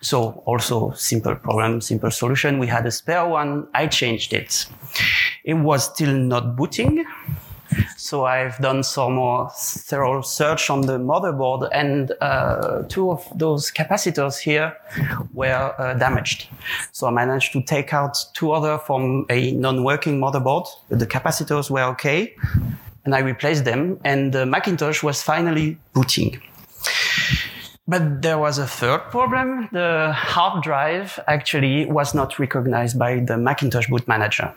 So 0.00 0.42
also 0.46 0.92
simple 0.92 1.36
problem, 1.36 1.82
simple 1.82 2.10
solution. 2.10 2.58
We 2.58 2.68
had 2.68 2.86
a 2.86 2.90
spare 2.90 3.26
one. 3.26 3.68
I 3.74 3.86
changed 3.86 4.32
it. 4.32 4.66
It 5.44 5.54
was 5.54 5.84
still 5.84 6.14
not 6.14 6.56
booting. 6.56 7.04
So 7.96 8.24
I've 8.24 8.58
done 8.58 8.82
some 8.82 9.14
more 9.14 9.50
thorough 9.54 10.22
search 10.22 10.70
on 10.70 10.82
the 10.82 10.98
motherboard, 10.98 11.68
and 11.72 12.12
uh, 12.20 12.82
two 12.88 13.10
of 13.10 13.26
those 13.34 13.70
capacitors 13.70 14.38
here 14.38 14.76
were 15.34 15.74
uh, 15.78 15.94
damaged. 15.94 16.48
So 16.92 17.06
I 17.06 17.10
managed 17.10 17.52
to 17.52 17.62
take 17.62 17.92
out 17.94 18.16
two 18.34 18.52
other 18.52 18.78
from 18.78 19.26
a 19.28 19.52
non-working 19.52 20.20
motherboard. 20.20 20.66
The 20.88 21.06
capacitors 21.06 21.70
were 21.70 21.84
okay, 21.92 22.34
and 23.04 23.14
I 23.14 23.20
replaced 23.20 23.64
them, 23.64 23.98
and 24.04 24.32
the 24.32 24.46
Macintosh 24.46 25.02
was 25.02 25.22
finally 25.22 25.78
booting. 25.92 26.40
But 27.86 28.22
there 28.22 28.38
was 28.38 28.58
a 28.58 28.66
third 28.66 29.00
problem. 29.10 29.68
The 29.72 30.12
hard 30.12 30.62
drive 30.62 31.18
actually 31.26 31.86
was 31.86 32.14
not 32.14 32.38
recognized 32.38 32.98
by 32.98 33.18
the 33.18 33.36
Macintosh 33.36 33.88
boot 33.88 34.06
manager. 34.06 34.54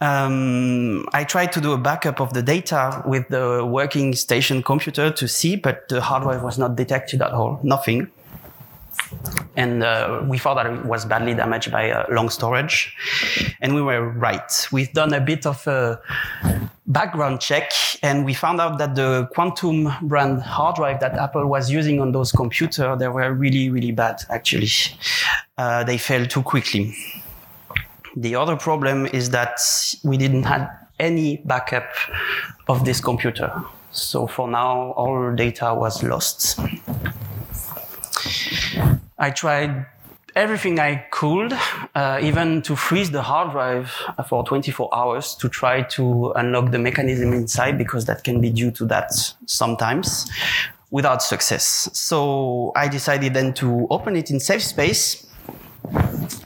Um, 0.00 1.06
I 1.12 1.24
tried 1.24 1.52
to 1.52 1.60
do 1.60 1.72
a 1.72 1.78
backup 1.78 2.20
of 2.20 2.32
the 2.32 2.42
data 2.42 3.02
with 3.04 3.28
the 3.28 3.66
working 3.66 4.14
station 4.14 4.62
computer 4.62 5.10
to 5.10 5.28
see, 5.28 5.56
but 5.56 5.88
the 5.88 6.00
hard 6.00 6.22
drive 6.22 6.42
was 6.42 6.58
not 6.58 6.76
detected 6.76 7.20
at 7.20 7.32
all, 7.32 7.58
nothing. 7.62 8.10
And 9.56 9.82
uh, 9.82 10.22
we 10.26 10.38
thought 10.38 10.54
that 10.54 10.66
it 10.66 10.84
was 10.84 11.04
badly 11.04 11.34
damaged 11.34 11.72
by 11.72 11.90
uh, 11.90 12.06
long 12.10 12.30
storage. 12.30 12.94
And 13.60 13.74
we 13.74 13.82
were 13.82 14.08
right. 14.08 14.68
We've 14.70 14.92
done 14.92 15.12
a 15.12 15.20
bit 15.20 15.46
of 15.46 15.66
a 15.66 16.00
background 16.86 17.40
check 17.40 17.70
and 18.02 18.24
we 18.24 18.34
found 18.34 18.60
out 18.60 18.78
that 18.78 18.94
the 18.94 19.28
Quantum 19.34 19.90
brand 20.02 20.42
hard 20.42 20.76
drive 20.76 21.00
that 21.00 21.14
Apple 21.14 21.46
was 21.46 21.70
using 21.70 22.00
on 22.00 22.12
those 22.12 22.32
computers, 22.32 22.98
they 22.98 23.08
were 23.08 23.32
really, 23.32 23.68
really 23.70 23.92
bad 23.92 24.22
actually. 24.30 24.70
Uh, 25.56 25.84
they 25.84 25.98
failed 25.98 26.30
too 26.30 26.42
quickly. 26.42 26.94
The 28.20 28.34
other 28.34 28.56
problem 28.56 29.06
is 29.06 29.30
that 29.30 29.60
we 30.02 30.16
didn't 30.16 30.42
have 30.42 30.68
any 30.98 31.36
backup 31.44 31.88
of 32.66 32.84
this 32.84 33.00
computer. 33.00 33.52
So 33.92 34.26
for 34.26 34.48
now, 34.48 34.90
all 34.96 35.32
data 35.36 35.72
was 35.72 36.02
lost. 36.02 36.58
I 39.16 39.30
tried 39.30 39.86
everything 40.34 40.80
I 40.80 41.06
could, 41.12 41.52
uh, 41.94 42.18
even 42.20 42.62
to 42.62 42.74
freeze 42.74 43.12
the 43.12 43.22
hard 43.22 43.52
drive 43.52 43.92
for 44.28 44.44
24 44.44 44.92
hours 44.92 45.36
to 45.36 45.48
try 45.48 45.82
to 45.82 46.32
unlock 46.34 46.72
the 46.72 46.78
mechanism 46.80 47.32
inside 47.32 47.78
because 47.78 48.06
that 48.06 48.24
can 48.24 48.40
be 48.40 48.50
due 48.50 48.72
to 48.72 48.84
that 48.86 49.12
sometimes 49.46 50.28
without 50.90 51.22
success. 51.22 51.88
So 51.92 52.72
I 52.74 52.88
decided 52.88 53.34
then 53.34 53.54
to 53.54 53.86
open 53.90 54.16
it 54.16 54.32
in 54.32 54.40
safe 54.40 54.64
space. 54.64 55.24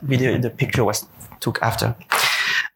Video, 0.03 0.37
the 0.37 0.51
picture 0.51 0.85
was 0.85 1.07
took 1.43 1.61
after 1.61 1.95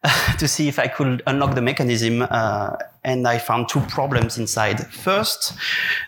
to 0.39 0.47
see 0.47 0.69
if 0.69 0.79
I 0.79 0.89
could 0.89 1.23
unlock 1.27 1.55
the 1.55 1.63
mechanism. 1.63 2.23
Uh, 2.23 2.77
and 3.05 3.27
I 3.27 3.39
found 3.39 3.69
two 3.69 3.81
problems 3.83 4.37
inside. 4.37 4.85
First, 4.89 5.53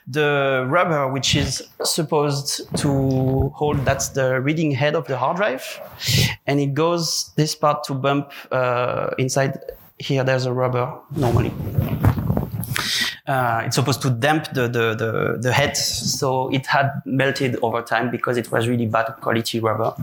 the 0.09 0.67
rubber, 0.69 1.11
which 1.11 1.37
is 1.37 1.63
supposed 1.85 2.63
to 2.79 3.51
hold, 3.55 3.85
that's 3.85 4.09
the 4.09 4.41
reading 4.41 4.73
head 4.73 4.97
of 4.97 5.07
the 5.07 5.17
hard 5.17 5.37
drive. 5.37 5.81
And 6.49 6.59
it 6.59 6.75
goes 6.75 7.31
this 7.37 7.55
part 7.55 7.85
to 7.85 7.95
bump 7.95 8.33
uh, 8.51 9.11
inside 9.17 9.61
here. 9.99 10.25
There's 10.25 10.47
a 10.47 10.53
rubber 10.53 10.93
normally. 11.15 11.53
Uh, 13.29 13.63
it's 13.67 13.77
supposed 13.77 14.03
to 14.03 14.11
damp 14.11 14.53
the, 14.55 14.63
the, 14.63 14.95
the, 14.95 15.39
the 15.41 15.53
head. 15.53 15.77
So 15.77 16.49
it 16.49 16.67
had 16.67 16.91
melted 17.05 17.57
over 17.63 17.81
time 17.83 18.11
because 18.11 18.37
it 18.37 18.51
was 18.51 18.67
really 18.67 18.87
bad 18.87 19.15
quality 19.21 19.61
rubber 19.61 19.95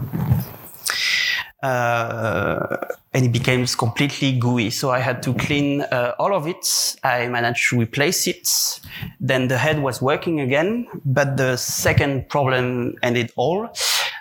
and 1.61 3.25
it 3.25 3.31
became 3.31 3.65
completely 3.65 4.37
gooey. 4.37 4.69
So 4.69 4.91
I 4.91 4.99
had 4.99 5.23
to 5.23 5.33
clean 5.33 5.81
uh, 5.81 6.13
all 6.19 6.33
of 6.35 6.47
it. 6.47 6.95
I 7.03 7.27
managed 7.27 7.69
to 7.69 7.79
replace 7.79 8.27
it. 8.27 8.79
Then 9.19 9.47
the 9.47 9.57
head 9.57 9.81
was 9.81 10.01
working 10.01 10.41
again, 10.41 10.87
but 11.05 11.37
the 11.37 11.57
second 11.57 12.29
problem 12.29 12.95
ended 13.01 13.31
all. 13.35 13.69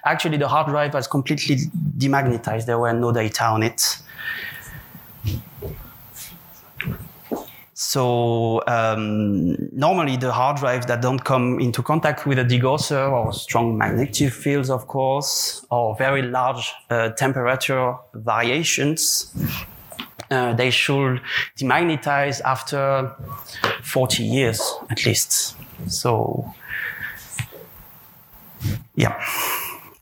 Actually, 0.05 0.37
the 0.37 0.49
hard 0.49 0.69
drive 0.69 0.95
was 0.95 1.07
completely 1.07 1.57
demagnetized. 1.99 2.67
There 2.67 2.79
were 2.79 2.93
no 2.93 3.11
data 3.13 3.45
on 3.45 3.63
it. 3.63 3.99
So 7.75 8.63
um, 8.69 9.57
normally 9.73 10.17
the 10.17 10.33
hard 10.33 10.59
drives 10.59 10.87
that 10.87 11.03
don't 11.03 11.19
come 11.19 11.59
into 11.59 11.83
contact 11.83 12.25
with 12.25 12.39
a 12.39 12.45
degausser 12.45 13.11
or 13.11 13.33
strong 13.33 13.77
magnetic 13.77 14.33
fields, 14.33 14.71
of 14.71 14.87
course, 14.87 15.67
or 15.71 15.97
very 15.97 16.23
large 16.23 16.73
uh, 16.89 17.11
temperature 17.11 17.97
variations, 18.15 19.35
uh, 20.31 20.53
they 20.53 20.71
should 20.71 21.21
demagnetize 21.59 22.41
after 22.43 23.13
40 23.83 24.23
years 24.23 24.61
at 24.91 25.05
least. 25.05 25.57
So, 25.89 26.55
yeah 28.95 29.21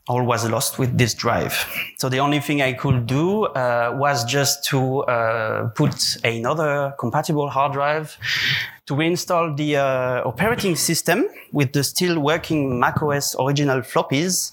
all 0.07 0.23
was 0.23 0.49
lost 0.49 0.79
with 0.79 0.97
this 0.97 1.13
drive. 1.13 1.53
So 1.97 2.09
the 2.09 2.19
only 2.19 2.39
thing 2.41 2.61
I 2.61 2.73
could 2.73 3.07
do 3.07 3.45
uh, 3.45 3.95
was 3.95 4.25
just 4.25 4.65
to 4.65 5.03
uh, 5.03 5.69
put 5.69 6.17
another 6.23 6.93
compatible 6.99 7.49
hard 7.49 7.73
drive 7.73 8.17
to 8.85 8.95
reinstall 8.95 9.55
the 9.55 9.77
uh, 9.77 10.27
operating 10.27 10.75
system 10.75 11.25
with 11.53 11.71
the 11.71 11.83
still 11.83 12.19
working 12.19 12.79
macOS 12.79 13.33
original 13.39 13.79
floppies, 13.79 14.51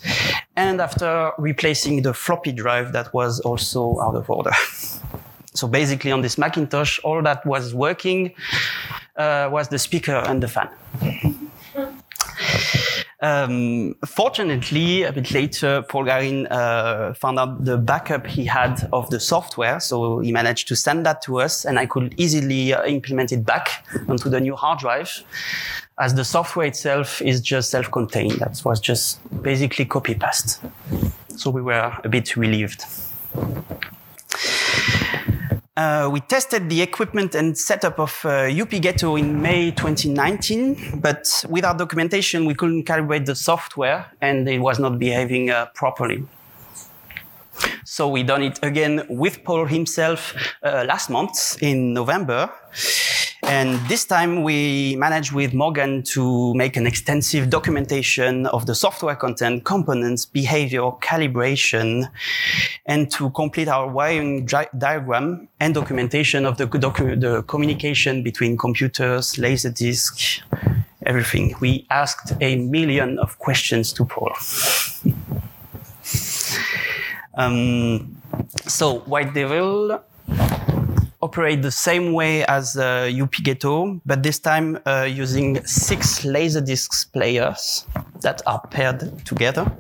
and 0.55 0.81
after 0.81 1.33
replacing 1.37 2.03
the 2.03 2.15
floppy 2.15 2.53
drive 2.53 2.93
that 2.93 3.13
was 3.13 3.41
also 3.41 4.01
out 4.01 4.15
of 4.15 4.31
order. 4.31 4.53
so 5.55 5.67
basically, 5.67 6.13
on 6.13 6.23
this 6.23 6.39
Macintosh, 6.39 7.01
all 7.03 7.23
that 7.23 7.45
was 7.45 7.75
working 7.75 8.33
uh, 9.17 9.49
was 9.51 9.69
the 9.69 9.79
speaker 9.81 10.23
and 10.27 10.41
the 10.41 10.49
fan. 10.49 10.69
Um, 13.23 13.97
fortunately, 14.07 15.03
a 15.03 15.13
bit 15.13 15.31
later, 15.33 15.83
Paul 15.83 16.05
Garrin 16.05 16.47
uh, 16.51 17.13
found 17.15 17.39
out 17.39 17.65
the 17.65 17.77
backup 17.77 18.27
he 18.27 18.47
had 18.47 18.89
of 18.93 19.11
the 19.11 19.21
software. 19.21 19.79
So 19.81 20.21
he 20.21 20.33
managed 20.33 20.69
to 20.69 20.77
send 20.77 21.05
that 21.05 21.21
to 21.23 21.41
us 21.41 21.65
and 21.65 21.79
I 21.79 21.87
could 21.87 22.15
easily 22.17 22.73
uh, 22.73 22.85
implement 22.85 23.33
it 23.33 23.45
back 23.45 23.85
onto 24.09 24.31
the 24.31 24.41
new 24.41 24.57
hard 24.57 24.79
drive 24.79 25.23
as 25.99 26.15
the 26.15 26.25
software 26.25 26.67
itself 26.67 27.21
is 27.21 27.43
just 27.43 27.71
self-contained. 27.71 28.39
That 28.39 28.61
was 28.65 28.81
just 28.81 29.21
basically 29.43 29.85
copy 29.85 30.15
paste. 30.15 30.63
So 31.37 31.51
we 31.51 31.61
were 31.61 31.95
a 32.03 32.09
bit 32.09 32.37
relieved. 32.37 32.85
Uh, 35.77 36.09
we 36.13 36.21
tested 36.21 36.69
the 36.69 36.83
equipment 36.83 37.35
and 37.35 37.57
setup 37.57 37.99
of 38.01 38.11
uh, 38.25 38.49
Yuppie 38.49 38.83
Ghetto 38.83 39.15
in 39.17 39.41
May 39.41 39.71
2019, 39.71 41.01
but 41.01 41.45
without 41.49 41.79
documentation, 41.79 42.45
we 42.45 42.55
couldn't 42.55 42.85
calibrate 42.85 43.25
the 43.25 43.37
software 43.37 44.07
and 44.21 44.49
it 44.49 44.59
was 44.59 44.81
not 44.81 44.99
behaving 44.99 45.49
uh, 45.51 45.67
properly. 45.75 46.25
So 47.85 48.09
we 48.09 48.25
done 48.25 48.43
it 48.43 48.59
again 48.63 49.07
with 49.09 49.45
Paul 49.45 49.67
himself 49.67 50.35
uh, 50.63 50.85
last 50.89 51.09
month 51.09 51.63
in 51.63 51.95
November. 51.95 52.51
And 53.45 53.81
this 53.89 54.05
time 54.05 54.43
we 54.43 54.97
managed 54.97 55.33
with 55.33 55.53
Morgane 55.53 56.05
to 56.13 56.55
make 56.55 56.77
an 56.77 56.87
extensive 56.87 57.49
documentation 57.49 58.47
of 58.47 58.67
the 58.67 58.75
software 58.75 59.17
content, 59.17 59.65
components, 59.65 60.27
behavior, 60.27 60.83
calibration, 61.01 62.11
and 62.87 63.11
to 63.13 63.31
complete 63.31 63.69
our 63.69 63.89
wiring 63.89 64.47
diagram 64.47 65.49
and 65.59 65.75
documentation 65.75 66.45
of 66.45 66.59
the, 66.59 66.67
the 66.67 67.43
communication 67.47 68.23
between 68.23 68.59
computers, 68.59 69.39
laser 69.39 69.71
disc, 69.71 70.43
everything. 71.07 71.55
We 71.61 71.87
asked 71.91 72.35
a 72.41 72.57
million 72.57 73.19
of 73.19 73.39
questions 73.39 73.93
to 73.95 74.05
Paul. 74.05 74.35
um, 77.35 78.17
so 78.67 78.99
White 79.01 79.33
Devil 79.33 80.03
operate 81.23 81.63
the 81.63 81.71
same 81.71 82.13
way 82.13 82.45
as 82.47 82.77
uh, 82.77 83.09
Yuppie 83.11 83.43
Ghetto, 83.43 84.01
but 84.07 84.23
this 84.23 84.39
time 84.39 84.79
uh, 84.87 85.07
using 85.09 85.65
six 85.65 86.25
Laserdisc 86.25 87.13
players 87.13 87.87
that 88.21 88.43
are 88.47 88.61
paired 88.69 89.25
together. 89.25 89.71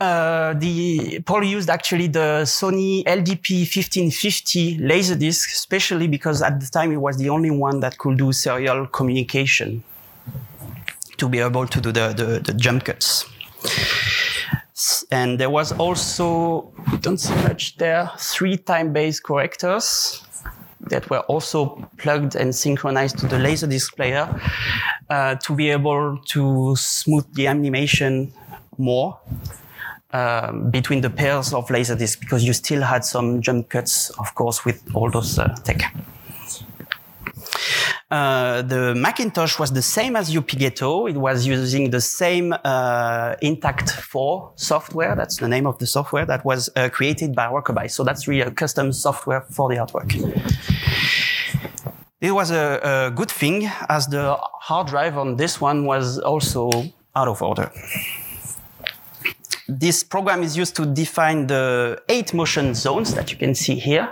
Uh, 0.00 0.54
the 0.54 1.20
Paul 1.26 1.42
used 1.42 1.68
actually 1.68 2.06
the 2.06 2.42
Sony 2.44 3.02
LDP 3.04 3.66
1550 3.66 4.78
Laserdisc, 4.78 5.52
especially 5.52 6.06
because 6.06 6.40
at 6.40 6.60
the 6.60 6.66
time 6.66 6.92
it 6.92 6.98
was 6.98 7.16
the 7.16 7.28
only 7.28 7.50
one 7.50 7.80
that 7.80 7.98
could 7.98 8.16
do 8.16 8.32
serial 8.32 8.86
communication 8.86 9.82
to 11.16 11.28
be 11.28 11.40
able 11.40 11.66
to 11.66 11.80
do 11.80 11.90
the, 11.90 12.14
the, 12.16 12.38
the 12.38 12.54
jump 12.54 12.84
cuts. 12.84 13.24
And 15.10 15.38
there 15.38 15.50
was 15.50 15.72
also, 15.72 16.72
we 16.92 16.98
don't 16.98 17.18
see 17.18 17.34
much 17.42 17.76
there, 17.76 18.10
three 18.18 18.56
time-based 18.56 19.22
correctors 19.22 20.22
that 20.90 21.10
were 21.10 21.20
also 21.20 21.88
plugged 21.96 22.36
and 22.36 22.54
synchronized 22.54 23.18
to 23.18 23.26
the 23.26 23.36
Laserdisc 23.36 23.96
player 23.96 24.28
uh, 25.10 25.34
to 25.36 25.54
be 25.54 25.70
able 25.70 26.18
to 26.26 26.74
smooth 26.76 27.26
the 27.34 27.46
animation 27.46 28.32
more. 28.78 29.18
um, 30.12 30.70
between 30.70 31.00
the 31.00 31.10
pairs 31.10 31.52
of 31.52 31.70
laser 31.70 31.94
laserdisc 31.94 32.20
because 32.20 32.44
you 32.44 32.52
still 32.52 32.82
had 32.82 33.04
some 33.04 33.42
jump 33.42 33.68
cuts, 33.68 34.10
of 34.18 34.34
course, 34.34 34.64
with 34.64 34.82
all 34.94 35.10
those 35.10 35.38
uh, 35.38 35.54
tech. 35.64 35.94
Uh, 38.10 38.62
the 38.62 38.94
Macintosh 38.94 39.58
was 39.58 39.70
the 39.72 39.82
same 39.82 40.16
as 40.16 40.32
Yuppie 40.32 40.58
Ghetto. 40.58 41.06
It 41.06 41.16
was 41.16 41.46
using 41.46 41.90
the 41.90 42.00
same 42.00 42.54
uh, 42.64 43.34
Intact 43.42 43.90
4 43.90 44.52
software. 44.56 45.14
That's 45.14 45.36
the 45.36 45.48
name 45.48 45.66
of 45.66 45.78
the 45.78 45.86
software 45.86 46.24
that 46.24 46.42
was 46.44 46.70
uh, 46.74 46.88
created 46.88 47.34
by 47.34 47.46
Rokeby. 47.48 47.90
So 47.90 48.04
that's 48.04 48.26
really 48.26 48.40
a 48.40 48.50
custom 48.50 48.92
software 48.92 49.42
for 49.50 49.68
the 49.68 49.76
artwork. 49.76 50.14
It 52.20 52.32
was 52.32 52.50
a, 52.50 52.80
a 52.82 53.10
good 53.10 53.30
thing 53.30 53.70
as 53.88 54.06
the 54.06 54.36
hard 54.40 54.86
drive 54.88 55.18
on 55.18 55.36
this 55.36 55.60
one 55.60 55.84
was 55.84 56.18
also 56.18 56.70
out 57.14 57.28
of 57.28 57.42
order. 57.42 57.70
This 59.68 60.02
program 60.02 60.42
is 60.42 60.56
used 60.56 60.74
to 60.76 60.86
define 60.86 61.46
the 61.46 62.02
eight 62.08 62.32
motion 62.32 62.74
zones 62.74 63.14
that 63.14 63.30
you 63.30 63.36
can 63.36 63.54
see 63.54 63.74
here. 63.74 64.08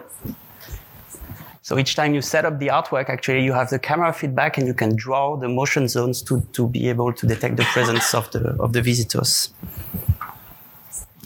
So 1.67 1.77
each 1.81 1.97
time 1.97 2.15
you 2.15 2.23
set 2.23 2.45
up 2.45 2.61
the 2.61 2.69
artwork, 2.69 3.09
actually 3.09 3.43
you 3.43 3.53
have 3.53 3.71
the 3.71 3.81
camera 3.81 4.13
feedback 4.13 4.57
and 4.57 4.69
you 4.69 4.73
can 4.73 4.95
draw 4.95 5.37
the 5.37 5.49
motion 5.49 5.89
zones 5.89 6.23
to, 6.23 6.41
to 6.53 6.69
be 6.69 6.89
able 6.89 7.13
to 7.15 7.27
detect 7.27 7.57
the 7.57 7.65
presence 7.65 8.15
of 8.15 8.31
the, 8.31 8.51
of 8.61 8.73
the 8.73 8.81
visitors. 8.81 9.51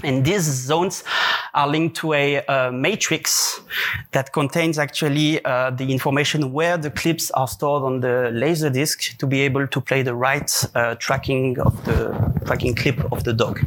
And 0.02 0.24
these 0.24 0.44
zones 0.44 1.04
are 1.52 1.68
linked 1.68 1.94
to 1.98 2.14
a, 2.14 2.70
matrix 2.72 3.60
that 4.12 4.32
contains 4.32 4.78
actually 4.78 5.44
uh, 5.44 5.72
the 5.72 5.92
information 5.92 6.54
where 6.54 6.78
the 6.78 6.90
clips 6.90 7.30
are 7.32 7.46
stored 7.46 7.82
on 7.82 8.00
the 8.00 8.30
laser 8.32 8.70
disc 8.70 9.18
to 9.18 9.26
be 9.26 9.42
able 9.42 9.66
to 9.66 9.78
play 9.78 10.00
the 10.00 10.14
right 10.14 10.50
uh, 10.74 10.94
tracking 10.94 11.60
of 11.60 11.84
the 11.84 12.32
tracking 12.46 12.74
clip 12.74 13.12
of 13.12 13.24
the 13.24 13.34
dog. 13.34 13.60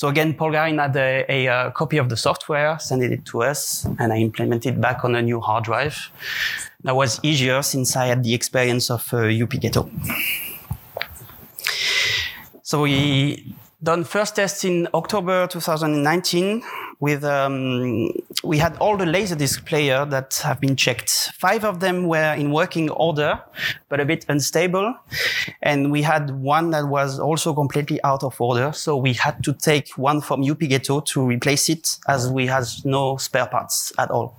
So 0.00 0.08
again, 0.08 0.32
Paul 0.32 0.52
Garrin 0.52 0.80
had 0.80 0.96
a, 0.96 1.26
a, 1.28 1.46
a, 1.46 1.72
copy 1.72 1.98
of 1.98 2.08
the 2.08 2.16
software, 2.16 2.78
sent 2.78 3.02
it 3.02 3.26
to 3.26 3.42
us, 3.42 3.86
and 3.98 4.14
I 4.14 4.16
implemented 4.16 4.76
it 4.76 4.80
back 4.80 5.04
on 5.04 5.14
a 5.14 5.20
new 5.20 5.42
hard 5.42 5.64
drive. 5.64 6.10
That 6.84 6.96
was 6.96 7.20
easier 7.22 7.60
since 7.60 7.94
I 7.96 8.06
had 8.06 8.24
the 8.24 8.32
experience 8.32 8.90
of 8.90 9.02
uh, 9.12 9.28
Yuppie 9.28 9.60
Ghetto. 9.60 9.90
So 12.62 12.80
we 12.80 13.54
done 13.82 14.04
first 14.04 14.36
test 14.36 14.64
in 14.64 14.88
October 14.94 15.46
2019 15.48 16.62
with 17.00 17.24
um, 17.24 18.10
we 18.44 18.58
had 18.58 18.76
all 18.76 18.96
the 18.96 19.06
laserdisc 19.06 19.64
player 19.64 20.04
that 20.04 20.40
have 20.44 20.60
been 20.60 20.76
checked. 20.76 21.32
Five 21.34 21.64
of 21.64 21.80
them 21.80 22.06
were 22.06 22.34
in 22.34 22.52
working 22.52 22.90
order, 22.90 23.40
but 23.88 24.00
a 24.00 24.04
bit 24.04 24.26
unstable, 24.28 24.94
and 25.62 25.90
we 25.90 26.02
had 26.02 26.30
one 26.30 26.70
that 26.70 26.86
was 26.86 27.18
also 27.18 27.54
completely 27.54 28.02
out 28.04 28.22
of 28.22 28.38
order. 28.40 28.72
So 28.72 28.96
we 28.96 29.14
had 29.14 29.42
to 29.44 29.54
take 29.54 29.90
one 29.96 30.20
from 30.20 30.42
Yuppie 30.42 30.68
Ghetto 30.68 31.00
to 31.00 31.26
replace 31.26 31.68
it, 31.68 31.98
as 32.06 32.30
we 32.30 32.46
had 32.46 32.64
no 32.84 33.16
spare 33.16 33.46
parts 33.46 33.92
at 33.98 34.10
all. 34.10 34.36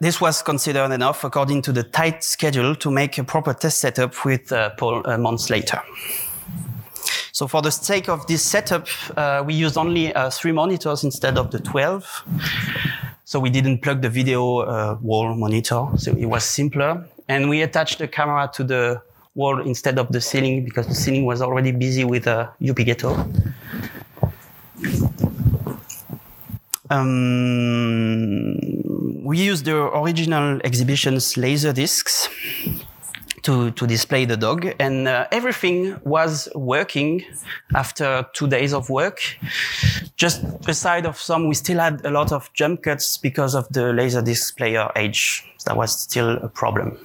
This 0.00 0.20
was 0.20 0.42
considered 0.42 0.90
enough 0.90 1.22
according 1.22 1.62
to 1.62 1.72
the 1.72 1.84
tight 1.84 2.24
schedule 2.24 2.74
to 2.74 2.90
make 2.90 3.18
a 3.18 3.24
proper 3.24 3.54
test 3.54 3.78
setup 3.78 4.24
with 4.24 4.50
uh, 4.50 4.70
Paul 4.70 5.08
uh, 5.08 5.16
months 5.16 5.48
later. 5.48 5.80
So 7.32 7.48
for 7.48 7.62
the 7.62 7.70
sake 7.70 8.10
of 8.10 8.26
this 8.26 8.42
setup, 8.42 8.86
uh, 9.16 9.42
we 9.44 9.54
used 9.54 9.78
only 9.78 10.12
uh, 10.14 10.28
three 10.28 10.52
monitors 10.52 11.02
instead 11.02 11.38
of 11.38 11.50
the 11.50 11.60
12. 11.60 12.24
So 13.24 13.40
we 13.40 13.48
didn't 13.48 13.80
plug 13.80 14.02
the 14.02 14.10
video 14.10 14.58
uh, 14.58 14.98
wall 15.00 15.34
monitor, 15.34 15.86
so 15.96 16.12
it 16.12 16.26
was 16.26 16.44
simpler. 16.44 17.08
And 17.28 17.48
we 17.48 17.62
attached 17.62 17.98
the 18.00 18.06
camera 18.06 18.50
to 18.52 18.64
the 18.64 19.00
wall 19.34 19.62
instead 19.62 19.98
of 19.98 20.12
the 20.12 20.20
ceiling 20.20 20.62
because 20.62 20.86
the 20.86 20.94
ceiling 20.94 21.24
was 21.24 21.40
already 21.40 21.72
busy 21.72 22.04
with 22.04 22.26
uh, 22.26 22.50
Yuppie 22.60 22.84
Ghetto. 22.84 23.14
Um, 26.90 28.58
we 29.24 29.38
used 29.38 29.64
the 29.64 29.76
original 29.96 30.60
exhibition's 30.64 31.38
laser 31.38 31.72
discs 31.72 32.28
to, 33.42 33.70
to 33.72 33.86
display 33.86 34.24
the 34.24 34.36
dog. 34.36 34.66
And 34.78 35.08
uh, 35.08 35.26
everything 35.32 36.00
was 36.04 36.48
working 36.54 37.24
after 37.74 38.26
two 38.32 38.48
days 38.48 38.72
of 38.72 38.88
work. 38.88 39.20
Just 40.16 40.44
aside 40.68 41.06
of 41.06 41.18
some, 41.18 41.48
we 41.48 41.54
still 41.54 41.78
had 41.78 42.04
a 42.04 42.10
lot 42.10 42.32
of 42.32 42.52
jump 42.52 42.82
cuts 42.82 43.16
because 43.16 43.54
of 43.54 43.68
the 43.72 43.92
laser 43.92 44.22
disc 44.22 44.56
player 44.56 44.90
age. 44.96 45.44
That 45.66 45.76
was 45.76 46.00
still 46.00 46.38
a 46.38 46.48
problem. 46.48 46.98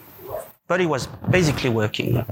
But 0.68 0.82
it 0.82 0.88
was 0.88 1.08
basically 1.30 1.70
working. 1.70 2.24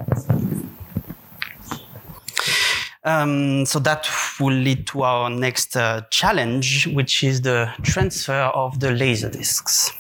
Um, 3.05 3.67
so 3.67 3.77
that 3.79 4.09
will 4.39 4.55
lead 4.55 4.87
to 4.87 5.03
our 5.03 5.29
next 5.29 5.77
uh, 5.77 6.01
challenge, 6.09 6.87
which 6.87 7.23
is 7.23 7.41
the 7.41 7.71
transfer 7.83 8.51
of 8.53 8.79
the 8.79 8.91
laser 8.91 9.29
discs. 9.29 9.91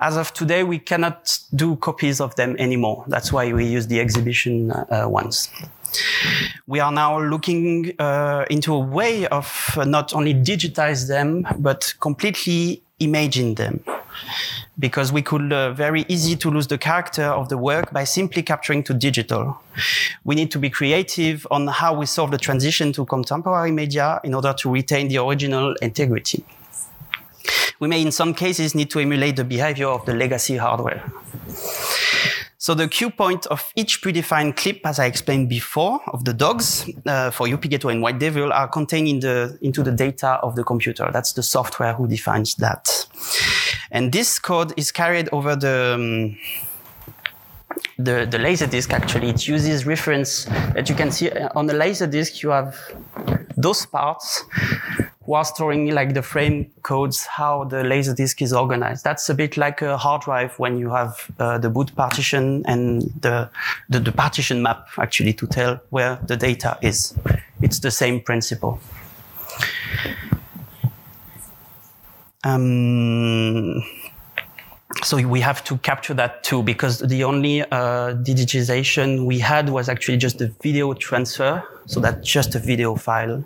As 0.00 0.16
of 0.16 0.32
today, 0.32 0.64
we 0.64 0.78
cannot 0.78 1.38
do 1.54 1.76
copies 1.76 2.20
of 2.20 2.34
them 2.34 2.56
anymore. 2.58 3.04
That's 3.06 3.32
why 3.32 3.52
we 3.52 3.64
use 3.66 3.86
the 3.86 4.00
exhibition 4.00 4.72
uh, 4.72 5.06
ones. 5.08 5.48
We 6.66 6.80
are 6.80 6.90
now 6.90 7.20
looking 7.20 7.94
uh, 8.00 8.44
into 8.50 8.74
a 8.74 8.78
way 8.78 9.26
of 9.28 9.78
not 9.86 10.12
only 10.12 10.34
digitize 10.34 11.06
them, 11.06 11.46
but 11.58 11.94
completely 12.00 12.82
imaging 12.98 13.54
them. 13.54 13.84
Because 14.76 15.12
we 15.12 15.22
could 15.22 15.52
uh, 15.52 15.72
very 15.72 16.04
easy 16.08 16.34
to 16.36 16.50
lose 16.50 16.66
the 16.66 16.78
character 16.78 17.26
of 17.26 17.48
the 17.48 17.56
work 17.56 17.92
by 17.92 18.02
simply 18.02 18.42
capturing 18.42 18.82
to 18.84 18.94
digital. 18.94 19.60
We 20.24 20.34
need 20.34 20.50
to 20.50 20.58
be 20.58 20.70
creative 20.70 21.46
on 21.52 21.68
how 21.68 21.94
we 21.94 22.06
solve 22.06 22.32
the 22.32 22.38
transition 22.38 22.92
to 22.94 23.04
contemporary 23.04 23.70
media 23.70 24.20
in 24.24 24.34
order 24.34 24.52
to 24.58 24.70
retain 24.70 25.06
the 25.06 25.18
original 25.18 25.76
integrity. 25.80 26.44
We 27.84 27.88
may, 27.88 28.00
in 28.00 28.12
some 28.12 28.32
cases, 28.32 28.74
need 28.74 28.88
to 28.92 29.00
emulate 29.00 29.36
the 29.36 29.44
behavior 29.44 29.88
of 29.88 30.06
the 30.06 30.14
legacy 30.14 30.56
hardware. 30.56 31.04
So 32.56 32.72
the 32.72 32.88
cue 32.88 33.10
point 33.10 33.44
of 33.48 33.70
each 33.76 34.00
predefined 34.00 34.56
clip, 34.56 34.80
as 34.86 34.98
I 34.98 35.04
explained 35.04 35.50
before, 35.50 36.00
of 36.06 36.24
the 36.24 36.32
dogs 36.32 36.88
uh, 37.04 37.30
for 37.30 37.46
Yuppie 37.46 37.68
Ghetto 37.68 37.90
and 37.90 38.00
White 38.00 38.18
Devil 38.18 38.54
are 38.54 38.68
contained 38.68 39.08
in 39.08 39.20
the, 39.20 39.58
into 39.60 39.82
the 39.82 39.92
data 39.92 40.38
of 40.42 40.56
the 40.56 40.64
computer. 40.64 41.10
That's 41.12 41.34
the 41.34 41.42
software 41.42 41.92
who 41.92 42.08
defines 42.08 42.54
that. 42.54 43.06
And 43.90 44.12
this 44.12 44.38
code 44.38 44.72
is 44.78 44.90
carried 44.90 45.28
over 45.30 45.54
the, 45.54 45.92
um, 45.94 46.38
the, 47.98 48.24
the 48.24 48.38
laser 48.38 48.66
disk 48.66 48.94
actually. 48.94 49.28
It 49.28 49.46
uses 49.46 49.84
reference 49.84 50.46
that 50.72 50.88
you 50.88 50.94
can 50.94 51.10
see 51.10 51.30
on 51.54 51.66
the 51.66 51.74
laser 51.74 52.06
disk. 52.06 52.42
You 52.42 52.48
have 52.48 52.80
those 53.58 53.84
parts 53.84 54.42
are 55.32 55.44
storing 55.44 55.90
like 55.94 56.12
the 56.12 56.20
frame 56.20 56.70
codes, 56.82 57.24
how 57.24 57.64
the 57.64 57.82
laser 57.82 58.14
disk 58.14 58.42
is 58.42 58.52
organized. 58.52 59.04
That's 59.04 59.28
a 59.30 59.34
bit 59.34 59.56
like 59.56 59.80
a 59.80 59.96
hard 59.96 60.22
drive 60.22 60.58
when 60.58 60.76
you 60.76 60.90
have 60.90 61.30
uh, 61.38 61.56
the 61.56 61.70
boot 61.70 61.96
partition 61.96 62.62
and 62.66 63.02
the, 63.22 63.48
the, 63.88 64.00
the 64.00 64.12
partition 64.12 64.62
map 64.62 64.86
actually 64.98 65.32
to 65.32 65.46
tell 65.46 65.80
where 65.88 66.18
the 66.26 66.36
data 66.36 66.78
is. 66.82 67.14
It's 67.62 67.78
the 67.78 67.90
same 67.90 68.20
principle. 68.20 68.78
Um, 72.44 73.82
so 75.02 75.16
we 75.26 75.40
have 75.40 75.64
to 75.64 75.76
capture 75.78 76.14
that 76.14 76.44
too 76.44 76.62
because 76.62 77.00
the 77.00 77.24
only 77.24 77.62
uh, 77.62 78.14
digitization 78.22 79.26
we 79.26 79.38
had 79.38 79.68
was 79.68 79.88
actually 79.88 80.18
just 80.18 80.38
the 80.38 80.48
video 80.62 80.94
transfer. 80.94 81.62
So 81.86 82.00
that's 82.00 82.26
just 82.26 82.54
a 82.54 82.58
video 82.58 82.94
file. 82.94 83.44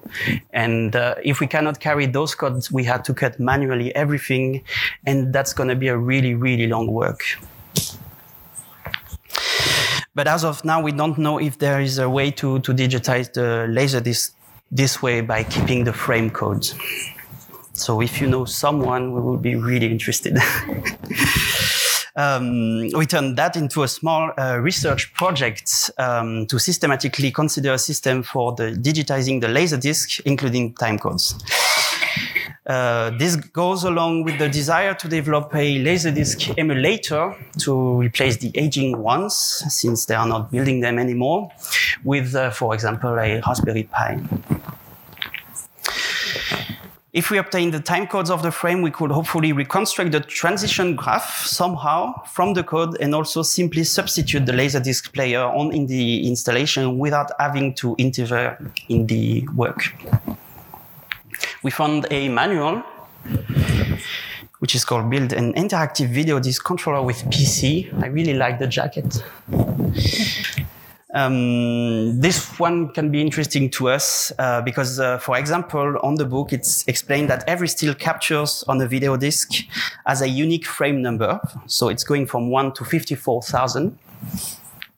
And 0.53 0.95
uh, 0.95 1.17
if 1.25 1.41
we 1.41 1.47
cannot 1.47 1.81
carry 1.81 2.07
those 2.07 2.35
codes 2.35 2.71
we 2.71 2.85
had 2.85 3.05
to 3.05 3.15
cut 3.15 3.41
manually 3.41 3.95
everything. 3.95 4.63
And 5.07 5.33
that's 5.33 5.53
going 5.53 5.69
to 5.69 5.77
be 5.77 5.89
a 5.89 5.97
really 5.97 6.35
really 6.35 6.67
long 6.67 6.89
work. 6.89 7.23
But 10.15 10.27
as 10.27 10.45
of 10.45 10.65
now 10.65 10.83
we 10.83 10.93
don't 10.93 11.19
know 11.19 11.39
if 11.39 11.59
there 11.59 11.81
is 11.81 11.99
a 11.99 12.09
way 12.11 12.31
to, 12.33 12.59
to 12.61 12.75
digitize 12.75 13.33
the 13.33 13.67
laser 13.69 14.01
this, 14.01 14.33
this 14.71 15.01
way 15.01 15.21
by 15.21 15.45
keeping 15.45 15.85
the 15.85 15.93
frame 15.93 16.31
codes 16.31 16.75
so 17.79 18.01
if 18.01 18.21
you 18.21 18.27
know 18.27 18.45
someone, 18.45 19.13
we 19.13 19.21
would 19.21 19.43
be 19.43 19.55
really 19.55 19.87
interested. 19.87 20.37
um, 22.17 22.89
we 22.91 23.07
turned 23.07 23.37
that 23.39 23.57
into 23.57 23.83
a 23.83 23.89
small 23.89 24.33
uh, 24.37 24.59
research 24.59 25.13
project 25.15 25.91
um, 25.99 26.47
to 26.47 26.59
systematically 26.59 27.31
consider 27.31 27.75
a 27.75 27.79
system 27.79 28.23
for 28.23 28.53
the 28.55 28.73
digitizing 28.73 29.41
the 29.41 29.49
laser 29.49 29.77
disc, 29.77 30.21
including 30.27 30.75
time 30.75 30.99
codes. 30.99 31.35
Uh, 32.67 33.11
this 33.17 33.37
goes 33.37 33.85
along 33.85 34.25
with 34.25 34.39
the 34.39 34.49
desire 34.49 34.93
to 34.93 35.09
develop 35.09 35.55
a 35.55 35.83
laserdisc 35.83 36.53
emulator 36.59 37.35
to 37.59 37.99
replace 37.99 38.37
the 38.37 38.51
aging 38.55 38.99
ones, 38.99 39.35
since 39.69 40.05
they 40.05 40.15
are 40.15 40.27
not 40.27 40.51
building 40.51 40.81
them 40.81 40.99
anymore, 40.99 41.51
with, 42.05 42.35
uh, 42.35 42.51
for 42.51 42.75
example, 42.75 43.19
a 43.19 43.41
Raspberry 43.41 43.85
Pi. 43.85 44.21
If 47.15 47.31
we 47.31 47.39
obtain 47.39 47.71
the 47.71 47.81
time 47.81 48.07
codes 48.07 48.29
of 48.29 48.43
the 48.43 48.51
frame, 48.51 48.83
we 48.83 48.91
could 48.91 49.11
hopefully 49.11 49.53
reconstruct 49.53 50.13
the 50.13 50.21
transition 50.21 50.95
graph 50.95 51.47
somehow 51.47 52.23
from 52.25 52.53
the 52.53 52.63
code 52.63 52.99
and 53.01 53.15
also 53.15 53.41
simply 53.43 53.85
substitute 53.85 54.45
the 54.45 54.53
Laserdisc 54.53 55.11
player 55.15 55.41
on 55.41 55.73
in 55.73 55.87
the 55.87 56.29
installation 56.29 56.99
without 56.99 57.31
having 57.39 57.73
to 57.77 57.95
interfere 57.97 58.59
in 58.91 59.07
the 59.07 59.49
work. 59.55 59.95
We 61.63 61.71
found 61.71 62.07
a 62.11 62.29
manual 62.29 62.83
which 64.59 64.75
is 64.75 64.85
called 64.85 65.09
Build 65.09 65.33
an 65.33 65.55
Interactive 65.55 66.09
Video 66.09 66.41
Disc 66.41 66.63
Controller 66.63 67.03
with 67.03 67.25
PC. 67.31 67.91
I 68.03 68.09
really 68.09 68.35
like 68.35 68.59
the 68.59 68.67
jacket. 68.67 69.23
Um, 71.15 72.21
this 72.21 72.59
one 72.59 72.91
can 72.91 73.11
be 73.11 73.23
interesting 73.23 73.71
to 73.71 73.89
us 73.89 74.31
uh, 74.39 74.61
because, 74.61 75.01
uh, 75.01 75.19
for 75.19 75.39
example, 75.39 75.97
on 76.03 76.17
the 76.17 76.27
book, 76.27 76.53
it's 76.53 76.87
explained 76.87 77.31
that 77.31 77.45
every 77.47 77.69
still 77.69 77.95
captures 77.95 78.63
on 78.69 78.81
a 78.81 78.87
video 78.87 79.17
disc 79.17 79.51
has 80.05 80.21
a 80.21 80.29
unique 80.29 80.67
frame 80.67 81.01
number. 81.01 81.41
So 81.67 81.89
it's 81.89 82.05
going 82.05 82.27
from 82.27 82.51
1 82.51 82.75
to 82.75 82.85
54,000. 82.85 83.99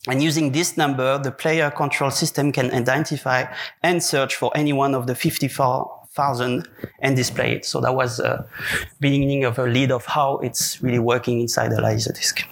And 0.09 0.23
using 0.23 0.51
this 0.51 0.77
number, 0.77 1.19
the 1.19 1.31
player 1.31 1.71
control 1.71 2.11
system 2.11 2.51
can 2.51 2.73
identify 2.73 3.45
and 3.83 4.03
search 4.03 4.35
for 4.35 4.51
any 4.57 4.73
one 4.73 4.95
of 4.95 5.07
the 5.07 5.15
54,000 5.15 6.67
and 7.01 7.17
display 7.17 7.53
it. 7.57 7.65
So 7.65 7.81
that 7.83 7.95
was 7.95 8.17
the 8.17 8.47
beginning 8.99 9.45
of 9.45 9.59
a 9.59 9.65
lead 9.65 9.93
of 9.93 10.07
how 10.07 10.39
it's 10.39 10.83
really 10.83 10.99
working 10.99 11.41
inside 11.41 11.71
the 11.71 11.77
Laserdisc. 11.77 12.45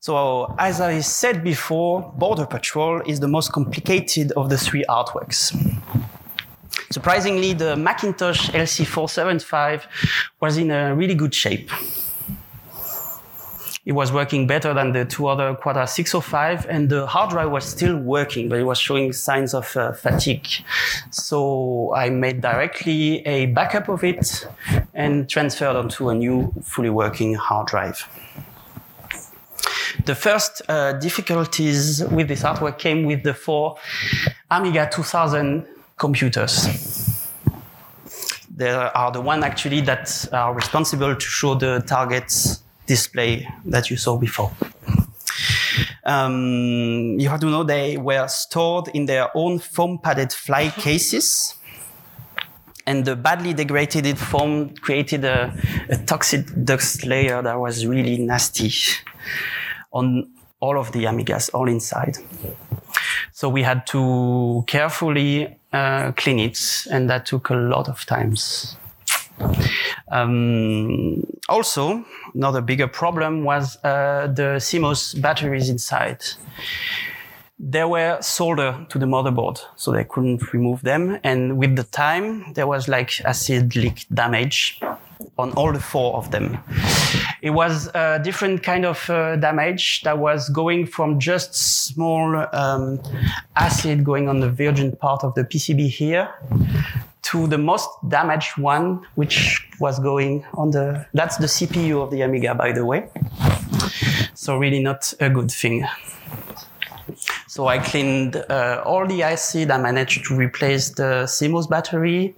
So, 0.00 0.54
as 0.58 0.80
I 0.80 1.00
said 1.00 1.44
before, 1.44 2.12
Border 2.16 2.46
Patrol 2.46 3.02
is 3.06 3.20
the 3.20 3.28
most 3.28 3.52
complicated 3.52 4.32
of 4.32 4.48
the 4.48 4.58
three 4.58 4.84
artworks. 4.88 5.54
Surprisingly, 6.90 7.52
the 7.52 7.76
Macintosh 7.76 8.50
LC475 8.50 9.82
was 10.40 10.56
in 10.56 10.70
a 10.70 10.94
really 10.94 11.14
good 11.14 11.34
shape. 11.34 11.70
It 13.86 13.92
was 13.92 14.12
working 14.12 14.46
better 14.46 14.74
than 14.74 14.92
the 14.92 15.04
two 15.04 15.26
other 15.26 15.54
Quadra 15.54 15.86
605, 15.86 16.66
and 16.68 16.90
the 16.90 17.06
hard 17.06 17.30
drive 17.30 17.50
was 17.50 17.64
still 17.64 17.96
working, 17.96 18.48
but 18.48 18.58
it 18.58 18.64
was 18.64 18.78
showing 18.78 19.12
signs 19.12 19.54
of 19.54 19.74
uh, 19.76 19.92
fatigue. 19.92 20.46
So 21.10 21.94
I 21.94 22.10
made 22.10 22.40
directly 22.40 23.26
a 23.26 23.46
backup 23.46 23.88
of 23.88 24.04
it 24.04 24.46
and 24.92 25.28
transferred 25.28 25.76
onto 25.76 26.08
a 26.10 26.14
new 26.14 26.52
fully 26.62 26.90
working 26.90 27.34
hard 27.34 27.68
drive. 27.68 28.06
The 30.04 30.14
first 30.14 30.62
uh, 30.68 30.92
difficulties 30.94 32.04
with 32.04 32.28
this 32.28 32.42
artwork 32.42 32.78
came 32.78 33.04
with 33.04 33.22
the 33.22 33.34
four 33.34 33.76
Amiga 34.50 34.88
2000 34.90 35.66
computers. 35.96 36.66
They 38.54 38.70
are 38.70 39.10
the 39.10 39.20
one 39.20 39.42
actually 39.44 39.80
that 39.82 40.28
are 40.32 40.52
responsible 40.54 41.14
to 41.14 41.26
show 41.26 41.54
the 41.54 41.82
targets 41.86 42.62
display 42.86 43.48
that 43.64 43.90
you 43.90 43.96
saw 43.96 44.16
before. 44.16 44.50
Um, 46.04 47.18
you 47.20 47.28
have 47.28 47.40
to 47.40 47.46
know 47.46 47.62
they 47.62 47.96
were 47.96 48.26
stored 48.28 48.88
in 48.88 49.06
their 49.06 49.28
own 49.34 49.58
foam 49.58 49.98
padded 49.98 50.32
fly 50.32 50.70
cases. 50.70 51.54
And 52.90 53.04
the 53.04 53.14
badly 53.14 53.54
degraded 53.54 54.18
foam 54.18 54.74
created 54.74 55.24
a, 55.24 55.54
a 55.90 55.96
toxic 55.96 56.44
dust 56.64 57.06
layer 57.06 57.40
that 57.40 57.56
was 57.56 57.86
really 57.86 58.18
nasty 58.18 58.72
on 59.92 60.28
all 60.58 60.76
of 60.76 60.90
the 60.90 61.04
Amigas, 61.04 61.50
all 61.54 61.68
inside. 61.68 62.16
So 63.30 63.48
we 63.48 63.62
had 63.62 63.86
to 63.88 64.64
carefully 64.66 65.56
uh, 65.72 66.10
clean 66.16 66.40
it, 66.40 66.58
and 66.90 67.08
that 67.08 67.26
took 67.26 67.50
a 67.50 67.54
lot 67.54 67.88
of 67.88 68.04
times. 68.06 68.74
Um, 70.10 71.22
also, 71.48 72.04
another 72.34 72.60
bigger 72.60 72.88
problem 72.88 73.44
was 73.44 73.76
uh, 73.84 74.26
the 74.34 74.58
CMOS 74.58 75.20
batteries 75.22 75.68
inside. 75.68 76.24
They 77.62 77.84
were 77.84 78.16
soldered 78.22 78.88
to 78.88 78.98
the 78.98 79.04
motherboard, 79.04 79.60
so 79.76 79.92
they 79.92 80.04
couldn't 80.04 80.52
remove 80.54 80.80
them. 80.80 81.18
And 81.22 81.58
with 81.58 81.76
the 81.76 81.84
time, 81.84 82.54
there 82.54 82.66
was 82.66 82.88
like 82.88 83.20
acid 83.20 83.76
leak 83.76 84.06
damage 84.14 84.80
on 85.38 85.52
all 85.52 85.70
the 85.70 85.80
four 85.80 86.16
of 86.16 86.30
them. 86.30 86.58
It 87.42 87.50
was 87.50 87.88
a 87.94 88.18
different 88.22 88.62
kind 88.62 88.86
of 88.86 89.10
uh, 89.10 89.36
damage 89.36 90.00
that 90.02 90.18
was 90.18 90.48
going 90.48 90.86
from 90.86 91.20
just 91.20 91.54
small 91.54 92.46
um, 92.54 92.98
acid 93.56 94.04
going 94.04 94.28
on 94.30 94.40
the 94.40 94.48
virgin 94.48 94.96
part 94.96 95.22
of 95.22 95.34
the 95.34 95.44
PCB 95.44 95.88
here 95.88 96.30
to 97.22 97.46
the 97.46 97.58
most 97.58 97.90
damaged 98.08 98.56
one, 98.56 99.06
which 99.16 99.68
was 99.78 99.98
going 99.98 100.46
on 100.54 100.70
the, 100.70 101.06
that's 101.12 101.36
the 101.36 101.46
CPU 101.46 102.02
of 102.02 102.10
the 102.10 102.22
Amiga, 102.22 102.54
by 102.54 102.72
the 102.72 102.86
way. 102.86 103.08
So 104.34 104.56
really 104.56 104.82
not 104.82 105.12
a 105.20 105.28
good 105.28 105.50
thing. 105.50 105.86
So 107.46 107.66
I 107.66 107.78
cleaned 107.78 108.36
uh, 108.36 108.82
all 108.86 109.06
the 109.06 109.22
acid. 109.22 109.70
I 109.70 109.78
managed 109.78 110.24
to 110.26 110.36
replace 110.36 110.90
the 110.90 111.24
CMOS 111.26 111.68
battery. 111.68 112.34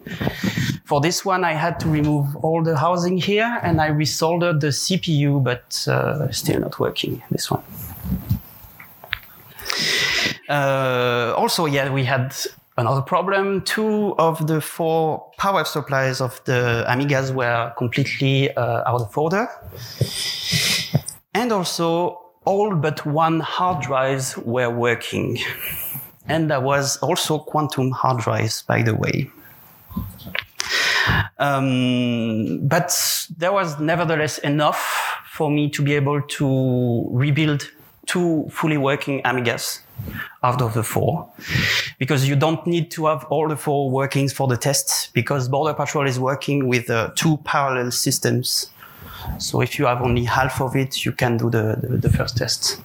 For 0.85 1.01
this 1.01 1.24
one, 1.24 1.45
I 1.45 1.53
had 1.53 1.78
to 1.80 1.89
remove 1.89 2.35
all 2.37 2.62
the 2.62 2.76
housing 2.76 3.18
here 3.18 3.61
and 3.62 3.80
I 3.80 3.91
resoldered 3.91 4.61
the 4.61 4.68
CPU, 4.68 5.43
but 5.43 5.87
uh, 5.87 6.30
still 6.30 6.61
not 6.61 6.78
working, 6.78 7.22
this 7.30 7.51
one. 7.51 7.62
Uh, 10.49 11.35
also, 11.37 11.66
yeah, 11.66 11.91
we 11.91 12.05
had 12.05 12.35
another 12.76 13.03
problem. 13.03 13.62
Two 13.62 14.14
of 14.18 14.47
the 14.47 14.61
four 14.61 15.30
power 15.39 15.64
supplies 15.64 16.20
of 16.20 16.43
the 16.45 16.85
Amigas 16.89 17.33
were 17.33 17.72
completely 17.76 18.55
uh, 18.57 18.83
out 18.87 19.03
of 19.03 19.16
order. 19.16 19.49
And 21.35 21.53
also, 21.53 22.22
all 22.45 22.74
but 22.74 23.05
one 23.07 23.40
hard 23.40 23.82
drives 23.82 24.36
were 24.38 24.70
working. 24.70 25.38
And 26.26 26.51
there 26.51 26.61
was 26.61 26.97
also 26.99 27.38
quantum 27.38 27.90
hard 27.90 28.22
drives, 28.22 28.62
by 28.62 28.82
the 28.82 28.95
way. 28.95 29.30
Um, 31.38 32.66
but 32.66 32.93
there 33.36 33.53
was 33.53 33.78
nevertheless 33.80 34.38
enough 34.38 34.78
for 35.30 35.51
me 35.51 35.68
to 35.70 35.82
be 35.82 35.95
able 35.95 36.22
to 36.22 37.09
rebuild 37.11 37.70
two 38.07 38.47
fully 38.51 38.76
working 38.76 39.22
Amigas 39.22 39.80
out 40.43 40.61
of 40.61 40.74
the 40.74 40.82
four. 40.82 41.28
Because 41.99 42.28
you 42.28 42.36
don't 42.36 42.64
need 42.66 42.90
to 42.93 43.07
have 43.07 43.24
all 43.24 43.49
the 43.49 43.57
four 43.57 43.90
workings 43.90 44.32
for 44.32 44.47
the 44.47 44.57
tests, 44.57 45.09
because 45.12 45.49
Border 45.49 45.74
Patrol 45.74 46.07
is 46.07 46.18
working 46.18 46.68
with 46.68 46.90
uh, 46.90 47.11
two 47.14 47.38
parallel 47.38 47.90
systems. 47.90 48.70
So 49.39 49.61
if 49.61 49.79
you 49.79 49.87
have 49.87 50.03
only 50.03 50.25
half 50.25 50.61
of 50.61 50.77
it, 50.77 51.05
you 51.05 51.12
can 51.12 51.37
do 51.37 51.51
the, 51.51 51.77
the, 51.81 51.97
the 51.97 52.11
first 52.11 52.37
test. 52.37 52.81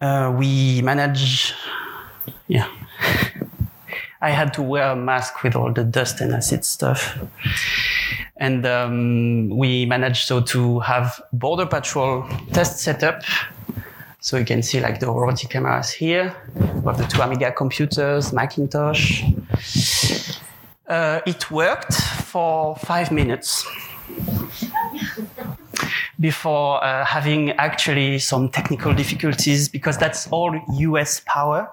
Uh, 0.00 0.34
we 0.36 0.82
manage, 0.82 1.54
yeah. 2.48 2.68
I 4.20 4.30
had 4.30 4.52
to 4.54 4.62
wear 4.62 4.90
a 4.92 4.96
mask 4.96 5.42
with 5.42 5.56
all 5.56 5.72
the 5.72 5.84
dust 5.84 6.20
and 6.20 6.32
acid 6.32 6.64
stuff. 6.64 7.18
And 8.36 8.66
um, 8.66 9.50
we 9.50 9.86
managed 9.86 10.26
so 10.26 10.40
to 10.40 10.80
have 10.80 11.20
Border 11.32 11.66
Patrol 11.66 12.26
test 12.52 12.78
setup. 12.80 13.22
So 14.20 14.36
you 14.36 14.44
can 14.44 14.62
see 14.62 14.80
like 14.80 15.00
the 15.00 15.06
robotic 15.06 15.50
cameras 15.50 15.90
here. 15.90 16.34
We 16.54 16.84
have 16.84 16.98
the 16.98 17.06
two 17.06 17.20
Amiga 17.20 17.52
computers, 17.52 18.32
Macintosh. 18.32 19.24
Uh, 20.86 21.20
it 21.26 21.50
worked 21.50 21.94
for 21.94 22.76
five 22.76 23.10
minutes 23.10 23.66
before 26.20 26.82
uh, 26.82 27.04
having 27.04 27.50
actually 27.52 28.18
some 28.18 28.48
technical 28.48 28.92
difficulties 28.94 29.68
because 29.68 29.96
that's 29.98 30.28
all 30.28 30.58
US 30.70 31.20
power. 31.26 31.70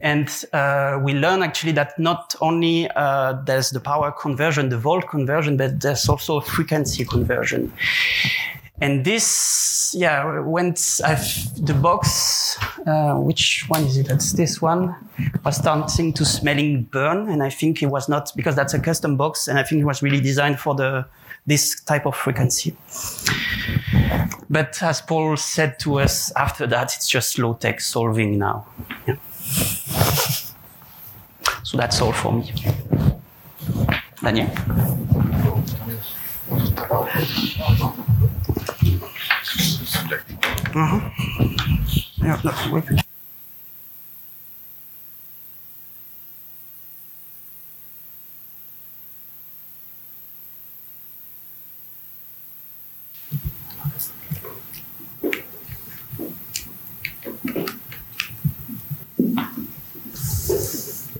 And 0.00 0.28
uh, 0.52 0.98
we 1.02 1.12
learn 1.12 1.42
actually 1.42 1.72
that 1.72 1.98
not 1.98 2.34
only 2.40 2.88
uh, 2.94 3.34
there's 3.44 3.70
the 3.70 3.80
power 3.80 4.12
conversion, 4.12 4.68
the 4.68 4.78
volt 4.78 5.08
conversion, 5.08 5.56
but 5.56 5.80
there's 5.80 6.08
also 6.08 6.40
frequency 6.40 7.04
conversion. 7.04 7.72
And 8.80 9.04
this, 9.04 9.92
yeah, 9.96 10.40
went 10.40 11.00
I've, 11.04 11.66
the 11.66 11.74
box. 11.74 12.56
Uh, 12.86 13.14
which 13.16 13.64
one 13.68 13.82
is 13.82 13.96
it? 13.96 14.06
That's 14.06 14.32
this 14.32 14.62
one. 14.62 14.94
Was 15.44 15.56
starting 15.56 16.12
to 16.12 16.24
smelling 16.24 16.84
burn, 16.84 17.28
and 17.28 17.42
I 17.42 17.50
think 17.50 17.82
it 17.82 17.86
was 17.86 18.08
not 18.08 18.30
because 18.36 18.54
that's 18.54 18.74
a 18.74 18.78
custom 18.78 19.16
box, 19.16 19.48
and 19.48 19.58
I 19.58 19.64
think 19.64 19.82
it 19.82 19.84
was 19.84 20.00
really 20.00 20.20
designed 20.20 20.60
for 20.60 20.74
the 20.76 21.06
this 21.46 21.80
type 21.80 22.06
of 22.06 22.14
frequency. 22.14 22.76
But 24.50 24.80
as 24.82 25.00
Paul 25.00 25.36
said 25.36 25.78
to 25.80 26.00
us 26.00 26.32
after 26.36 26.66
that, 26.68 26.94
it's 26.94 27.08
just 27.08 27.38
low 27.38 27.54
tech 27.54 27.80
solving 27.80 28.38
now. 28.38 28.66
Yeah. 29.06 29.16
So 31.64 31.76
that's 31.76 32.00
all 32.00 32.12
for 32.12 32.32
me. 32.32 32.52
Daniel? 34.22 34.48
Uh-huh. 40.10 41.00
Yeah, 42.18 42.40
that's 42.42 42.66
right. 42.68 43.04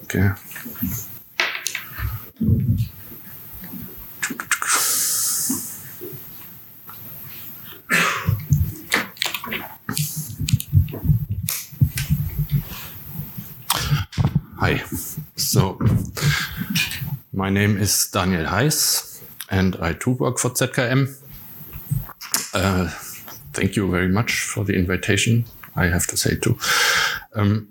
Okay. 0.05 0.48
Hi. 14.61 14.83
So, 15.37 15.79
my 17.33 17.49
name 17.49 17.77
is 17.79 18.11
Daniel 18.13 18.45
Heiss, 18.45 19.23
and 19.51 19.77
I 19.81 19.93
too 19.93 20.11
work 20.11 20.39
for 20.39 20.51
ZKM. 20.51 21.17
Uh, 22.53 22.89
thank 23.53 23.77
you 23.77 23.89
very 23.89 24.09
much 24.09 24.41
for 24.41 24.65
the 24.65 24.75
invitation, 24.75 25.45
I 25.77 25.85
have 25.87 26.09
to 26.09 26.17
say 26.17 26.35
too. 26.35 26.59
Um, 27.37 27.69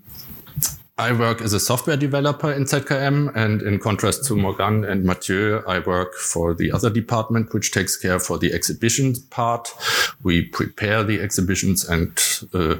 I 0.98 1.12
work 1.12 1.42
as 1.42 1.52
a 1.52 1.60
software 1.60 1.98
developer 1.98 2.54
in 2.54 2.64
ZKM, 2.64 3.36
and 3.36 3.62
in 3.64 3.80
contrast 3.80 4.24
to 4.28 4.36
Morgane 4.36 4.90
and 4.90 5.04
Mathieu, 5.04 5.64
I 5.68 5.80
work 5.80 6.14
for 6.14 6.54
the 6.54 6.72
other 6.72 6.90
department, 6.90 7.54
which 7.54 7.74
takes 7.74 7.98
care 7.98 8.18
for 8.18 8.38
the 8.38 8.54
exhibition 8.54 9.14
part. 9.30 9.68
We 10.24 10.44
prepare 10.44 11.04
the 11.04 11.20
exhibitions 11.20 11.84
and 11.84 12.18
uh, 12.54 12.78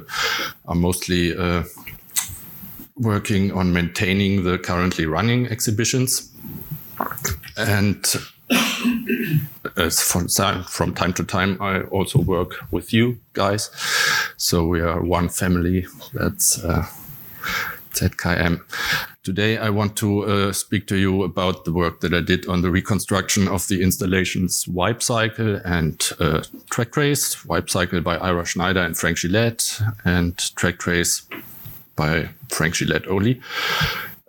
are 0.66 0.74
mostly 0.74 1.36
uh, 1.36 1.64
working 2.98 3.52
on 3.52 3.72
maintaining 3.72 4.44
the 4.44 4.58
currently 4.58 5.06
running 5.06 5.46
exhibitions. 5.46 6.32
And 7.56 8.04
as 9.76 10.00
from, 10.00 10.28
from 10.28 10.94
time 10.94 11.12
to 11.14 11.24
time, 11.24 11.60
I 11.60 11.82
also 11.82 12.20
work 12.20 12.56
with 12.70 12.92
you 12.92 13.20
guys. 13.32 13.70
So 14.36 14.66
we 14.66 14.80
are 14.80 15.02
one 15.02 15.28
family. 15.28 15.86
That's 16.12 16.62
uh, 16.64 16.86
ZKM. 17.92 18.60
Today, 19.22 19.58
I 19.58 19.68
want 19.70 19.96
to 19.96 20.24
uh, 20.24 20.52
speak 20.52 20.86
to 20.86 20.96
you 20.96 21.22
about 21.22 21.64
the 21.64 21.72
work 21.72 22.00
that 22.00 22.14
I 22.14 22.20
did 22.20 22.46
on 22.48 22.62
the 22.62 22.70
reconstruction 22.70 23.46
of 23.48 23.68
the 23.68 23.82
installations 23.82 24.66
Wipe 24.66 25.02
Cycle 25.02 25.56
and 25.64 26.10
uh, 26.18 26.42
Track 26.70 26.92
Trace. 26.92 27.44
Wipe 27.44 27.68
Cycle 27.68 28.00
by 28.00 28.16
Ira 28.16 28.46
Schneider 28.46 28.80
and 28.80 28.96
Frank 28.96 29.18
Gillette, 29.18 29.82
and 30.04 30.38
Track 30.56 30.78
Trace 30.78 31.22
by 31.98 32.28
Frank 32.48 32.74
Gillette 32.74 33.08
only. 33.08 33.40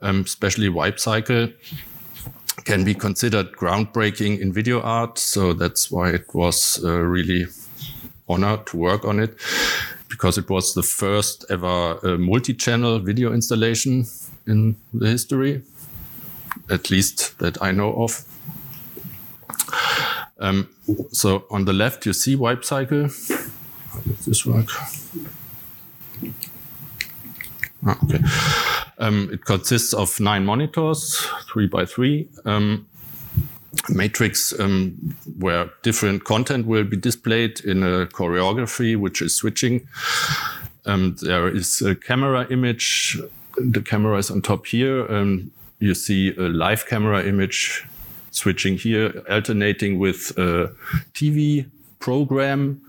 Um, 0.01 0.21
especially 0.21 0.69
Wipe 0.69 0.99
Cycle 0.99 1.49
can 2.65 2.83
be 2.83 2.93
considered 2.93 3.51
groundbreaking 3.53 4.39
in 4.39 4.51
video 4.51 4.81
art. 4.81 5.17
So 5.17 5.53
that's 5.53 5.91
why 5.91 6.09
it 6.09 6.25
was 6.33 6.83
uh, 6.83 6.99
really 6.99 7.47
honored 8.27 8.65
to 8.67 8.77
work 8.77 9.05
on 9.05 9.19
it 9.19 9.35
because 10.09 10.37
it 10.37 10.49
was 10.49 10.73
the 10.73 10.83
first 10.83 11.45
ever 11.49 11.99
uh, 12.03 12.17
multi-channel 12.17 12.99
video 12.99 13.33
installation 13.33 14.05
in 14.47 14.75
the 14.93 15.07
history, 15.07 15.61
at 16.69 16.89
least 16.89 17.37
that 17.39 17.61
I 17.61 17.71
know 17.71 17.93
of. 18.03 18.25
Um, 20.39 20.69
so 21.11 21.45
on 21.51 21.65
the 21.65 21.73
left, 21.73 22.05
you 22.05 22.13
see 22.13 22.35
wipe 22.35 22.63
cycle. 22.63 23.09
How 23.89 23.99
does 24.01 24.25
this 24.25 24.45
work? 24.45 24.69
Ah, 27.85 27.97
okay. 28.03 28.19
Um, 28.97 29.29
it 29.31 29.45
consists 29.45 29.93
of 29.93 30.19
nine 30.19 30.45
monitors, 30.45 31.25
three 31.51 31.67
by 31.67 31.85
three. 31.85 32.27
Um, 32.45 32.87
matrix 33.87 34.57
um, 34.59 35.15
where 35.37 35.69
different 35.83 36.23
content 36.23 36.65
will 36.65 36.83
be 36.83 36.97
displayed 36.97 37.59
in 37.61 37.83
a 37.83 38.07
choreography, 38.07 38.97
which 38.97 39.21
is 39.21 39.35
switching. 39.35 39.87
Um, 40.85 41.15
there 41.21 41.47
is 41.47 41.81
a 41.81 41.95
camera 41.95 42.47
image. 42.49 43.19
The 43.57 43.81
camera 43.81 44.17
is 44.17 44.31
on 44.31 44.41
top 44.41 44.65
here. 44.65 45.09
Um, 45.11 45.51
you 45.79 45.93
see 45.93 46.35
a 46.35 46.49
live 46.49 46.85
camera 46.87 47.23
image 47.23 47.85
switching 48.31 48.77
here, 48.77 49.23
alternating 49.29 49.99
with 49.99 50.37
a 50.37 50.73
TV 51.13 51.69
program. 51.99 52.81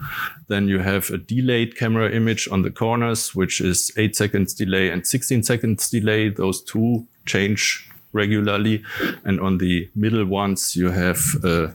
Then 0.48 0.68
you 0.68 0.78
have 0.78 1.10
a 1.10 1.18
delayed 1.18 1.76
camera 1.76 2.10
image 2.10 2.48
on 2.50 2.62
the 2.62 2.70
corners, 2.70 3.34
which 3.34 3.60
is 3.60 3.92
eight 3.96 4.16
seconds 4.16 4.54
delay 4.54 4.90
and 4.90 5.06
16 5.06 5.42
seconds 5.42 5.90
delay. 5.90 6.28
Those 6.28 6.62
two 6.62 7.06
change 7.26 7.90
regularly. 8.12 8.82
And 9.24 9.40
on 9.40 9.58
the 9.58 9.88
middle 9.94 10.24
ones, 10.24 10.76
you 10.76 10.90
have 10.90 11.20
a, 11.44 11.74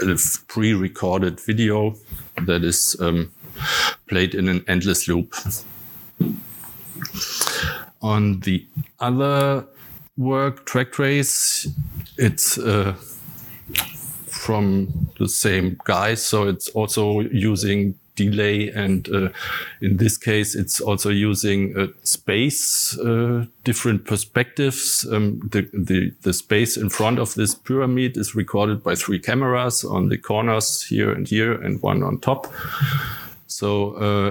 a 0.00 0.18
pre-recorded 0.48 1.40
video 1.40 1.96
that 2.42 2.64
is 2.64 2.96
um, 3.00 3.32
played 4.08 4.34
in 4.34 4.48
an 4.48 4.64
endless 4.68 5.08
loop. 5.08 5.34
On 8.02 8.40
the 8.40 8.66
other 9.00 9.66
work, 10.16 10.66
Track 10.66 10.92
Trace, 10.92 11.68
it's 12.16 12.58
uh, 12.58 12.94
from 14.46 15.10
the 15.18 15.28
same 15.28 15.76
guy, 15.84 16.14
so 16.14 16.46
it's 16.46 16.68
also 16.68 17.20
using 17.20 17.98
delay. 18.14 18.70
And 18.70 19.08
uh, 19.08 19.28
in 19.80 19.96
this 19.96 20.16
case, 20.16 20.54
it's 20.54 20.80
also 20.80 21.10
using 21.10 21.76
uh, 21.76 21.88
space, 22.04 22.96
uh, 22.98 23.46
different 23.64 24.04
perspectives. 24.04 25.04
Um, 25.10 25.40
the, 25.50 25.68
the, 25.72 26.12
the 26.22 26.32
space 26.32 26.76
in 26.76 26.90
front 26.90 27.18
of 27.18 27.34
this 27.34 27.56
pyramid 27.56 28.16
is 28.16 28.36
recorded 28.36 28.84
by 28.84 28.94
three 28.94 29.18
cameras 29.18 29.84
on 29.84 30.10
the 30.10 30.18
corners 30.18 30.82
here 30.84 31.12
and 31.12 31.26
here 31.26 31.52
and 31.52 31.82
one 31.82 32.04
on 32.04 32.20
top. 32.20 32.46
So, 33.48 33.94
uh, 33.94 34.30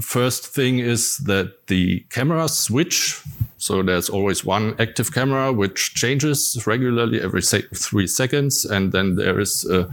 first 0.00 0.48
thing 0.48 0.80
is 0.80 1.18
that 1.18 1.68
the 1.68 2.00
cameras 2.10 2.58
switch. 2.58 3.22
So 3.66 3.82
there's 3.82 4.08
always 4.08 4.44
one 4.44 4.76
active 4.78 5.12
camera 5.12 5.52
which 5.52 5.92
changes 5.94 6.64
regularly 6.68 7.20
every 7.20 7.42
se 7.42 7.62
three 7.74 8.06
seconds, 8.06 8.64
and 8.64 8.92
then 8.92 9.16
there 9.16 9.40
is 9.40 9.64
uh, 9.64 9.86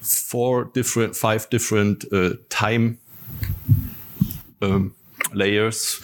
four 0.00 0.64
different, 0.74 1.14
five 1.14 1.48
different 1.48 2.04
uh, 2.12 2.30
time 2.48 2.98
um, 4.62 4.96
layers, 5.32 6.00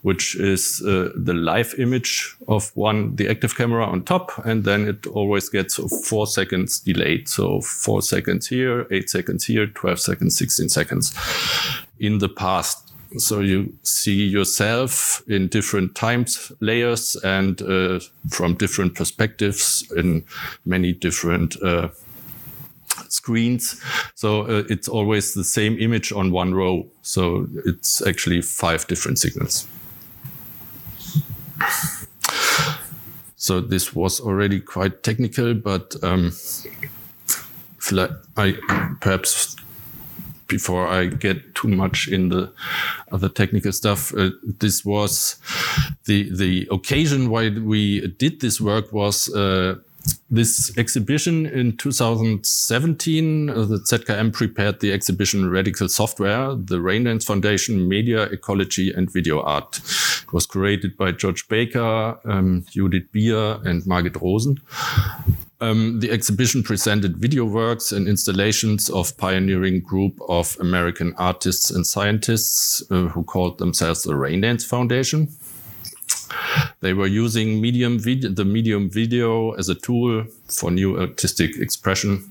which 0.00 0.36
is 0.36 0.82
uh, 0.86 1.10
the 1.14 1.34
live 1.34 1.74
image 1.78 2.34
of 2.48 2.74
one, 2.74 3.16
the 3.16 3.28
active 3.28 3.56
camera 3.56 3.84
on 3.84 4.02
top, 4.02 4.32
and 4.46 4.64
then 4.64 4.88
it 4.88 5.06
always 5.08 5.50
gets 5.50 5.76
four 6.08 6.26
seconds 6.26 6.80
delayed. 6.80 7.28
So 7.28 7.60
four 7.60 8.00
seconds 8.00 8.46
here, 8.46 8.86
eight 8.90 9.10
seconds 9.10 9.44
here, 9.44 9.66
12 9.66 10.00
seconds, 10.00 10.38
16 10.38 10.70
seconds 10.70 11.14
in 11.98 12.20
the 12.20 12.28
past. 12.30 12.83
So 13.18 13.40
you 13.40 13.72
see 13.82 14.26
yourself 14.26 15.22
in 15.28 15.48
different 15.48 15.94
times 15.94 16.52
layers 16.60 17.16
and 17.16 17.60
uh, 17.62 18.00
from 18.30 18.54
different 18.54 18.94
perspectives 18.94 19.90
in 19.96 20.24
many 20.64 20.92
different 20.92 21.56
uh, 21.62 21.88
screens. 23.08 23.80
So 24.14 24.42
uh, 24.42 24.64
it's 24.68 24.88
always 24.88 25.34
the 25.34 25.44
same 25.44 25.78
image 25.78 26.12
on 26.12 26.32
one 26.32 26.54
row. 26.54 26.86
So 27.02 27.46
it's 27.64 28.04
actually 28.06 28.42
five 28.42 28.86
different 28.86 29.18
signals. 29.18 29.66
So 33.36 33.60
this 33.60 33.94
was 33.94 34.20
already 34.20 34.58
quite 34.58 35.02
technical, 35.02 35.54
but 35.54 35.94
um, 36.02 36.32
I 38.36 38.54
perhaps 39.00 39.56
before 40.54 40.86
I 40.86 41.06
get 41.06 41.38
too 41.56 41.68
much 41.68 42.06
in 42.16 42.28
the 42.28 42.52
other 43.10 43.28
technical 43.28 43.72
stuff, 43.72 44.14
uh, 44.14 44.30
this 44.60 44.84
was 44.84 45.36
the 46.04 46.18
the 46.42 46.68
occasion 46.70 47.20
why 47.32 47.48
we 47.72 48.06
did 48.22 48.40
this 48.40 48.60
work 48.60 48.92
was 48.92 49.16
uh, 49.34 49.74
this 50.30 50.76
exhibition 50.76 51.46
in 51.46 51.76
2017, 51.76 53.50
uh, 53.50 53.64
the 53.64 53.78
ZKM 53.78 54.32
prepared 54.32 54.80
the 54.80 54.92
exhibition 54.92 55.50
Radical 55.50 55.88
Software, 55.88 56.54
the 56.54 56.78
Raindance 56.78 57.24
Foundation 57.24 57.88
Media, 57.88 58.24
Ecology 58.24 58.92
and 58.92 59.12
Video 59.12 59.40
Art. 59.40 59.80
It 60.22 60.32
was 60.32 60.46
created 60.46 60.96
by 60.96 61.12
George 61.12 61.48
Baker, 61.48 62.18
um, 62.24 62.64
Judith 62.70 63.10
Bier 63.12 63.58
and 63.64 63.86
Margit 63.86 64.16
Rosen. 64.20 64.60
Um, 65.60 66.00
the 66.00 66.10
exhibition 66.10 66.62
presented 66.62 67.16
video 67.16 67.44
works 67.44 67.92
and 67.92 68.08
installations 68.08 68.90
of 68.90 69.16
pioneering 69.16 69.80
group 69.80 70.20
of 70.28 70.56
American 70.60 71.14
artists 71.16 71.70
and 71.70 71.86
scientists 71.86 72.82
uh, 72.90 73.08
who 73.08 73.22
called 73.22 73.58
themselves 73.58 74.02
the 74.02 74.14
Raindance 74.14 74.66
Foundation. 74.66 75.28
They 76.80 76.92
were 76.92 77.06
using 77.06 77.60
medium 77.60 77.98
the 77.98 78.44
medium 78.44 78.90
video 78.90 79.52
as 79.52 79.68
a 79.68 79.74
tool 79.74 80.26
for 80.48 80.70
new 80.70 80.98
artistic 80.98 81.56
expression, 81.56 82.30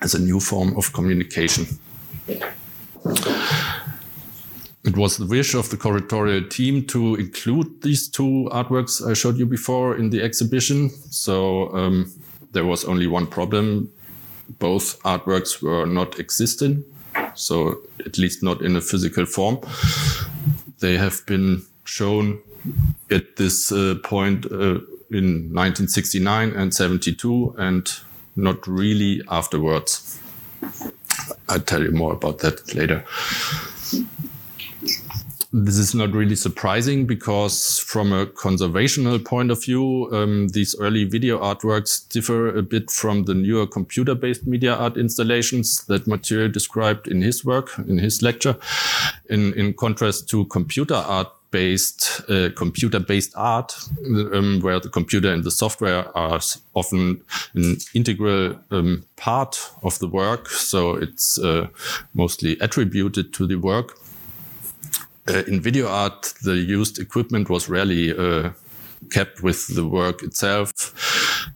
as 0.00 0.14
a 0.14 0.18
new 0.18 0.40
form 0.40 0.76
of 0.76 0.92
communication. 0.92 1.66
It 4.84 4.96
was 4.96 5.18
the 5.18 5.26
wish 5.26 5.54
of 5.54 5.68
the 5.68 5.76
curatorial 5.76 6.48
team 6.48 6.86
to 6.86 7.16
include 7.16 7.82
these 7.82 8.08
two 8.08 8.48
artworks 8.52 9.06
I 9.06 9.12
showed 9.12 9.36
you 9.36 9.44
before 9.44 9.96
in 9.96 10.08
the 10.10 10.22
exhibition. 10.22 10.88
So 11.10 11.74
um, 11.74 12.10
there 12.52 12.64
was 12.64 12.84
only 12.84 13.06
one 13.06 13.26
problem. 13.26 13.92
Both 14.58 15.02
artworks 15.02 15.62
were 15.62 15.86
not 15.86 16.18
existing, 16.18 16.84
so 17.34 17.80
at 18.04 18.18
least 18.18 18.42
not 18.42 18.62
in 18.62 18.76
a 18.76 18.80
physical 18.80 19.26
form. 19.26 19.58
They 20.80 20.96
have 20.96 21.24
been 21.26 21.62
shown 21.84 22.40
at 23.10 23.36
this 23.36 23.72
uh, 23.72 23.96
point 24.02 24.46
uh, 24.46 24.80
in 25.10 25.52
1969 25.52 26.52
and 26.52 26.74
72 26.74 27.54
and 27.58 27.90
not 28.36 28.66
really 28.66 29.22
afterwards. 29.28 30.20
I'll 31.48 31.60
tell 31.60 31.82
you 31.82 31.92
more 31.92 32.12
about 32.12 32.38
that 32.38 32.74
later. 32.74 33.04
This 35.50 35.78
is 35.78 35.94
not 35.94 36.12
really 36.12 36.36
surprising 36.36 37.06
because, 37.06 37.78
from 37.78 38.12
a 38.12 38.26
conservational 38.26 39.24
point 39.24 39.50
of 39.50 39.64
view, 39.64 40.10
um, 40.12 40.48
these 40.48 40.76
early 40.78 41.04
video 41.04 41.38
artworks 41.38 42.06
differ 42.06 42.54
a 42.54 42.62
bit 42.62 42.90
from 42.90 43.24
the 43.24 43.32
newer 43.32 43.66
computer 43.66 44.14
based 44.14 44.46
media 44.46 44.74
art 44.74 44.98
installations 44.98 45.84
that 45.84 46.06
Mathieu 46.06 46.48
described 46.48 47.08
in 47.08 47.22
his 47.22 47.46
work, 47.46 47.78
in 47.78 47.96
his 47.96 48.20
lecture. 48.20 48.56
In, 49.30 49.54
in 49.54 49.72
contrast 49.72 50.28
to 50.30 50.44
computer 50.46 50.94
art 50.94 51.28
based 51.50 52.20
uh, 52.28 52.50
computer 52.54 53.00
based 53.00 53.32
art 53.34 53.74
um, 54.04 54.60
where 54.60 54.78
the 54.80 54.88
computer 54.90 55.32
and 55.32 55.44
the 55.44 55.50
software 55.50 56.14
are 56.16 56.40
often 56.74 57.22
an 57.54 57.78
integral 57.94 58.54
um, 58.70 59.02
part 59.16 59.70
of 59.82 59.98
the 59.98 60.06
work 60.06 60.50
so 60.50 60.94
it's 60.94 61.38
uh, 61.38 61.66
mostly 62.12 62.58
attributed 62.60 63.32
to 63.32 63.46
the 63.46 63.56
work 63.56 63.96
uh, 65.28 65.42
in 65.46 65.60
video 65.60 65.88
art 65.88 66.34
the 66.42 66.56
used 66.56 66.98
equipment 66.98 67.48
was 67.48 67.68
rarely 67.68 68.16
uh, 68.16 68.50
kept 69.10 69.42
with 69.42 69.74
the 69.74 69.86
work 69.86 70.22
itself. 70.22 70.94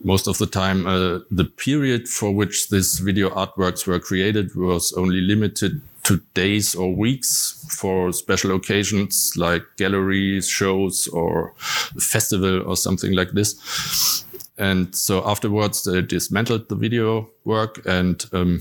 Most 0.03 0.27
of 0.27 0.39
the 0.39 0.47
time, 0.47 0.87
uh, 0.87 1.20
the 1.31 1.45
period 1.45 2.09
for 2.09 2.31
which 2.33 2.68
these 2.70 2.99
video 2.99 3.31
artworks 3.31 3.87
were 3.87 3.99
created 3.99 4.55
was 4.55 4.93
only 4.93 5.20
limited 5.20 5.81
to 6.05 6.20
days 6.35 6.75
or 6.75 6.95
weeks 6.95 7.64
for 7.79 8.12
special 8.12 8.55
occasions 8.55 9.33
like 9.37 9.62
galleries, 9.77 10.49
shows, 10.49 11.07
or 11.09 11.55
festival 11.99 12.62
or 12.62 12.77
something 12.77 13.12
like 13.12 13.33
this. 13.33 14.25
And 14.59 14.95
so 14.95 15.27
afterwards, 15.27 15.85
they 15.85 16.03
dismantled 16.03 16.68
the 16.68 16.77
video 16.77 17.31
work 17.45 17.85
and 17.87 18.25
um, 18.33 18.61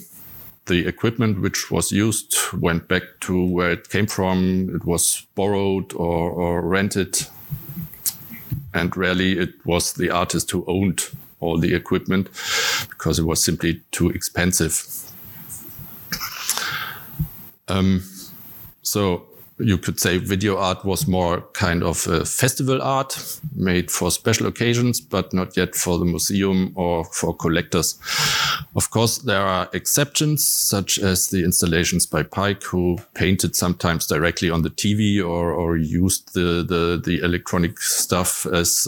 the 0.65 0.87
equipment 0.87 1.41
which 1.41 1.71
was 1.71 1.91
used 1.91 2.35
went 2.53 2.87
back 2.87 3.03
to 3.21 3.45
where 3.45 3.71
it 3.71 3.89
came 3.89 4.07
from. 4.07 4.71
It 4.75 4.85
was 4.85 5.25
borrowed 5.35 5.93
or, 5.93 6.31
or 6.31 6.61
rented. 6.61 7.27
And 8.73 8.95
rarely 8.95 9.37
it 9.37 9.53
was 9.65 9.93
the 9.93 10.09
artist 10.09 10.51
who 10.51 10.63
owned 10.67 11.03
all 11.39 11.57
the 11.57 11.73
equipment 11.73 12.29
because 12.89 13.19
it 13.19 13.25
was 13.25 13.43
simply 13.43 13.81
too 13.91 14.09
expensive. 14.09 14.87
Um, 17.67 18.03
so 18.81 19.27
you 19.63 19.77
could 19.77 19.99
say 19.99 20.17
video 20.17 20.57
art 20.57 20.83
was 20.83 21.07
more 21.07 21.41
kind 21.53 21.83
of 21.83 21.97
festival 22.27 22.81
art 22.81 23.39
made 23.55 23.91
for 23.91 24.11
special 24.11 24.47
occasions, 24.47 24.99
but 25.01 25.33
not 25.33 25.55
yet 25.55 25.75
for 25.75 25.97
the 25.97 26.05
museum 26.05 26.71
or 26.75 27.05
for 27.05 27.35
collectors. 27.35 27.99
Of 28.75 28.89
course, 28.89 29.19
there 29.19 29.41
are 29.41 29.69
exceptions, 29.73 30.47
such 30.47 30.99
as 30.99 31.27
the 31.27 31.43
installations 31.43 32.05
by 32.05 32.23
Paik, 32.23 32.63
who 32.63 32.97
painted 33.13 33.55
sometimes 33.55 34.07
directly 34.07 34.49
on 34.49 34.61
the 34.61 34.69
TV 34.69 35.19
or, 35.19 35.51
or 35.51 35.77
used 35.77 36.33
the, 36.33 36.63
the, 36.67 37.01
the 37.03 37.19
electronic 37.23 37.79
stuff 37.79 38.45
as 38.45 38.87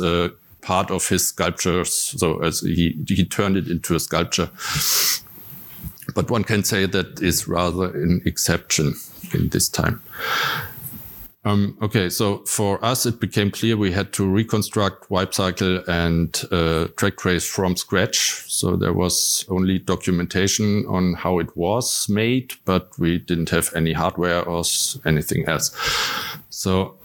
part 0.61 0.89
of 0.91 1.07
his 1.07 1.27
sculptures. 1.27 1.93
So 1.93 2.39
as 2.39 2.61
he, 2.61 2.97
he 3.07 3.25
turned 3.25 3.57
it 3.57 3.67
into 3.67 3.95
a 3.95 3.99
sculpture 3.99 4.49
but 6.13 6.29
one 6.29 6.43
can 6.43 6.63
say 6.63 6.85
that 6.85 7.21
is 7.21 7.47
rather 7.47 7.85
an 7.85 8.21
exception 8.25 8.95
in 9.33 9.49
this 9.49 9.69
time. 9.69 10.01
Um, 11.45 11.77
okay, 11.81 12.09
so 12.09 12.37
for 12.45 12.83
us, 12.83 13.05
it 13.05 13.19
became 13.19 13.51
clear 13.51 13.75
we 13.75 13.91
had 13.91 14.13
to 14.13 14.25
reconstruct 14.25 15.11
Wipe 15.11 15.33
Cycle 15.33 15.83
and 15.89 16.41
uh, 16.51 16.87
Track 16.95 17.17
Trace 17.17 17.45
from 17.45 17.75
scratch. 17.75 18.45
So 18.47 18.77
there 18.77 18.93
was 18.93 19.45
only 19.49 19.79
documentation 19.79 20.85
on 20.85 21.15
how 21.15 21.39
it 21.39 21.55
was 21.57 22.07
made, 22.07 22.53
but 22.63 22.97
we 22.97 23.19
didn't 23.19 23.49
have 23.49 23.73
any 23.75 23.91
hardware 23.91 24.41
or 24.47 24.63
anything 25.05 25.45
else. 25.45 25.75
So 26.49 26.95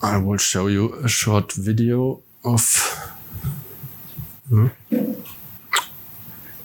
I 0.00 0.16
will 0.18 0.38
show 0.38 0.68
you 0.68 0.94
a 1.02 1.08
short 1.08 1.50
video 1.52 2.20
of. 2.44 2.62
Hmm? 4.48 4.68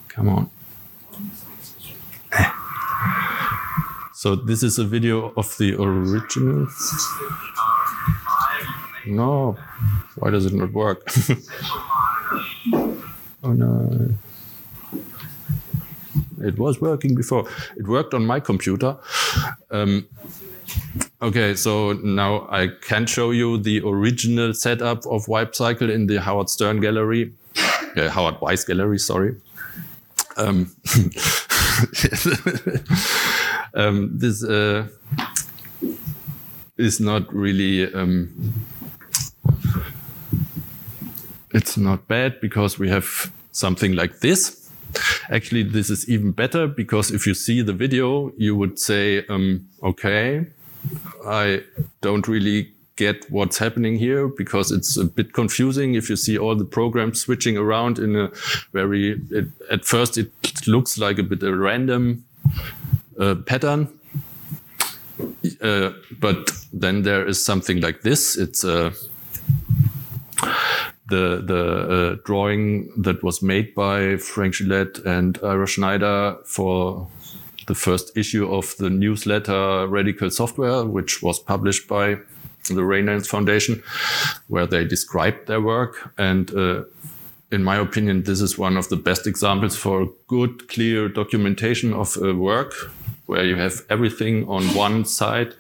Come 0.10 0.30
on. 0.30 0.50
So 4.14 4.36
this 4.36 4.64
is 4.64 4.80
a 4.80 4.84
video 4.84 5.32
of 5.38 5.56
the 5.58 5.76
original. 5.76 6.68
No, 9.06 9.56
why 10.16 10.32
does 10.32 10.46
it 10.46 10.54
not 10.54 10.74
work? 10.74 11.08
oh 13.44 13.54
no. 13.54 14.10
It 16.42 16.58
was 16.58 16.82
working 16.82 17.16
before. 17.16 17.48
It 17.78 17.88
worked 17.88 18.14
on 18.14 18.26
my 18.26 18.40
computer. 18.40 18.98
Um, 19.72 20.08
okay, 21.22 21.56
so 21.56 21.94
now 21.94 22.48
I 22.50 22.70
can 22.82 23.06
show 23.06 23.32
you 23.32 23.58
the 23.58 23.82
original 23.82 24.54
setup 24.54 25.06
of 25.06 25.28
Wipe 25.28 25.56
Cycle 25.56 25.90
in 25.90 26.08
the 26.08 26.18
Howard 26.18 26.50
Stern 26.50 26.80
Gallery, 26.80 27.34
uh, 27.96 28.10
Howard 28.10 28.42
Wise 28.42 28.64
Gallery, 28.64 29.00
sorry. 29.00 29.36
Um, 30.38 30.76
um, 33.74 34.10
this 34.14 34.44
uh, 34.44 34.88
is 36.78 37.00
not 37.00 37.34
really. 37.34 37.94
Um, 37.94 38.54
it's 41.52 41.78
not 41.78 42.08
bad 42.08 42.40
because 42.42 42.78
we 42.78 42.90
have 42.90 43.32
something 43.52 43.94
like 43.94 44.20
this. 44.20 44.70
Actually, 45.30 45.64
this 45.64 45.90
is 45.90 46.08
even 46.10 46.32
better 46.32 46.68
because 46.68 47.12
if 47.12 47.28
you 47.28 47.34
see 47.34 47.62
the 47.62 47.74
video, 47.74 48.32
you 48.38 48.56
would 48.56 48.80
say, 48.80 49.26
um, 49.28 49.68
okay, 49.84 50.46
I 51.26 51.64
don't 52.02 52.28
really 52.28 52.74
get 52.98 53.30
what's 53.32 53.58
happening 53.58 53.98
here 53.98 54.28
because 54.28 54.72
it's 54.72 54.98
a 54.98 55.06
bit 55.06 55.34
confusing 55.34 55.94
if 55.96 56.10
you 56.10 56.16
see 56.16 56.38
all 56.38 56.56
the 56.56 56.66
programs 56.66 57.22
switching 57.22 57.58
around 57.58 58.00
in 58.00 58.16
a 58.16 58.32
very, 58.74 59.22
it, 59.32 59.48
at 59.72 59.86
first 59.86 60.18
it 60.18 60.32
looks 60.68 60.98
like 60.98 61.20
a 61.20 61.24
bit 61.24 61.42
of 61.44 61.54
a 61.54 61.58
random 61.58 62.26
uh, 63.20 63.36
pattern. 63.46 63.88
Uh, 65.62 65.92
but 66.20 66.52
then 66.74 67.04
there 67.04 67.26
is 67.26 67.44
something 67.44 67.82
like 67.82 68.02
this. 68.02 68.38
It's 68.38 68.64
uh, 68.64 68.92
the 71.10 71.42
the 71.42 71.64
uh, 71.90 72.16
drawing 72.26 72.92
that 73.02 73.24
was 73.24 73.42
made 73.42 73.74
by 73.74 74.18
Frank 74.18 74.56
Gillette 74.56 75.00
and 75.00 75.40
Ira 75.42 75.66
Schneider 75.66 76.38
for 76.46 77.08
the 77.68 77.76
first 77.76 78.16
issue 78.16 78.52
of 78.54 78.76
the 78.78 78.90
newsletter 78.90 79.88
Radical 79.88 80.30
Software, 80.30 80.86
which 80.86 81.22
was 81.22 81.40
published 81.40 81.88
by 81.88 82.18
the 82.76 82.82
Raindance 82.82 83.28
Foundation, 83.28 83.82
where 84.48 84.68
they 84.68 84.86
described 84.86 85.48
their 85.48 85.62
work 85.62 86.12
and 86.18 86.54
uh, 86.56 86.84
in 87.52 87.64
my 87.64 87.78
opinion, 87.78 88.24
this 88.24 88.42
is 88.42 88.58
one 88.58 88.76
of 88.76 88.90
the 88.90 88.98
best 88.98 89.26
examples 89.26 89.76
for 89.76 90.10
good, 90.28 90.68
clear 90.68 91.08
documentation 91.08 91.94
of 91.94 92.18
a 92.18 92.34
work 92.34 92.74
where 93.26 93.46
you 93.46 93.56
have 93.56 93.82
everything 93.90 94.48
on 94.48 94.64
one 94.74 95.06
side. 95.06 95.54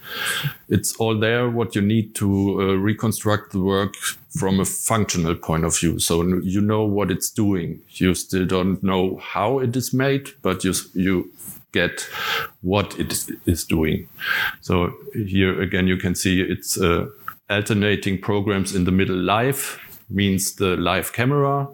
It's 0.69 0.95
all 0.97 1.17
there, 1.19 1.49
what 1.49 1.75
you 1.75 1.81
need 1.81 2.15
to 2.15 2.61
uh, 2.61 2.73
reconstruct 2.75 3.51
the 3.51 3.61
work 3.61 3.95
from 4.37 4.59
a 4.59 4.65
functional 4.65 5.35
point 5.35 5.65
of 5.65 5.77
view. 5.77 5.99
So 5.99 6.23
you 6.23 6.61
know 6.61 6.83
what 6.83 7.11
it's 7.11 7.29
doing. 7.29 7.81
You 7.89 8.15
still 8.15 8.45
don't 8.45 8.81
know 8.83 9.17
how 9.17 9.59
it 9.59 9.75
is 9.75 9.93
made, 9.93 10.29
but 10.41 10.63
you, 10.63 10.73
you 10.93 11.31
get 11.71 12.07
what 12.61 12.99
it 12.99 13.29
is 13.45 13.65
doing. 13.65 14.07
So 14.61 14.93
here 15.13 15.61
again, 15.61 15.87
you 15.87 15.97
can 15.97 16.15
see 16.15 16.41
it's 16.41 16.79
uh, 16.79 17.07
alternating 17.49 18.19
programs 18.19 18.75
in 18.75 18.85
the 18.85 18.91
middle 18.91 19.17
live 19.17 19.79
means 20.09 20.55
the 20.55 20.77
live 20.77 21.13
camera. 21.13 21.67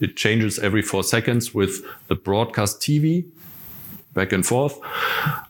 It 0.00 0.16
changes 0.16 0.58
every 0.58 0.82
four 0.82 1.02
seconds 1.02 1.54
with 1.54 1.84
the 2.08 2.14
broadcast 2.14 2.80
TV 2.80 3.24
back 4.14 4.32
and 4.32 4.44
forth. 4.44 4.78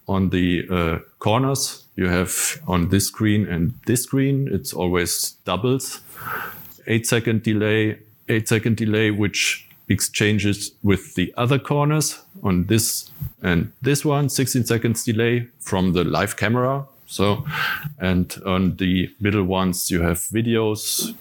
On 0.09 0.31
the 0.31 0.66
uh, 0.70 0.98
corners, 1.18 1.85
you 1.97 2.09
have 2.09 2.60
on 2.66 2.90
this 2.90 3.06
screen 3.06 3.47
and 3.47 3.74
this 3.86 4.02
screen, 4.02 4.48
it's 4.52 4.73
always 4.73 5.32
doubles. 5.44 6.01
Eight 6.86 7.06
second 7.06 7.43
delay, 7.43 7.98
eight 8.28 8.48
second 8.48 8.77
delay, 8.77 9.10
which 9.10 9.68
exchanges 9.89 10.73
with 10.82 11.14
the 11.14 11.32
other 11.36 11.59
corners 11.59 12.25
on 12.42 12.64
this 12.64 13.10
and 13.42 13.72
this 13.82 14.04
one, 14.04 14.28
16 14.28 14.64
seconds 14.64 15.04
delay 15.04 15.48
from 15.60 15.92
the 15.92 16.04
live 16.04 16.36
camera. 16.36 16.86
So, 17.06 17.46
and 17.98 18.34
on 18.44 18.76
the 18.76 19.14
middle 19.20 19.44
ones, 19.44 19.90
you 19.90 20.02
have 20.02 20.18
videos, 20.18 21.14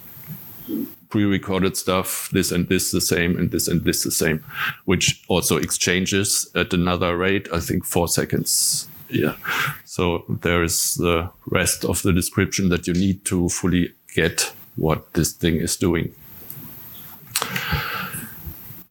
pre-recorded 1.08 1.76
stuff, 1.76 2.28
this 2.32 2.50
and 2.50 2.68
this 2.68 2.90
the 2.90 3.00
same, 3.00 3.38
and 3.38 3.50
this 3.50 3.68
and 3.68 3.84
this 3.84 4.02
the 4.02 4.10
same, 4.10 4.44
which 4.84 5.22
also 5.28 5.56
exchanges 5.56 6.50
at 6.54 6.74
another 6.74 7.16
rate, 7.16 7.48
I 7.52 7.60
think 7.60 7.84
four 7.84 8.08
seconds. 8.08 8.88
Yeah. 9.08 9.36
So 9.84 10.24
there 10.28 10.64
is 10.64 10.94
the 10.96 11.30
rest 11.46 11.84
of 11.84 12.02
the 12.02 12.12
description 12.12 12.68
that 12.70 12.86
you 12.88 12.94
need 12.94 13.24
to 13.26 13.48
fully 13.48 13.92
get 14.14 14.52
what 14.74 15.12
this 15.12 15.32
thing 15.32 15.56
is 15.56 15.76
doing. 15.76 16.12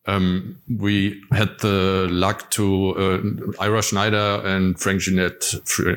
Um, 0.07 0.60
we 0.69 1.22
had 1.32 1.57
the 1.60 2.07
luck 2.11 2.52
to 2.52 2.95
uh, 2.95 3.64
Ira 3.64 3.82
Schneider 3.82 4.41
and 4.45 4.80
Frank 4.80 5.02
Gillette. 5.02 5.44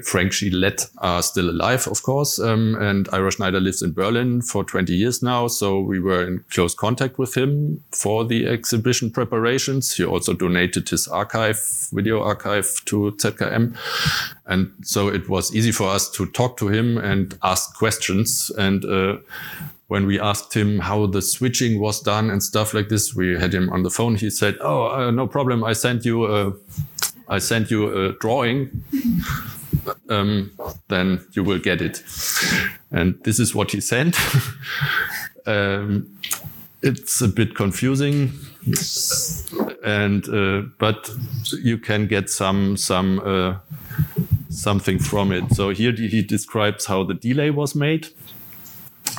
Frank 0.05 0.33
Gillette 0.33 0.87
are 0.99 1.23
still 1.23 1.51
alive, 1.51 1.87
of 1.87 2.03
course, 2.03 2.39
um, 2.39 2.75
and 2.81 3.09
Ira 3.13 3.31
Schneider 3.31 3.61
lives 3.61 3.83
in 3.83 3.93
Berlin 3.93 4.41
for 4.41 4.65
20 4.65 4.95
years 4.95 5.23
now. 5.23 5.47
So 5.47 5.81
we 5.81 6.01
were 6.01 6.27
in 6.27 6.45
close 6.51 6.75
contact 6.75 7.19
with 7.19 7.37
him 7.37 7.85
for 7.91 8.25
the 8.25 8.47
exhibition 8.47 9.11
preparations. 9.11 9.95
He 9.95 10.05
also 10.05 10.33
donated 10.33 10.89
his 10.89 11.07
archive, 11.07 11.61
video 11.93 12.23
archive, 12.23 12.83
to 12.87 13.13
ZKM, 13.19 13.77
and 14.47 14.73
so 14.83 15.09
it 15.09 15.29
was 15.29 15.55
easy 15.55 15.73
for 15.73 15.89
us 15.89 16.11
to 16.13 16.25
talk 16.27 16.57
to 16.59 16.69
him 16.69 16.97
and 16.97 17.37
ask 17.43 17.77
questions 17.77 18.51
and. 18.57 18.85
Uh, 18.85 19.17
when 19.89 20.07
we 20.07 20.21
asked 20.21 20.55
him 20.55 20.79
how 20.79 21.07
the 21.07 21.23
switching 21.23 21.81
was 21.81 22.01
done 22.01 22.31
and 22.31 22.43
stuff 22.43 22.75
like 22.75 22.91
this, 22.91 23.15
we 23.15 23.39
had 23.39 23.55
him 23.55 23.71
on 23.71 23.83
the 23.83 23.91
phone. 23.91 24.17
He 24.17 24.31
said, 24.31 24.57
"Oh, 24.61 24.87
uh, 24.87 25.11
no 25.11 25.27
problem. 25.27 25.65
I 25.65 25.73
sent 25.73 26.05
you 26.05 26.27
a, 26.27 26.53
I 27.29 27.39
sent 27.39 27.71
you 27.71 28.07
a 28.07 28.13
drawing. 28.13 28.85
Um, 30.11 30.51
then 30.89 31.25
you 31.33 31.45
will 31.45 31.59
get 31.59 31.81
it." 31.81 32.03
And 32.91 33.15
this 33.25 33.39
is 33.39 33.55
what 33.55 33.71
he 33.71 33.81
sent. 33.81 34.17
um, 35.47 36.19
it's 36.83 37.23
a 37.23 37.29
bit 37.29 37.55
confusing, 37.55 38.33
and 39.85 40.29
uh, 40.29 40.69
but 40.79 41.11
you 41.63 41.79
can 41.79 42.07
get 42.07 42.29
some 42.29 42.77
some 42.77 43.21
uh, 43.25 43.57
something 44.51 44.99
from 44.99 45.33
it. 45.33 45.55
So 45.55 45.71
here 45.71 45.93
he 45.93 46.23
describes 46.23 46.87
how 46.87 47.05
the 47.05 47.15
delay 47.15 47.51
was 47.51 47.75
made 47.75 48.09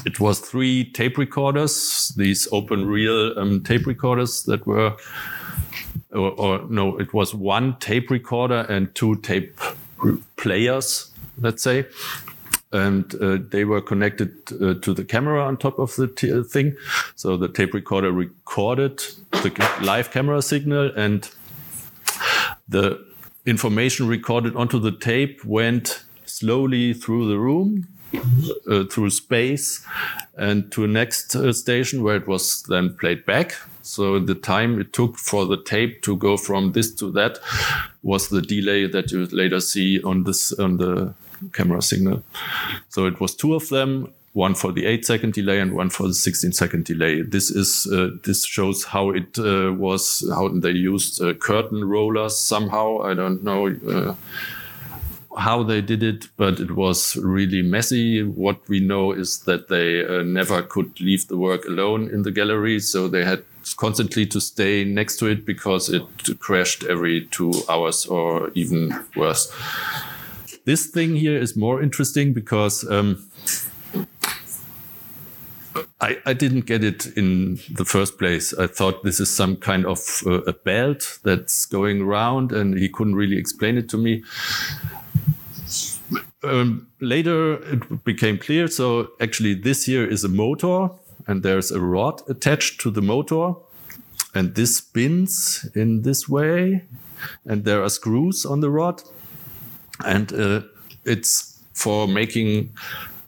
it 0.06 0.20
was 0.20 0.40
three 0.40 0.92
tape 0.92 1.18
recorders, 1.18 2.14
these 2.16 2.48
open 2.52 2.86
reel 2.86 3.38
um, 3.38 3.64
tape 3.64 3.86
recorders 3.86 4.44
that 4.44 4.66
were, 4.66 4.96
or, 6.12 6.32
or, 6.32 6.66
no, 6.70 6.98
it 6.98 7.14
was 7.14 7.34
one 7.34 7.78
tape 7.80 8.10
recorder 8.10 8.66
and 8.70 8.94
two 8.96 9.16
tape 9.18 9.60
players, 10.38 11.12
let's 11.40 11.64
say. 11.64 11.86
And 12.72 13.14
uh, 13.16 13.40
they 13.50 13.66
were 13.66 13.82
connected 13.82 14.32
uh, 14.54 14.76
to 14.76 14.94
the 14.94 15.04
camera 15.04 15.44
on 15.44 15.58
top 15.58 15.80
of 15.80 15.96
the 15.96 16.06
uh, 16.06 16.44
thing. 16.44 16.76
So 17.16 17.36
the 17.36 17.48
tape 17.48 17.74
recorder 17.74 18.12
recorded 18.12 19.00
the 19.32 19.52
live 19.82 20.12
camera 20.12 20.42
signal 20.42 20.92
and 20.96 21.30
the 22.68 23.04
information 23.46 24.08
recorded 24.08 24.56
onto 24.56 24.80
the 24.80 24.92
tape 24.92 25.44
went 25.44 26.06
slowly 26.26 26.94
through 26.94 27.28
the 27.28 27.40
room 27.40 27.88
uh, 28.70 28.84
through 28.86 29.10
space 29.10 29.86
and 30.38 30.72
to 30.72 30.88
next 30.88 31.36
uh, 31.36 31.54
station 31.54 32.04
where 32.04 32.16
it 32.16 32.28
was 32.28 32.64
then 32.64 32.94
played 32.94 33.26
back. 33.26 33.56
So 33.82 34.20
the 34.20 34.36
time 34.36 34.80
it 34.80 34.94
took 34.94 35.18
for 35.18 35.46
the 35.46 35.58
tape 35.58 36.02
to 36.04 36.16
go 36.16 36.38
from 36.38 36.74
this 36.74 36.94
to 36.96 37.12
that 37.14 37.40
was 38.04 38.30
the 38.30 38.42
delay 38.42 38.88
that 38.88 39.12
you 39.12 39.26
later 39.26 39.60
see 39.60 40.02
on 40.04 40.24
this 40.24 40.52
on 40.54 40.78
the 40.78 41.14
camera 41.54 41.82
signal. 41.82 42.24
So 42.90 43.06
it 43.06 43.20
was 43.20 43.36
two 43.36 43.56
of 43.56 43.70
them, 43.70 44.14
one 44.34 44.56
for 44.56 44.72
the 44.72 44.86
eight 44.86 45.06
second 45.06 45.34
delay 45.34 45.60
and 45.60 45.74
one 45.74 45.90
for 45.90 46.08
the 46.08 46.14
16 46.14 46.52
second 46.52 46.86
delay. 46.86 47.22
This 47.22 47.50
is 47.50 47.88
uh, 47.92 48.10
this 48.24 48.46
shows 48.46 48.84
how 48.86 49.10
it 49.12 49.38
uh, 49.40 49.74
was 49.74 50.24
how 50.30 50.50
they 50.50 50.72
used 50.72 51.22
uh, 51.22 51.34
curtain 51.34 51.84
rollers 51.84 52.38
somehow. 52.38 53.02
I 53.02 53.14
don't 53.14 53.44
know 53.44 53.68
uh, 53.88 54.16
how 55.38 55.64
they 55.64 55.82
did 55.82 56.02
it, 56.02 56.28
but 56.38 56.60
it 56.60 56.72
was 56.72 57.16
really 57.18 57.62
messy. 57.62 58.24
What 58.24 58.68
we 58.68 58.80
know 58.80 59.12
is 59.12 59.40
that 59.40 59.68
they 59.68 60.06
uh, 60.06 60.24
never 60.24 60.62
could 60.62 61.00
leave 61.00 61.28
the 61.28 61.38
work 61.38 61.66
alone 61.66 62.10
in 62.10 62.24
the 62.24 62.32
gallery, 62.32 62.80
so 62.80 63.08
they 63.08 63.24
had 63.24 63.44
constantly 63.78 64.26
to 64.26 64.42
stay 64.42 64.84
next 64.84 65.18
to 65.18 65.28
it 65.28 65.46
because 65.46 65.90
it 65.90 66.04
crashed 66.40 66.84
every 66.86 67.28
two 67.28 67.54
hours 67.70 68.06
or 68.06 68.52
even 68.56 68.96
worse. 69.16 69.54
This 70.66 70.88
thing 70.88 71.16
here 71.16 71.38
is 71.38 71.56
more 71.56 71.82
interesting 71.82 72.34
because 72.34 72.90
um, 72.90 73.30
I, 76.02 76.18
I, 76.26 76.34
didn't 76.34 76.66
get 76.66 76.84
it 76.84 77.06
in 77.18 77.60
the 77.72 77.86
first 77.86 78.18
place. 78.18 78.54
I 78.54 78.68
thought 78.68 79.04
this 79.04 79.20
is 79.20 79.30
some 79.30 79.56
kind 79.56 79.86
of 79.86 80.00
uh, 80.26 80.42
a 80.44 80.54
belt 80.54 81.20
that's 81.24 81.66
going 81.66 82.02
around, 82.02 82.52
and 82.52 82.78
he 82.78 82.90
couldn't 82.90 83.16
really 83.16 83.38
explain 83.38 83.78
it 83.78 83.90
to 83.90 83.98
me 83.98 84.24
um, 86.44 86.88
later 87.00 87.56
it 87.74 88.04
became 88.04 88.38
clear. 88.38 88.68
So 88.68 89.12
actually, 89.20 89.56
this 89.56 89.86
here 89.86 90.06
is 90.06 90.24
a 90.24 90.30
motor, 90.30 90.90
and 91.28 91.44
there's 91.44 91.72
a 91.72 91.80
rod 91.80 92.22
attached 92.30 92.80
to 92.82 92.92
the 92.92 93.02
motor, 93.02 93.54
and 94.34 94.56
this 94.56 94.78
spins 94.78 95.70
in 95.76 96.04
this 96.04 96.30
way, 96.30 96.84
and 97.46 97.66
there 97.66 97.84
are 97.84 97.90
screws 97.90 98.46
on 98.46 98.62
the 98.62 98.70
rod, 98.70 99.04
and 100.06 100.32
uh, 100.34 100.62
it's 101.06 101.62
for 101.74 102.08
making 102.08 102.70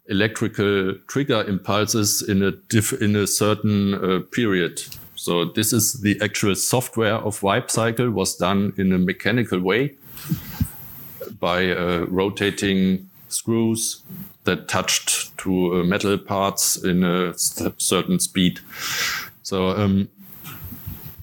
electrical 0.08 0.96
trigger 1.08 1.44
impulses 1.44 2.22
in 2.22 2.44
a 2.44 2.54
in 3.02 3.16
a 3.16 3.28
certain 3.28 3.94
uh, 3.94 4.20
period. 4.32 4.82
So 5.16 5.46
this 5.46 5.72
is 5.72 6.02
the 6.02 6.20
actual 6.22 6.56
software 6.56 7.16
of 7.16 7.44
Wipe 7.44 7.70
Cycle 7.70 8.10
was 8.10 8.36
done 8.36 8.74
in 8.78 8.92
a 8.92 8.98
mechanical 8.98 9.60
way 9.60 9.96
by 11.42 11.72
uh, 11.72 12.06
rotating 12.08 13.10
screws 13.28 14.04
that 14.46 14.68
touched 14.68 15.38
to 15.38 15.74
uh, 15.74 15.84
metal 15.84 16.18
parts 16.18 16.78
in 16.78 17.04
a 17.04 17.34
certain 17.38 18.20
speed. 18.20 18.60
So 19.44 19.70
um, 19.70 20.08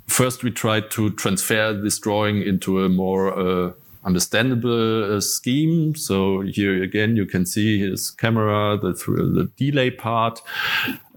first 0.07 0.45
we 0.45 0.51
tried 0.51 0.91
to 0.93 1.11
transfer 1.11 1.73
this 1.73 1.99
drawing 1.99 2.43
into 2.43 2.85
a 2.85 2.89
more 2.89 3.39
uh, 3.39 3.73
understandable 4.05 5.17
uh, 5.17 5.21
scheme. 5.21 5.95
So 5.95 6.41
here 6.41 6.83
again, 6.83 7.17
you 7.17 7.27
can 7.27 7.47
see 7.47 7.79
his 7.79 8.11
camera, 8.11 8.77
the, 8.77 8.93
the 8.93 9.51
delay 9.57 9.91
part. 9.91 10.41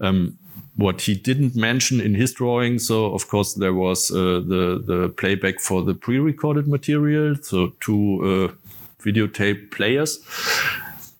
Um, 0.00 0.38
what 0.76 1.02
he 1.02 1.14
didn't 1.14 1.54
mention 1.54 2.00
in 2.00 2.14
his 2.14 2.32
drawing, 2.32 2.78
so 2.78 3.12
of 3.12 3.28
course 3.28 3.54
there 3.54 3.74
was 3.74 4.10
uh, 4.10 4.40
the 4.46 4.82
the 4.86 5.08
playback 5.16 5.60
for 5.60 5.82
the 5.82 5.94
pre-recorded 5.94 6.66
material, 6.66 7.36
so 7.42 7.72
two 7.80 8.20
uh, 8.24 8.61
videotape 9.04 9.70
players. 9.70 10.18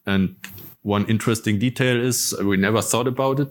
And 0.06 0.36
one 0.82 1.06
interesting 1.06 1.58
detail 1.58 2.00
is 2.00 2.34
we 2.42 2.56
never 2.56 2.82
thought 2.82 3.06
about 3.06 3.40
it 3.40 3.48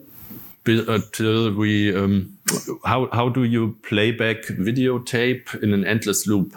until 0.66 1.53
we 1.53 1.95
um, 1.95 2.38
how 2.86 3.10
how 3.12 3.30
do 3.30 3.44
you 3.44 3.78
play 3.84 4.12
back 4.12 4.44
videotape 4.44 5.62
in 5.64 5.74
an 5.74 5.86
endless 5.86 6.28
loop? 6.28 6.56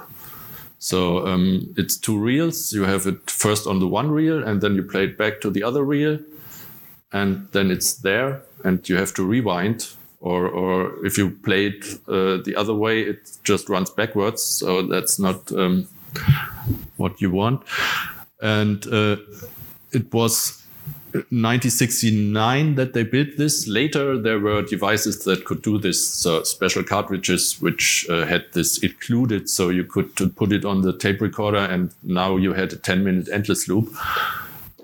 So 0.79 1.27
um, 1.27 1.73
it's 1.79 1.97
two 1.97 2.19
reels. 2.19 2.73
You 2.73 2.83
have 2.83 3.07
it 3.07 3.31
first 3.31 3.67
on 3.67 3.79
the 3.79 3.89
one 3.89 4.11
reel, 4.11 4.47
and 4.47 4.61
then 4.61 4.75
you 4.75 4.83
play 4.83 5.05
it 5.05 5.17
back 5.17 5.41
to 5.41 5.51
the 5.51 5.63
other 5.63 5.83
reel, 5.83 6.19
and 7.13 7.49
then 7.53 7.71
it's 7.71 7.95
there, 7.95 8.43
and 8.65 8.87
you 8.89 8.97
have 8.97 9.15
to 9.15 9.25
rewind. 9.25 9.89
Or, 10.21 10.49
or 10.49 11.05
if 11.05 11.19
you 11.19 11.31
play 11.31 11.67
it 11.67 11.85
uh, 12.09 12.43
the 12.43 12.55
other 12.57 12.73
way, 12.73 13.03
it 13.03 13.31
just 13.45 13.69
runs 13.69 13.91
backwards. 13.91 14.43
So 14.43 14.83
that's 14.83 15.19
not 15.19 15.53
um, 15.53 15.87
what 16.97 17.21
you 17.21 17.31
want. 17.31 17.63
And 18.41 18.87
uh, 18.87 19.17
it 19.93 20.13
was 20.13 20.65
1969 21.15 22.75
that 22.75 22.93
they 22.93 23.05
built 23.05 23.37
this. 23.37 23.69
Later, 23.69 24.19
there 24.19 24.41
were 24.41 24.63
devices 24.63 25.25
that 25.25 25.45
could 25.45 25.63
do 25.63 25.79
this, 25.79 26.05
so 26.05 26.43
special 26.43 26.83
cartridges 26.83 27.61
which 27.61 28.07
uh, 28.11 28.25
had 28.25 28.47
this 28.53 28.79
included, 28.79 29.49
so 29.49 29.69
you 29.69 29.85
could 29.85 30.15
put 30.37 30.53
it 30.53 30.65
on 30.65 30.83
the 30.83 30.93
tape 30.93 31.21
recorder, 31.21 31.59
and 31.59 31.95
now 32.03 32.37
you 32.37 32.53
had 32.53 32.73
a 32.73 32.77
10 32.77 33.05
minute 33.05 33.29
endless 33.33 33.69
loop. 33.69 33.95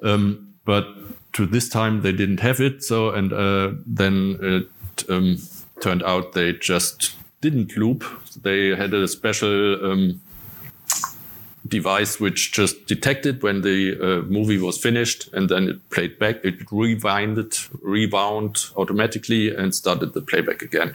Um, 0.03 0.55
but 0.65 0.87
to 1.33 1.47
this 1.47 1.69
time, 1.69 2.03
they 2.03 2.13
didn't 2.13 2.41
have 2.41 2.61
it, 2.61 2.85
so 2.85 3.11
and 3.11 3.33
uh, 3.33 3.73
then 3.85 4.39
it 4.41 5.11
um, 5.11 5.37
turned 5.81 6.05
out 6.05 6.33
they 6.33 6.53
just 6.53 7.17
didn't 7.41 7.77
loop. 7.77 8.05
They 8.41 8.69
had 8.69 8.95
a 8.95 9.09
special 9.09 9.85
um, 9.85 10.21
device 11.71 12.21
which 12.21 12.53
just 12.53 12.87
detected 12.87 13.43
when 13.43 13.63
the 13.63 13.97
uh, 13.99 14.23
movie 14.27 14.59
was 14.59 14.77
finished 14.77 15.33
and 15.33 15.49
then 15.49 15.69
it 15.69 15.91
played 15.91 16.19
back. 16.19 16.45
It 16.45 16.67
rewinded, 16.67 17.69
rewound 17.83 18.67
automatically 18.77 19.55
and 19.55 19.75
started 19.75 20.13
the 20.13 20.21
playback 20.21 20.63
again. 20.63 20.95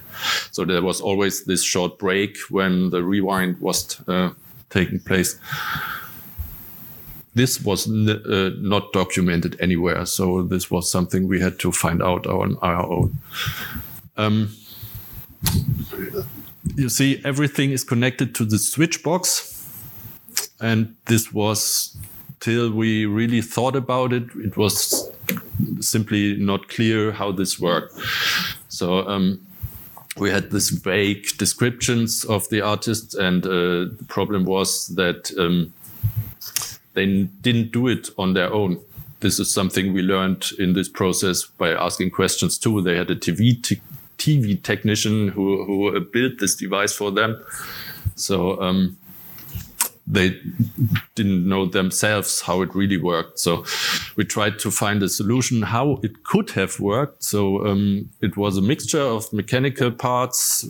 So 0.51 0.65
there 0.65 0.83
was 0.83 1.01
always 1.01 1.45
this 1.45 1.63
short 1.63 1.97
break 1.97 2.37
when 2.49 2.91
the 2.91 3.03
rewind 3.03 3.59
was 3.59 3.99
uh, 4.07 4.31
taking 4.69 4.99
place. 4.99 5.39
This 7.33 7.61
was 7.61 7.87
uh, 7.89 8.51
not 8.59 8.93
documented 8.93 9.57
anywhere, 9.59 10.05
so 10.05 10.43
this 10.43 10.71
was 10.71 10.89
something 10.89 11.27
we 11.27 11.41
had 11.41 11.59
to 11.59 11.71
find 11.71 12.01
out 12.01 12.27
on 12.27 12.57
our 12.61 12.85
own. 12.85 13.17
Um, 14.15 14.55
you 16.75 16.87
see, 16.87 17.21
everything 17.25 17.71
is 17.71 17.83
connected 17.83 18.33
to 18.35 18.45
the 18.45 18.57
switch 18.57 19.03
box 19.03 19.54
and 20.59 20.95
this 21.05 21.33
was 21.33 21.95
till 22.39 22.71
we 22.71 23.05
really 23.05 23.41
thought 23.41 23.75
about 23.75 24.13
it. 24.13 24.23
It 24.35 24.57
was 24.57 25.11
simply 25.79 26.35
not 26.37 26.69
clear 26.69 27.11
how 27.11 27.31
this 27.31 27.59
worked. 27.59 27.93
So 28.69 29.07
um, 29.07 29.45
we 30.17 30.29
had 30.29 30.51
this 30.51 30.69
vague 30.69 31.37
descriptions 31.37 32.23
of 32.25 32.47
the 32.49 32.61
artists, 32.61 33.15
and 33.15 33.45
uh, 33.45 33.49
the 33.97 34.05
problem 34.07 34.45
was 34.45 34.87
that 34.89 35.31
um, 35.37 35.73
they 36.93 37.23
didn't 37.41 37.71
do 37.71 37.87
it 37.87 38.09
on 38.17 38.33
their 38.33 38.53
own. 38.53 38.79
This 39.19 39.39
is 39.39 39.51
something 39.51 39.93
we 39.93 40.01
learned 40.01 40.51
in 40.59 40.73
this 40.73 40.89
process 40.89 41.45
by 41.45 41.71
asking 41.71 42.11
questions 42.11 42.57
too. 42.57 42.81
They 42.81 42.95
had 42.95 43.09
a 43.09 43.15
TV 43.15 43.61
TV 44.17 44.61
technician 44.61 45.29
who 45.29 45.65
who 45.65 45.95
uh, 45.95 45.99
built 45.99 46.39
this 46.39 46.55
device 46.55 46.93
for 46.93 47.11
them. 47.11 47.43
So 48.15 48.61
um, 48.61 48.97
they 50.07 50.39
didn't 51.15 51.47
know 51.47 51.65
themselves 51.65 52.41
how 52.41 52.61
it 52.61 52.75
really 52.75 52.97
worked. 52.97 53.39
So 53.39 53.65
we 54.15 54.23
tried 54.23 54.59
to 54.59 54.69
find 54.69 55.01
a 55.01 55.09
solution 55.09 55.63
how 55.63 55.99
it 56.03 56.23
could 56.23 56.51
have 56.51 56.79
worked. 56.79 57.23
So 57.23 57.65
um, 57.65 58.09
it 58.21 58.37
was 58.37 58.57
a 58.57 58.61
mixture 58.61 59.01
of 59.01 59.31
mechanical 59.33 59.91
parts 59.91 60.69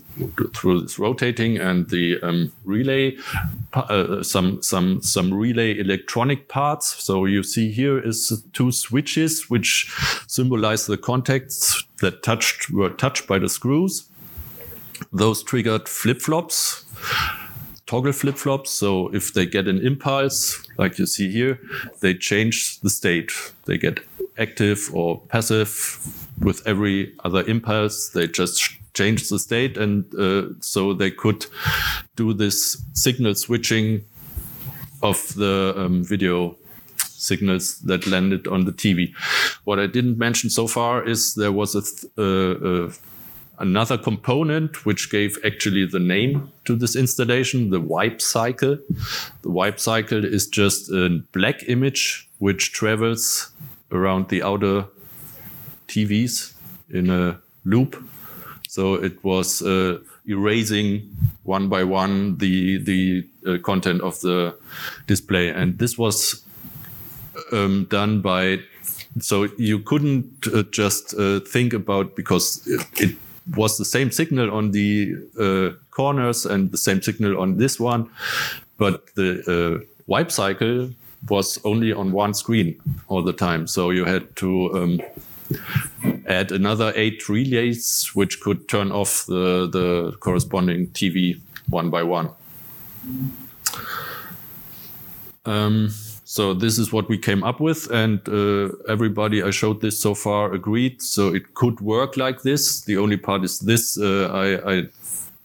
through 0.56 0.82
this 0.82 0.98
rotating 0.98 1.58
and 1.58 1.90
the 1.90 2.20
um, 2.22 2.54
relay, 2.64 3.18
uh, 3.74 4.24
some 4.24 4.62
some 4.62 5.02
some 5.02 5.34
relay 5.34 5.78
electronic 5.78 6.48
parts. 6.48 7.04
So 7.04 7.26
you 7.26 7.44
see 7.44 7.72
here 7.72 8.00
is 8.00 8.42
two 8.54 8.72
switches 8.72 9.50
which 9.50 9.92
symbolize 10.28 10.86
the 10.86 10.98
contacts 10.98 11.84
that 12.00 12.24
touched 12.24 12.70
were 12.70 12.90
touched 12.90 13.28
by 13.28 13.40
the 13.40 13.50
screws. 13.50 14.08
Those 15.12 15.44
triggered 15.44 15.90
flip 15.90 16.22
flops 16.22 16.86
toggle 17.88 18.12
flip 18.12 18.38
flops. 18.38 18.72
So 18.72 19.14
if 19.14 19.34
they 19.34 19.46
get 19.46 19.68
an 19.68 19.86
impulse, 19.86 20.62
like 20.78 20.98
you 20.98 21.06
see 21.06 21.32
here, 21.32 21.60
they 22.02 22.14
change 22.14 22.80
the 22.82 22.90
state. 22.90 23.32
They 23.66 23.78
get 23.78 24.00
active 24.38 24.90
or 24.94 25.22
passive 25.30 26.00
with 26.42 26.66
every 26.66 27.14
other 27.24 27.44
impulse. 27.48 28.10
They 28.10 28.28
just 28.28 28.72
change 28.94 29.30
the 29.30 29.40
state. 29.40 29.78
And 29.78 30.06
uh, 30.16 30.54
so 30.60 30.94
they 30.94 31.12
could 31.12 31.46
do 32.16 32.34
this 32.34 32.82
signal 32.94 33.36
switching 33.36 34.04
of 35.04 35.34
the 35.36 35.74
um, 35.78 36.04
video 36.04 36.58
signals 37.00 37.80
that 37.80 38.08
landed 38.08 38.48
on 38.48 38.66
the 38.66 38.72
TV. 38.72 39.14
What 39.64 39.80
I 39.80 39.88
didn't 39.88 40.18
mention 40.18 40.50
so 40.50 40.68
far 40.68 41.04
is 41.04 41.36
there 41.36 41.52
was 41.52 41.76
a, 41.76 41.82
th- 41.82 42.12
uh, 42.18 42.66
uh, 42.68 42.92
another 43.60 43.98
component 43.98 44.86
which 44.86 45.12
gave 45.12 45.38
actually 45.46 45.86
the 45.86 46.00
name 46.00 46.52
to 46.66 46.76
this 46.76 46.96
installation, 46.96 47.70
the 47.70 47.80
wipe 47.80 48.22
cycle. 48.22 48.78
The 49.42 49.50
wipe 49.50 49.80
cycle 49.80 50.24
is 50.26 50.48
just 50.48 50.92
a 50.92 51.22
black 51.32 51.68
image 51.68 52.30
which 52.40 52.72
travels 52.74 53.52
around 53.92 54.30
the 54.30 54.44
outer 54.44 54.86
TVs 55.88 56.54
in 56.90 57.10
a 57.10 57.40
loop. 57.64 57.96
So 58.68 58.96
it 58.96 59.24
was 59.24 59.62
uh, 59.62 60.00
erasing 60.28 61.16
one 61.44 61.70
by 61.70 61.84
one 61.84 62.38
the 62.38 62.78
the 62.80 63.28
uh, 63.48 63.58
content 63.64 64.02
of 64.02 64.20
the 64.22 64.58
display, 65.08 65.50
and 65.50 65.78
this 65.80 65.98
was 65.98 66.44
um, 67.52 67.88
done 67.90 68.22
by. 68.22 68.60
So 69.20 69.48
you 69.58 69.80
couldn't 69.80 70.48
uh, 70.54 70.64
just 70.72 71.14
uh, 71.14 71.40
think 71.40 71.72
about 71.72 72.18
because 72.18 72.68
it, 72.68 72.86
it 73.00 73.16
was 73.56 73.78
the 73.78 73.86
same 73.86 74.12
signal 74.12 74.52
on 74.52 74.72
the 74.72 75.16
uh, 75.40 75.78
corners 75.92 76.46
and 76.46 76.72
the 76.72 76.78
same 76.78 77.02
signal 77.02 77.40
on 77.40 77.58
this 77.58 77.80
one, 77.80 78.10
but 78.78 79.14
the 79.16 79.82
uh, 79.82 79.86
wipe 80.08 80.32
cycle 80.32 80.90
was 81.30 81.60
only 81.64 81.92
on 81.92 82.12
one 82.12 82.34
screen 82.34 82.80
all 83.08 83.24
the 83.24 83.34
time. 83.34 83.68
So 83.68 83.90
you 83.90 84.06
had 84.06 84.36
to 84.38 84.74
um, 84.76 85.02
add 86.28 86.52
another 86.52 86.94
eight 86.96 87.28
relays, 87.30 88.12
which 88.14 88.42
could 88.42 88.68
turn 88.68 88.92
off 88.92 89.26
the, 89.26 89.68
the 89.72 90.16
corresponding 90.20 90.88
TV 90.88 91.40
one 91.70 91.90
by 91.90 92.04
one. 92.04 92.30
Um, 95.46 95.90
so 96.36 96.54
this 96.54 96.78
is 96.78 96.92
what 96.92 97.08
we 97.08 97.18
came 97.18 97.46
up 97.46 97.62
with, 97.62 97.90
and 97.92 98.20
uh, 98.28 98.68
everybody 98.90 99.42
I 99.42 99.52
showed 99.52 99.80
this 99.80 99.98
so 99.98 100.14
far 100.14 100.52
agreed. 100.52 101.02
So 101.02 101.34
it 101.34 101.54
could 101.54 101.80
work 101.80 102.18
like 102.18 102.42
this. 102.42 102.82
The 102.82 102.98
only 102.98 103.16
part 103.16 103.46
is 103.46 103.60
this. 103.60 103.98
Uh, 103.98 104.28
I, 104.34 104.74
I, 104.74 104.84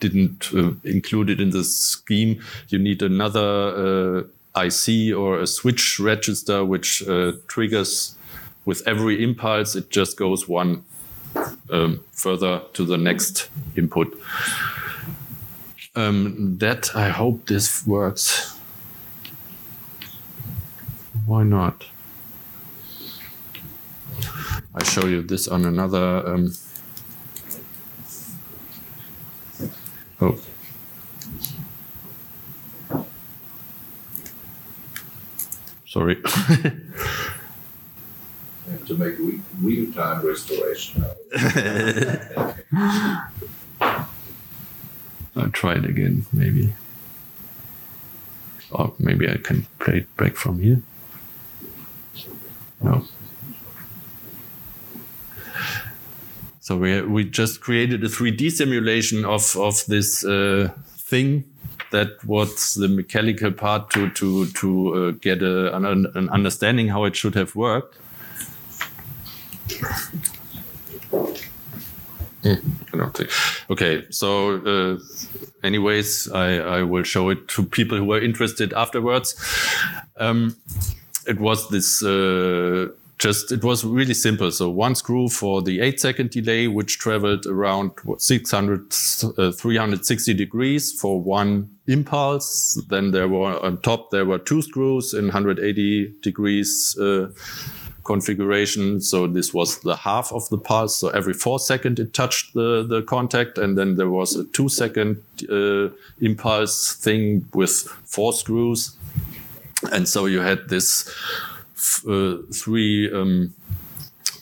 didn't 0.01 0.51
uh, 0.55 0.73
include 0.83 1.29
it 1.31 1.41
in 1.41 1.51
the 1.51 1.63
scheme. 1.63 2.43
You 2.71 2.79
need 2.79 3.03
another 3.03 4.25
uh, 4.57 4.61
IC 4.61 5.15
or 5.15 5.39
a 5.39 5.47
switch 5.47 6.01
register 6.01 6.65
which 6.65 7.07
uh, 7.07 7.33
triggers 7.47 8.17
with 8.65 8.83
every 8.89 9.23
impulse. 9.23 9.77
It 9.77 9.91
just 9.91 10.17
goes 10.17 10.49
one 10.49 10.83
um, 11.71 12.03
further 12.13 12.63
to 12.73 12.85
the 12.85 12.97
next 12.97 13.49
input. 13.77 14.19
Um, 15.95 16.57
that 16.59 16.97
I 16.97 17.11
hope 17.11 17.47
this 17.47 17.87
works. 17.87 18.57
Why 21.31 21.45
not? 21.45 21.87
I 24.75 24.83
show 24.83 25.07
you 25.07 25.23
this 25.23 25.47
on 25.47 25.65
another. 25.65 26.27
Um, 26.27 26.53
oh. 30.21 30.41
Sorry. 35.87 36.21
have 36.25 36.75
to 38.89 38.95
make 38.97 39.17
re- 39.21 39.41
real 39.63 39.93
time 39.93 40.27
restoration. 40.27 41.05
I'll 45.37 45.51
try 45.53 45.75
it 45.75 45.85
again, 45.85 46.27
maybe. 46.33 46.75
Or 48.73 48.93
maybe 48.99 49.29
I 49.31 49.37
can 49.37 49.69
play 49.79 49.99
it 49.99 50.17
back 50.17 50.35
from 50.35 50.59
here. 50.59 50.83
No. 52.83 53.05
So 56.61 56.77
we 56.77 57.03
we 57.03 57.25
just 57.25 57.61
created 57.61 58.05
a 58.05 58.09
3D 58.09 58.51
simulation 58.53 59.25
of 59.25 59.57
of 59.57 59.85
this 59.87 60.25
uh, 60.25 60.71
thing 60.97 61.45
that 61.91 62.25
was 62.25 62.75
the 62.75 62.89
mechanical 62.89 63.51
part 63.51 63.91
to 63.91 64.11
to 64.11 64.47
to 64.47 64.95
uh, 64.95 65.11
get 65.21 65.43
a, 65.43 65.75
an, 65.77 65.85
an 66.15 66.29
understanding 66.31 66.89
how 66.89 67.05
it 67.05 67.17
should 67.17 67.35
have 67.35 67.57
worked. 67.57 67.97
I 72.45 72.57
don't 72.97 73.15
think. 73.15 73.31
Okay, 73.69 74.07
so 74.11 74.57
uh, 74.65 74.99
anyways, 75.63 76.31
I, 76.33 76.79
I 76.79 76.83
will 76.83 77.03
show 77.03 77.29
it 77.29 77.49
to 77.49 77.65
people 77.65 77.99
who 77.99 78.13
are 78.13 78.21
interested 78.21 78.73
afterwards. 78.73 79.35
Um, 80.17 80.57
it 81.27 81.39
was 81.41 81.69
this 81.69 82.03
uh, 82.03 82.89
just 83.21 83.53
it 83.53 83.63
was 83.63 83.85
really 83.85 84.15
simple. 84.15 84.51
So 84.51 84.69
one 84.71 84.95
screw 84.95 85.29
for 85.29 85.63
the 85.63 85.81
eight 85.81 86.01
second 86.01 86.31
delay, 86.31 86.67
which 86.69 86.99
traveled 86.99 87.47
around 87.47 87.93
600, 88.19 88.95
uh, 89.39 89.53
360 89.53 90.35
degrees 90.35 90.93
for 90.99 91.21
one 91.21 91.71
impulse. 91.87 92.83
Then 92.89 93.11
there 93.11 93.29
were 93.29 93.63
on 93.63 93.79
top, 93.83 94.11
there 94.11 94.25
were 94.25 94.39
two 94.39 94.63
screws 94.63 95.13
in 95.13 95.27
180 95.27 96.15
degrees, 96.23 96.99
uh, 96.99 97.29
configuration. 98.05 99.01
So 99.01 99.27
this 99.27 99.53
was 99.53 99.81
the 99.81 99.97
half 99.97 100.33
of 100.33 100.49
the 100.49 100.59
pulse. 100.59 100.97
So 100.97 101.11
every 101.11 101.35
four 101.35 101.59
second 101.59 101.99
it 101.99 102.15
touched 102.15 102.55
the, 102.55 102.85
the 102.89 103.03
contact. 103.03 103.59
And 103.59 103.77
then 103.77 103.97
there 103.97 104.11
was 104.11 104.35
a 104.35 104.45
two 104.45 104.71
second, 104.71 105.23
uh, 105.51 105.91
impulse 106.21 106.95
thing 106.95 107.47
with 107.53 107.73
four 108.07 108.33
screws. 108.33 108.97
And 109.93 110.09
so 110.09 110.27
you 110.27 110.41
had 110.41 110.69
this 110.69 111.09
uh, 112.07 112.37
three 112.53 113.11
um, 113.13 113.55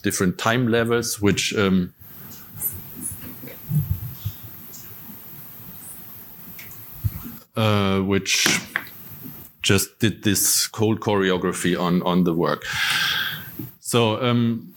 different 0.03 0.37
time 0.37 0.67
levels, 0.67 1.21
which 1.21 1.55
um, 1.55 1.93
uh, 7.55 7.99
which 7.99 8.47
just 9.61 9.99
did 9.99 10.23
this 10.23 10.67
cold 10.67 10.99
choreography 10.99 11.79
on 11.79 12.01
on 12.03 12.23
the 12.23 12.33
work. 12.33 12.65
So 13.79 14.21
um, 14.21 14.68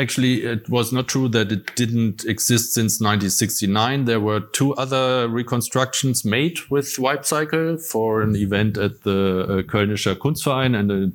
actually, 0.00 0.44
it 0.44 0.68
was 0.68 0.92
not 0.92 1.08
true 1.08 1.28
that 1.28 1.52
it 1.52 1.74
didn't 1.76 2.24
exist 2.24 2.72
since 2.72 3.00
1969. 3.00 4.06
There 4.06 4.20
were 4.20 4.40
two 4.40 4.74
other 4.74 5.28
reconstructions 5.28 6.24
made 6.24 6.58
with 6.70 6.98
Wipe 6.98 7.24
Cycle 7.24 7.76
for 7.76 8.22
an 8.22 8.34
event 8.36 8.78
at 8.78 9.02
the 9.02 9.42
uh, 9.42 9.62
Kölnischer 9.70 10.16
Kunstverein 10.16 10.78
and 10.78 10.90
the 10.90 11.12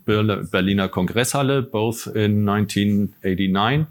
Berliner 0.51 0.87
Kongresshalle, 0.87 1.69
both 1.71 2.07
in 2.15 2.45
1989, 2.45 3.87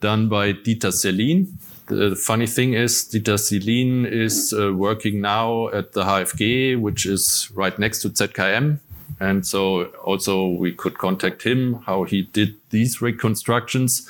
done 0.00 0.28
by 0.28 0.52
Dieter 0.52 0.92
Sellin. 0.92 1.48
The 1.86 2.16
funny 2.16 2.46
thing 2.46 2.74
is, 2.74 3.04
Dieter 3.04 3.38
Sellin 3.38 4.04
is 4.04 4.52
uh, 4.52 4.74
working 4.74 5.20
now 5.20 5.68
at 5.68 5.92
the 5.92 6.02
HFG, 6.02 6.78
which 6.80 7.06
is 7.06 7.50
right 7.54 7.78
next 7.78 8.02
to 8.02 8.10
ZKM 8.10 8.80
And 9.20 9.46
so 9.46 9.84
also 10.04 10.48
we 10.48 10.72
could 10.72 10.98
contact 10.98 11.42
him 11.42 11.82
how 11.86 12.04
he 12.04 12.22
did 12.22 12.54
these 12.70 13.02
reconstructions. 13.02 14.08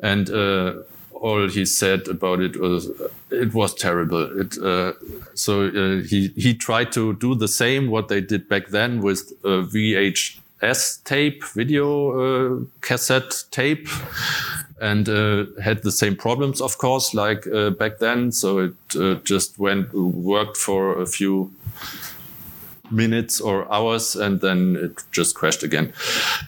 And 0.00 0.28
uh, 0.30 0.74
all 1.24 1.48
he 1.48 1.64
said 1.64 2.06
about 2.08 2.40
it 2.40 2.60
was 2.60 2.90
it 3.30 3.54
was 3.54 3.74
terrible. 3.74 4.40
It, 4.40 4.58
uh, 4.58 4.92
so 5.34 5.66
uh, 5.68 6.02
he 6.02 6.28
he 6.36 6.54
tried 6.54 6.92
to 6.92 7.14
do 7.14 7.34
the 7.34 7.48
same 7.48 7.90
what 7.90 8.08
they 8.08 8.20
did 8.20 8.48
back 8.48 8.68
then 8.68 9.00
with 9.00 9.32
uh, 9.44 9.64
VHS 9.72 11.02
tape, 11.04 11.42
video 11.54 11.86
uh, 12.12 12.64
cassette 12.82 13.44
tape, 13.50 13.88
and 14.80 15.08
uh, 15.08 15.46
had 15.62 15.82
the 15.82 15.92
same 15.92 16.16
problems, 16.16 16.60
of 16.60 16.76
course, 16.76 17.14
like 17.14 17.46
uh, 17.46 17.70
back 17.70 18.00
then. 18.00 18.30
So 18.32 18.58
it 18.58 19.24
just 19.24 19.58
went 19.58 19.94
worked 19.94 20.58
for 20.58 21.00
a 21.00 21.06
few 21.06 21.50
minutes 22.94 23.40
or 23.40 23.70
hours 23.72 24.16
and 24.16 24.40
then 24.40 24.76
it 24.76 25.02
just 25.12 25.34
crashed 25.34 25.62
again. 25.62 25.92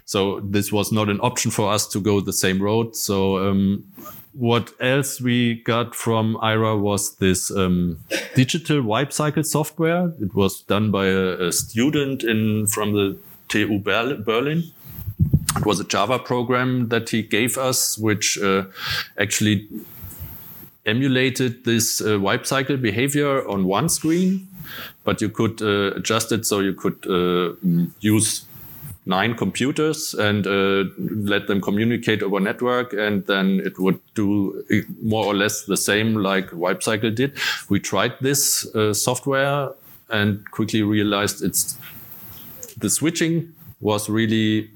So 0.04 0.40
this 0.40 0.72
was 0.72 0.92
not 0.92 1.08
an 1.08 1.20
option 1.20 1.50
for 1.50 1.72
us 1.72 1.86
to 1.88 2.00
go 2.00 2.20
the 2.20 2.32
same 2.32 2.62
road. 2.62 2.96
So 2.96 3.38
um, 3.38 3.84
what 4.32 4.72
else 4.80 5.20
we 5.20 5.62
got 5.62 5.94
from 5.94 6.36
Ira 6.42 6.76
was 6.76 7.16
this 7.16 7.50
um, 7.50 7.98
digital 8.34 8.82
wipe 8.82 9.12
cycle 9.12 9.42
software. 9.42 10.12
It 10.20 10.34
was 10.34 10.60
done 10.62 10.90
by 10.90 11.06
a, 11.06 11.48
a 11.48 11.52
student 11.52 12.22
in 12.22 12.66
from 12.66 12.92
the 12.92 13.18
TU 13.48 13.78
Berlin. 13.78 14.64
It 15.56 15.64
was 15.64 15.80
a 15.80 15.84
Java 15.84 16.18
program 16.18 16.88
that 16.88 17.08
he 17.08 17.22
gave 17.22 17.56
us, 17.56 17.96
which 17.96 18.38
uh, 18.38 18.64
actually 19.18 19.68
emulated 20.84 21.64
this 21.64 22.02
uh, 22.02 22.20
wipe 22.20 22.46
cycle 22.46 22.76
behavior 22.76 23.46
on 23.48 23.64
one 23.64 23.88
screen, 23.88 24.48
but 25.04 25.20
you 25.20 25.28
could 25.28 25.60
uh, 25.62 25.96
adjust 25.96 26.32
it 26.32 26.46
so 26.46 26.60
you 26.60 26.72
could 26.72 27.06
uh, 27.06 27.54
use 28.00 28.46
nine 29.06 29.34
computers 29.34 30.14
and 30.14 30.46
uh, 30.46 30.84
let 30.98 31.46
them 31.46 31.60
communicate 31.60 32.22
over 32.22 32.40
network 32.40 32.92
and 32.92 33.24
then 33.26 33.60
it 33.64 33.78
would 33.78 34.00
do 34.14 34.64
more 35.00 35.24
or 35.24 35.34
less 35.34 35.64
the 35.66 35.76
same 35.76 36.16
like 36.16 36.52
wipe 36.52 36.82
cycle 36.82 37.10
did. 37.10 37.32
We 37.68 37.78
tried 37.78 38.14
this 38.20 38.66
uh, 38.74 38.92
software 38.92 39.70
and 40.10 40.48
quickly 40.50 40.82
realized 40.82 41.42
it's 41.44 41.78
the 42.78 42.90
switching 42.90 43.52
was 43.80 44.08
really 44.08 44.70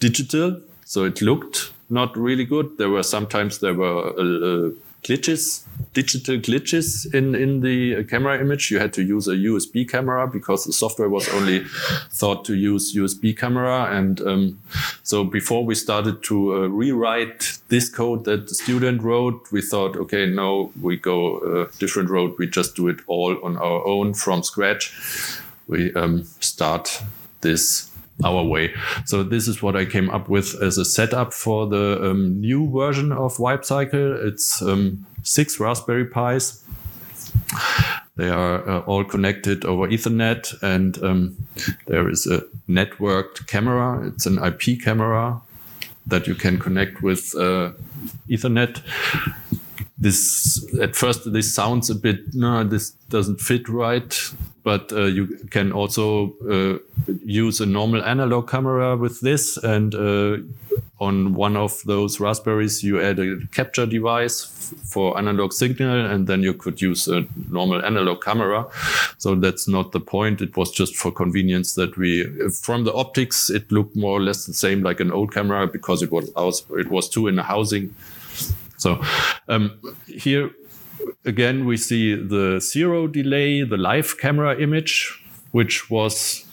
digital 0.00 0.60
so 0.84 1.04
it 1.04 1.22
looked 1.22 1.72
not 1.92 2.16
really 2.16 2.44
good. 2.44 2.78
There 2.78 2.88
were 2.88 3.02
sometimes 3.02 3.58
there 3.58 3.74
were 3.74 4.08
uh, 4.08 4.70
glitches, 5.04 5.64
digital 5.94 6.36
glitches 6.36 7.12
in, 7.14 7.34
in 7.34 7.60
the 7.60 8.04
camera 8.04 8.40
image. 8.40 8.70
You 8.70 8.78
had 8.78 8.92
to 8.94 9.02
use 9.02 9.28
a 9.28 9.36
USB 9.36 9.88
camera 9.88 10.26
because 10.26 10.64
the 10.64 10.72
software 10.72 11.08
was 11.08 11.28
only 11.28 11.64
thought 12.10 12.44
to 12.46 12.54
use 12.54 12.94
USB 12.96 13.36
camera. 13.36 13.88
And 13.90 14.20
um, 14.22 14.58
so 15.02 15.24
before 15.24 15.64
we 15.64 15.74
started 15.74 16.22
to 16.24 16.54
uh, 16.54 16.66
rewrite 16.68 17.58
this 17.68 17.88
code 17.88 18.24
that 18.24 18.48
the 18.48 18.54
student 18.54 19.02
wrote, 19.02 19.52
we 19.52 19.60
thought, 19.60 19.96
okay, 19.96 20.26
no, 20.26 20.72
we 20.80 20.96
go 20.96 21.38
a 21.38 21.78
different 21.78 22.10
road. 22.10 22.34
We 22.38 22.46
just 22.46 22.74
do 22.74 22.88
it 22.88 23.00
all 23.06 23.38
on 23.44 23.56
our 23.56 23.86
own 23.86 24.14
from 24.14 24.42
scratch. 24.42 24.94
We 25.68 25.92
um, 25.94 26.24
start 26.40 27.02
this 27.42 27.91
our 28.24 28.44
way. 28.44 28.74
So 29.04 29.22
this 29.22 29.48
is 29.48 29.62
what 29.62 29.76
I 29.76 29.84
came 29.84 30.10
up 30.10 30.28
with 30.28 30.60
as 30.62 30.78
a 30.78 30.84
setup 30.84 31.32
for 31.32 31.66
the 31.66 32.10
um, 32.10 32.40
new 32.40 32.70
version 32.70 33.12
of 33.12 33.38
Wipe 33.38 33.64
Cycle. 33.64 34.16
It's 34.26 34.62
um, 34.62 35.06
six 35.22 35.58
Raspberry 35.58 36.06
Pis. 36.06 36.64
They 38.16 38.28
are 38.28 38.68
uh, 38.68 38.80
all 38.80 39.04
connected 39.04 39.64
over 39.64 39.88
Ethernet, 39.88 40.54
and 40.62 41.02
um, 41.02 41.36
there 41.86 42.10
is 42.10 42.26
a 42.26 42.42
networked 42.68 43.46
camera. 43.46 44.06
It's 44.06 44.26
an 44.26 44.38
IP 44.42 44.82
camera 44.82 45.40
that 46.06 46.26
you 46.26 46.34
can 46.34 46.58
connect 46.58 47.02
with 47.02 47.34
uh, 47.34 47.72
Ethernet 48.28 48.82
this 50.02 50.64
at 50.80 50.96
first 50.96 51.32
this 51.32 51.54
sounds 51.54 51.88
a 51.88 51.94
bit 51.94 52.34
no 52.34 52.64
this 52.64 52.90
doesn't 53.08 53.40
fit 53.40 53.68
right 53.68 54.32
but 54.64 54.92
uh, 54.92 55.02
you 55.04 55.26
can 55.50 55.72
also 55.72 56.32
uh, 56.50 56.78
use 57.24 57.60
a 57.60 57.66
normal 57.66 58.02
analog 58.04 58.48
camera 58.48 58.96
with 58.96 59.20
this 59.20 59.56
and 59.56 59.94
uh, 59.94 60.36
on 61.02 61.34
one 61.34 61.56
of 61.56 61.82
those 61.84 62.20
raspberries 62.20 62.82
you 62.84 63.00
add 63.00 63.18
a 63.18 63.36
capture 63.52 63.86
device 63.86 64.72
for 64.84 65.18
analog 65.18 65.52
signal 65.52 66.06
and 66.06 66.28
then 66.28 66.42
you 66.42 66.54
could 66.54 66.80
use 66.80 67.08
a 67.08 67.26
normal 67.50 67.84
analog 67.84 68.22
camera. 68.22 68.66
So 69.18 69.34
that's 69.34 69.66
not 69.66 69.90
the 69.90 69.98
point. 69.98 70.40
It 70.40 70.56
was 70.56 70.70
just 70.70 70.94
for 70.94 71.10
convenience 71.10 71.74
that 71.74 71.96
we 71.96 72.24
from 72.50 72.84
the 72.84 72.92
optics 72.92 73.50
it 73.50 73.72
looked 73.72 73.96
more 73.96 74.18
or 74.18 74.22
less 74.22 74.46
the 74.46 74.54
same 74.54 74.84
like 74.84 75.00
an 75.00 75.10
old 75.10 75.34
camera 75.34 75.66
because 75.66 76.02
it 76.02 76.12
was 76.12 76.64
it 76.70 76.88
was 76.88 77.08
two 77.08 77.26
in 77.26 77.36
a 77.38 77.42
housing 77.42 77.92
so 78.82 79.00
um, 79.48 79.80
here 80.06 80.50
again, 81.24 81.64
we 81.64 81.76
see 81.76 82.14
the 82.14 82.60
zero 82.60 83.06
delay, 83.06 83.62
the 83.62 83.76
live 83.76 84.18
camera 84.18 84.60
image, 84.60 85.22
which 85.52 85.90
was 85.90 86.44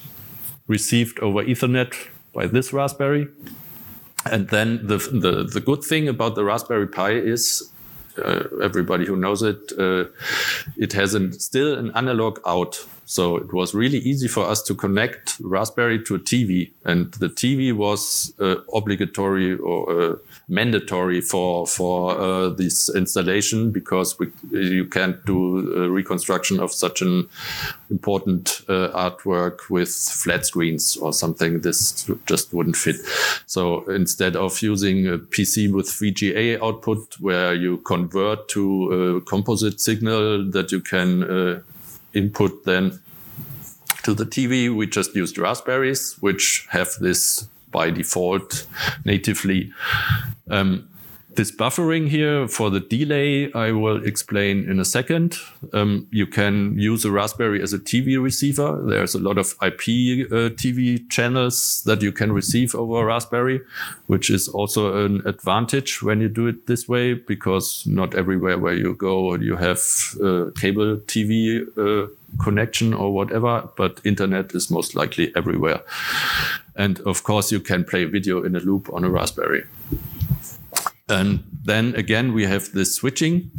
received 0.67 1.19
over 1.19 1.43
Ethernet 1.43 1.93
by 2.33 2.47
this 2.47 2.71
Raspberry. 2.71 3.27
And 4.25 4.49
then 4.49 4.85
the, 4.85 4.97
the, 4.97 5.49
the 5.51 5.61
good 5.61 5.83
thing 5.83 6.07
about 6.07 6.35
the 6.35 6.43
Raspberry 6.43 6.87
Pi 6.87 7.11
is 7.11 7.71
uh, 8.23 8.43
everybody 8.61 9.05
who 9.05 9.15
knows 9.15 9.41
it, 9.41 9.71
uh, 9.79 10.05
it 10.77 10.93
has 10.93 11.13
an, 11.13 11.33
still 11.39 11.77
an 11.77 11.91
analog 11.95 12.39
out. 12.45 12.85
So 13.05 13.37
it 13.37 13.53
was 13.53 13.73
really 13.73 13.97
easy 13.99 14.27
for 14.27 14.45
us 14.45 14.61
to 14.63 14.75
connect 14.75 15.37
Raspberry 15.41 16.03
to 16.03 16.15
a 16.15 16.19
TV, 16.19 16.71
and 16.85 17.11
the 17.13 17.29
TV 17.29 17.73
was 17.73 18.33
uh, 18.39 18.57
obligatory 18.73 19.55
or 19.55 20.01
uh, 20.01 20.15
mandatory 20.49 21.21
for 21.21 21.67
for 21.67 22.19
uh, 22.19 22.49
this 22.49 22.89
installation 22.93 23.71
because 23.71 24.17
we, 24.19 24.27
you 24.51 24.85
can't 24.85 25.23
do 25.25 25.73
a 25.83 25.89
reconstruction 25.89 26.59
of 26.59 26.71
such 26.71 27.01
an 27.01 27.29
important 27.89 28.61
uh, 28.67 28.89
artwork 28.89 29.69
with 29.69 29.89
flat 29.89 30.45
screens 30.45 30.97
or 30.97 31.13
something. 31.13 31.61
This 31.61 32.09
just 32.25 32.53
wouldn't 32.53 32.75
fit. 32.75 32.97
So 33.45 33.87
instead 33.89 34.35
of 34.35 34.61
using 34.61 35.07
a 35.07 35.17
PC 35.17 35.71
with 35.71 35.87
VGA 35.87 36.61
output, 36.61 37.15
where 37.19 37.53
you 37.53 37.77
convert 37.77 38.49
to 38.49 39.17
a 39.17 39.21
composite 39.21 39.79
signal 39.79 40.49
that 40.51 40.71
you 40.71 40.81
can 40.81 41.23
uh, 41.23 41.61
input 42.13 42.65
then 42.65 42.99
to 44.03 44.13
the 44.13 44.25
TV. 44.25 44.75
We 44.75 44.87
just 44.87 45.15
used 45.15 45.37
Raspberries, 45.37 46.17
which 46.19 46.67
have 46.69 46.89
this 46.99 47.47
by 47.71 47.89
default 47.91 48.65
natively. 49.05 49.71
Um, 50.49 50.89
this 51.35 51.51
buffering 51.51 52.09
here 52.09 52.47
for 52.47 52.69
the 52.69 52.79
delay, 52.79 53.51
I 53.53 53.71
will 53.71 54.03
explain 54.03 54.69
in 54.69 54.79
a 54.79 54.85
second. 54.85 55.37
Um, 55.73 56.07
you 56.11 56.25
can 56.25 56.77
use 56.77 57.05
a 57.05 57.11
Raspberry 57.11 57.61
as 57.61 57.71
a 57.71 57.79
TV 57.79 58.21
receiver. 58.21 58.81
There's 58.83 59.15
a 59.15 59.19
lot 59.19 59.37
of 59.37 59.53
IP 59.61 60.25
uh, 60.31 60.49
TV 60.57 61.07
channels 61.09 61.83
that 61.85 62.01
you 62.01 62.11
can 62.11 62.31
receive 62.31 62.73
over 62.73 63.05
Raspberry, 63.05 63.61
which 64.07 64.29
is 64.29 64.47
also 64.47 65.05
an 65.05 65.21
advantage 65.25 66.01
when 66.01 66.19
you 66.19 66.29
do 66.29 66.47
it 66.47 66.67
this 66.67 66.87
way, 66.87 67.13
because 67.13 67.85
not 67.85 68.15
everywhere 68.15 68.57
where 68.57 68.73
you 68.73 68.95
go 68.95 69.35
you 69.35 69.55
have 69.55 69.79
uh, 70.23 70.49
cable 70.59 70.97
TV 70.97 71.61
uh, 71.77 72.07
connection 72.43 72.93
or 72.93 73.13
whatever, 73.13 73.69
but 73.77 74.01
internet 74.03 74.53
is 74.55 74.71
most 74.71 74.95
likely 74.95 75.31
everywhere. 75.35 75.81
And 76.75 76.99
of 77.01 77.23
course, 77.23 77.51
you 77.51 77.59
can 77.59 77.83
play 77.83 78.05
video 78.05 78.43
in 78.43 78.55
a 78.55 78.59
loop 78.59 78.89
on 78.91 79.03
a 79.03 79.09
Raspberry. 79.09 79.63
And 81.09 81.43
then 81.63 81.95
again, 81.95 82.33
we 82.33 82.45
have 82.45 82.71
this 82.71 82.95
switching 82.95 83.51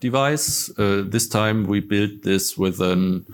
device. 0.00 0.70
Uh, 0.78 1.02
this 1.06 1.28
time 1.28 1.66
we 1.66 1.80
built 1.80 2.22
this 2.22 2.56
with 2.58 2.80
an, 2.80 3.26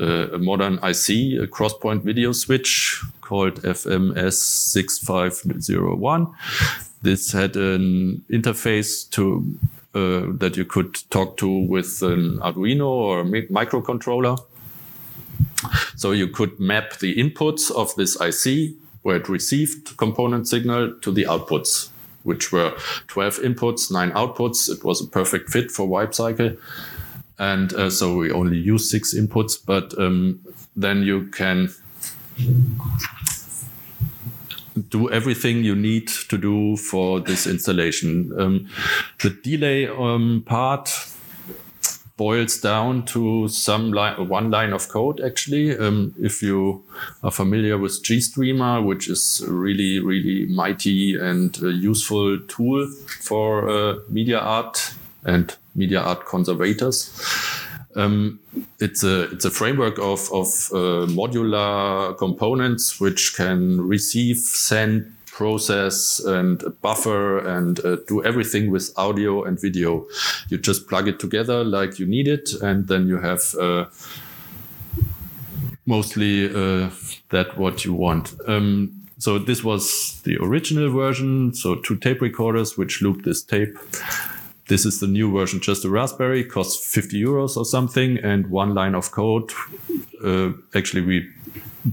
uh, 0.00 0.28
a 0.32 0.38
modern 0.38 0.78
IC, 0.82 1.42
a 1.42 1.48
cross-point 1.48 2.04
video 2.04 2.32
switch 2.32 3.02
called 3.20 3.60
FMS6501. 3.62 6.34
This 7.02 7.32
had 7.32 7.56
an 7.56 8.24
interface 8.30 9.10
to 9.10 9.58
uh, 9.94 10.32
that 10.38 10.56
you 10.56 10.64
could 10.64 10.94
talk 11.10 11.36
to 11.36 11.48
with 11.48 12.02
an 12.02 12.38
Arduino 12.40 12.86
or 12.86 13.20
a 13.20 13.24
microcontroller. 13.24 14.38
So 15.96 16.12
you 16.12 16.28
could 16.28 16.58
map 16.58 16.98
the 16.98 17.14
inputs 17.14 17.70
of 17.70 17.94
this 17.94 18.16
IC 18.20 18.74
where 19.02 19.16
it 19.16 19.28
received 19.28 19.96
component 19.96 20.48
signal 20.48 20.94
to 21.00 21.12
the 21.12 21.24
outputs 21.24 21.90
which 22.24 22.52
were 22.52 22.76
12 23.08 23.38
inputs, 23.38 23.90
nine 23.92 24.10
outputs. 24.12 24.68
It 24.68 24.84
was 24.84 25.00
a 25.00 25.06
perfect 25.06 25.50
fit 25.50 25.70
for 25.70 25.86
wipe 25.86 26.14
cycle. 26.14 26.56
And 27.38 27.72
uh, 27.74 27.90
so 27.90 28.16
we 28.16 28.30
only 28.30 28.58
use 28.58 28.90
six 28.90 29.14
inputs, 29.14 29.58
but 29.64 29.96
um, 29.98 30.40
then 30.76 31.02
you 31.02 31.26
can 31.28 31.72
do 34.88 35.10
everything 35.10 35.62
you 35.64 35.74
need 35.74 36.08
to 36.08 36.36
do 36.36 36.76
for 36.76 37.20
this 37.20 37.46
installation. 37.46 38.32
Um, 38.38 38.68
the 39.20 39.30
delay 39.30 39.86
um, 39.88 40.42
part 40.46 40.90
boils 42.16 42.60
down 42.60 43.04
to 43.06 43.48
some 43.48 43.92
one 44.28 44.50
line 44.50 44.72
of 44.72 44.88
code 44.88 45.20
actually. 45.20 45.76
Um, 45.76 46.14
if 46.20 46.42
you 46.42 46.84
are 47.22 47.30
familiar 47.30 47.76
with 47.76 48.02
GStreamer, 48.02 48.84
which 48.84 49.08
is 49.08 49.40
a 49.40 49.52
really, 49.52 49.98
really 49.98 50.46
mighty 50.46 51.18
and 51.18 51.56
uh, 51.62 51.68
useful 51.68 52.38
tool 52.46 52.86
for 53.20 53.68
uh, 53.68 53.96
media 54.08 54.38
art 54.38 54.94
and 55.24 55.56
media 55.74 56.00
art 56.00 56.26
conservators. 56.26 57.10
Um, 57.96 58.40
it's 58.80 59.04
a 59.04 59.30
it's 59.30 59.44
a 59.44 59.50
framework 59.50 59.98
of 59.98 60.28
of 60.32 60.48
uh, 60.72 61.06
modular 61.06 62.16
components 62.18 63.00
which 63.00 63.34
can 63.36 63.86
receive, 63.86 64.38
send, 64.38 65.13
process 65.34 66.20
and 66.20 66.62
buffer 66.80 67.38
and 67.38 67.84
uh, 67.84 67.96
do 68.06 68.22
everything 68.22 68.70
with 68.70 68.92
audio 68.96 69.42
and 69.42 69.60
video. 69.60 70.06
You 70.48 70.58
just 70.58 70.86
plug 70.88 71.08
it 71.08 71.18
together 71.18 71.64
like 71.64 71.98
you 71.98 72.06
need 72.06 72.28
it, 72.28 72.50
and 72.62 72.86
then 72.86 73.08
you 73.08 73.18
have 73.18 73.42
uh, 73.60 73.86
mostly 75.86 76.46
uh, 76.46 76.90
that 77.30 77.58
what 77.58 77.84
you 77.84 77.92
want. 77.94 78.32
Um, 78.46 78.92
so 79.18 79.38
this 79.38 79.64
was 79.64 80.20
the 80.22 80.36
original 80.40 80.88
version. 80.90 81.52
So 81.52 81.74
two 81.74 81.96
tape 81.96 82.20
recorders 82.20 82.78
which 82.78 83.02
loop 83.02 83.24
this 83.24 83.42
tape. 83.42 83.76
This 84.68 84.86
is 84.86 85.00
the 85.00 85.08
new 85.08 85.32
version, 85.32 85.60
just 85.60 85.84
a 85.84 85.90
Raspberry, 85.90 86.44
costs 86.44 86.94
50 86.94 87.20
euros 87.20 87.56
or 87.56 87.64
something, 87.64 88.18
and 88.18 88.46
one 88.46 88.72
line 88.72 88.94
of 88.94 89.10
code. 89.10 89.50
Uh, 90.24 90.52
actually, 90.74 91.02
we 91.02 91.28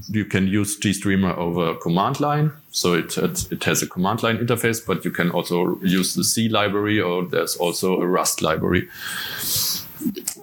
you 0.09 0.25
can 0.25 0.47
use 0.47 0.79
GStreamer 0.79 1.37
over 1.37 1.75
command 1.75 2.19
line. 2.19 2.51
So 2.71 2.93
it, 2.93 3.17
it 3.17 3.63
has 3.63 3.81
a 3.81 3.87
command 3.87 4.23
line 4.23 4.37
interface, 4.37 4.85
but 4.85 5.03
you 5.03 5.11
can 5.11 5.31
also 5.31 5.79
use 5.81 6.15
the 6.15 6.23
C 6.23 6.49
library 6.49 7.01
or 7.01 7.25
there's 7.25 7.55
also 7.57 7.99
a 8.01 8.07
Rust 8.07 8.41
library. 8.41 8.87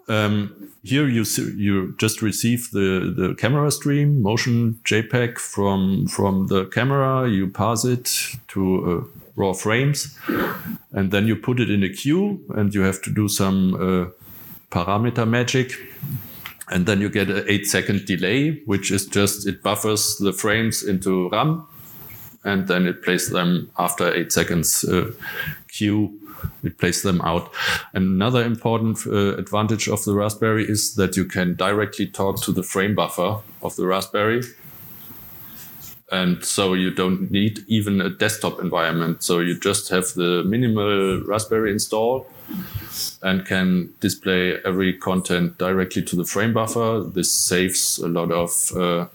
Um, 0.08 0.70
here 0.82 1.08
you 1.08 1.24
see, 1.24 1.52
you 1.56 1.94
just 1.98 2.22
receive 2.22 2.70
the, 2.70 3.12
the 3.16 3.34
camera 3.34 3.70
stream, 3.70 4.22
motion 4.22 4.80
JPEG 4.84 5.38
from, 5.38 6.06
from 6.06 6.46
the 6.46 6.66
camera. 6.66 7.28
You 7.28 7.48
pass 7.48 7.84
it 7.84 8.10
to 8.48 9.06
uh, 9.06 9.18
raw 9.36 9.52
frames 9.52 10.18
and 10.92 11.10
then 11.10 11.26
you 11.26 11.36
put 11.36 11.60
it 11.60 11.70
in 11.70 11.82
a 11.82 11.88
queue 11.88 12.44
and 12.54 12.74
you 12.74 12.82
have 12.82 13.00
to 13.02 13.10
do 13.10 13.28
some 13.28 13.74
uh, 13.74 14.10
parameter 14.70 15.26
magic 15.26 15.72
and 16.70 16.86
then 16.86 17.00
you 17.00 17.08
get 17.08 17.30
an 17.30 17.44
eight 17.48 17.66
second 17.66 18.04
delay, 18.04 18.60
which 18.66 18.90
is 18.90 19.06
just 19.06 19.46
it 19.46 19.62
buffers 19.62 20.16
the 20.18 20.32
frames 20.32 20.82
into 20.82 21.28
RAM, 21.30 21.66
and 22.44 22.68
then 22.68 22.86
it 22.86 23.02
plays 23.02 23.30
them 23.30 23.70
after 23.78 24.12
eight 24.12 24.32
seconds 24.32 24.84
uh, 24.84 25.10
queue. 25.68 26.18
It 26.62 26.78
plays 26.78 27.02
them 27.02 27.20
out. 27.22 27.50
Another 27.92 28.44
important 28.44 29.04
uh, 29.06 29.36
advantage 29.36 29.88
of 29.88 30.04
the 30.04 30.14
Raspberry 30.14 30.64
is 30.68 30.94
that 30.94 31.16
you 31.16 31.24
can 31.24 31.56
directly 31.56 32.06
talk 32.06 32.40
to 32.42 32.52
the 32.52 32.62
frame 32.62 32.94
buffer 32.94 33.38
of 33.60 33.74
the 33.74 33.86
Raspberry. 33.86 34.42
And 36.12 36.44
so 36.44 36.74
you 36.74 36.90
don't 36.90 37.30
need 37.30 37.64
even 37.66 38.00
a 38.00 38.08
desktop 38.08 38.60
environment. 38.60 39.22
So 39.22 39.40
you 39.40 39.58
just 39.58 39.88
have 39.88 40.06
the 40.14 40.44
minimal 40.44 41.22
Raspberry 41.24 41.72
install 41.72 42.26
and 43.22 43.44
can 43.46 43.90
display 44.00 44.58
every 44.64 44.92
content 44.92 45.58
directly 45.58 46.02
to 46.02 46.16
the 46.16 46.24
frame 46.24 46.52
buffer. 46.52 47.04
This 47.06 47.30
saves 47.32 47.98
a 47.98 48.08
lot 48.08 48.30
of 48.30 48.72
uh, 48.76 49.06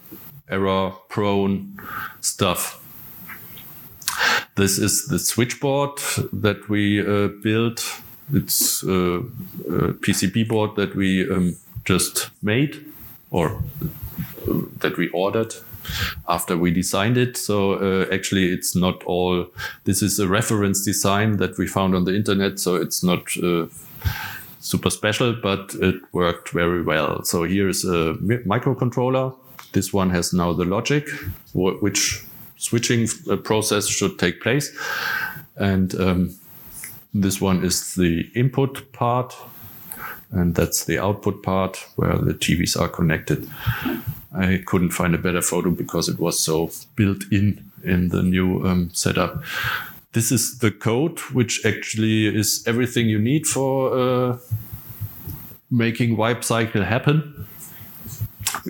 error 0.49 0.91
prone 1.10 1.80
stuff. 2.22 2.80
This 4.55 4.77
is 4.77 5.07
the 5.07 5.18
switchboard 5.18 5.97
that 6.31 6.69
we 6.69 7.01
uh, 7.01 7.30
built. 7.41 8.01
It's 8.31 8.84
uh, 8.84 9.22
a 9.68 9.93
PCB 9.93 10.47
board 10.47 10.76
that 10.76 10.95
we 10.95 11.30
um, 11.30 11.55
just 11.85 12.30
made 12.41 12.85
or 13.31 13.64
uh, 14.47 14.61
that 14.80 14.97
we 14.97 15.10
ordered 15.10 15.55
after 16.27 16.57
we 16.57 16.72
designed 16.72 17.18
it. 17.18 17.38
So 17.38 17.73
uh, 17.73 18.07
actually, 18.11 18.51
it's 18.51 18.76
not 18.76 19.03
all. 19.03 19.47
This 19.84 20.01
is 20.01 20.19
a 20.19 20.27
reference 20.27 20.84
design 20.84 21.38
that 21.38 21.57
we 21.57 21.68
found 21.68 21.95
on 21.95 22.05
the 22.05 22.15
internet. 22.15 22.60
So 22.60 22.76
it's 22.76 23.03
not 23.03 23.35
uh, 23.38 23.68
super 24.60 24.89
special, 24.89 25.34
but 25.34 25.76
it 25.76 25.95
worked 26.11 26.49
very 26.49 26.81
well. 26.81 27.23
So 27.23 27.43
here 27.43 27.68
is 27.68 27.84
a 27.84 28.15
microcontroller. 28.45 29.35
This 29.73 29.91
one 29.91 30.11
has 30.11 30.34
now 30.34 30.53
the 30.53 30.65
logic, 30.65 31.07
which 31.53 32.23
switching 32.57 33.07
uh, 33.30 33.35
process 33.35 33.88
should 33.88 34.18
take 34.18 34.41
place. 34.41 34.72
And 35.57 35.93
um, 35.99 36.35
this 37.14 37.41
one 37.41 37.64
is 37.64 37.95
the 37.95 38.30
input 38.35 38.91
part, 38.93 39.35
and 40.31 40.55
that's 40.55 40.85
the 40.85 40.97
output 40.97 41.43
part 41.43 41.77
where 41.95 42.18
the 42.18 42.34
TVs 42.34 42.80
are 42.80 42.88
connected. 42.88 43.47
I 44.34 44.64
couldn't 44.65 44.91
find 44.91 45.14
a 45.14 45.18
better 45.18 45.41
photo 45.41 45.69
because 45.69 46.10
it 46.10 46.19
was 46.19 46.39
so 46.39 46.72
built 46.95 47.23
in 47.31 47.72
in 47.84 48.10
the 48.10 48.23
new 48.23 48.65
um, 48.65 48.89
setup. 48.93 49.43
This 50.14 50.31
is 50.31 50.60
the 50.60 50.72
code, 50.72 51.19
which 51.34 51.65
actually 51.65 52.27
is 52.27 52.64
everything 52.68 53.10
you 53.10 53.19
need 53.19 53.45
for 53.45 53.97
uh, 53.97 54.38
making 55.69 56.18
wipe 56.18 56.43
cycle 56.43 56.84
happen. 56.84 57.45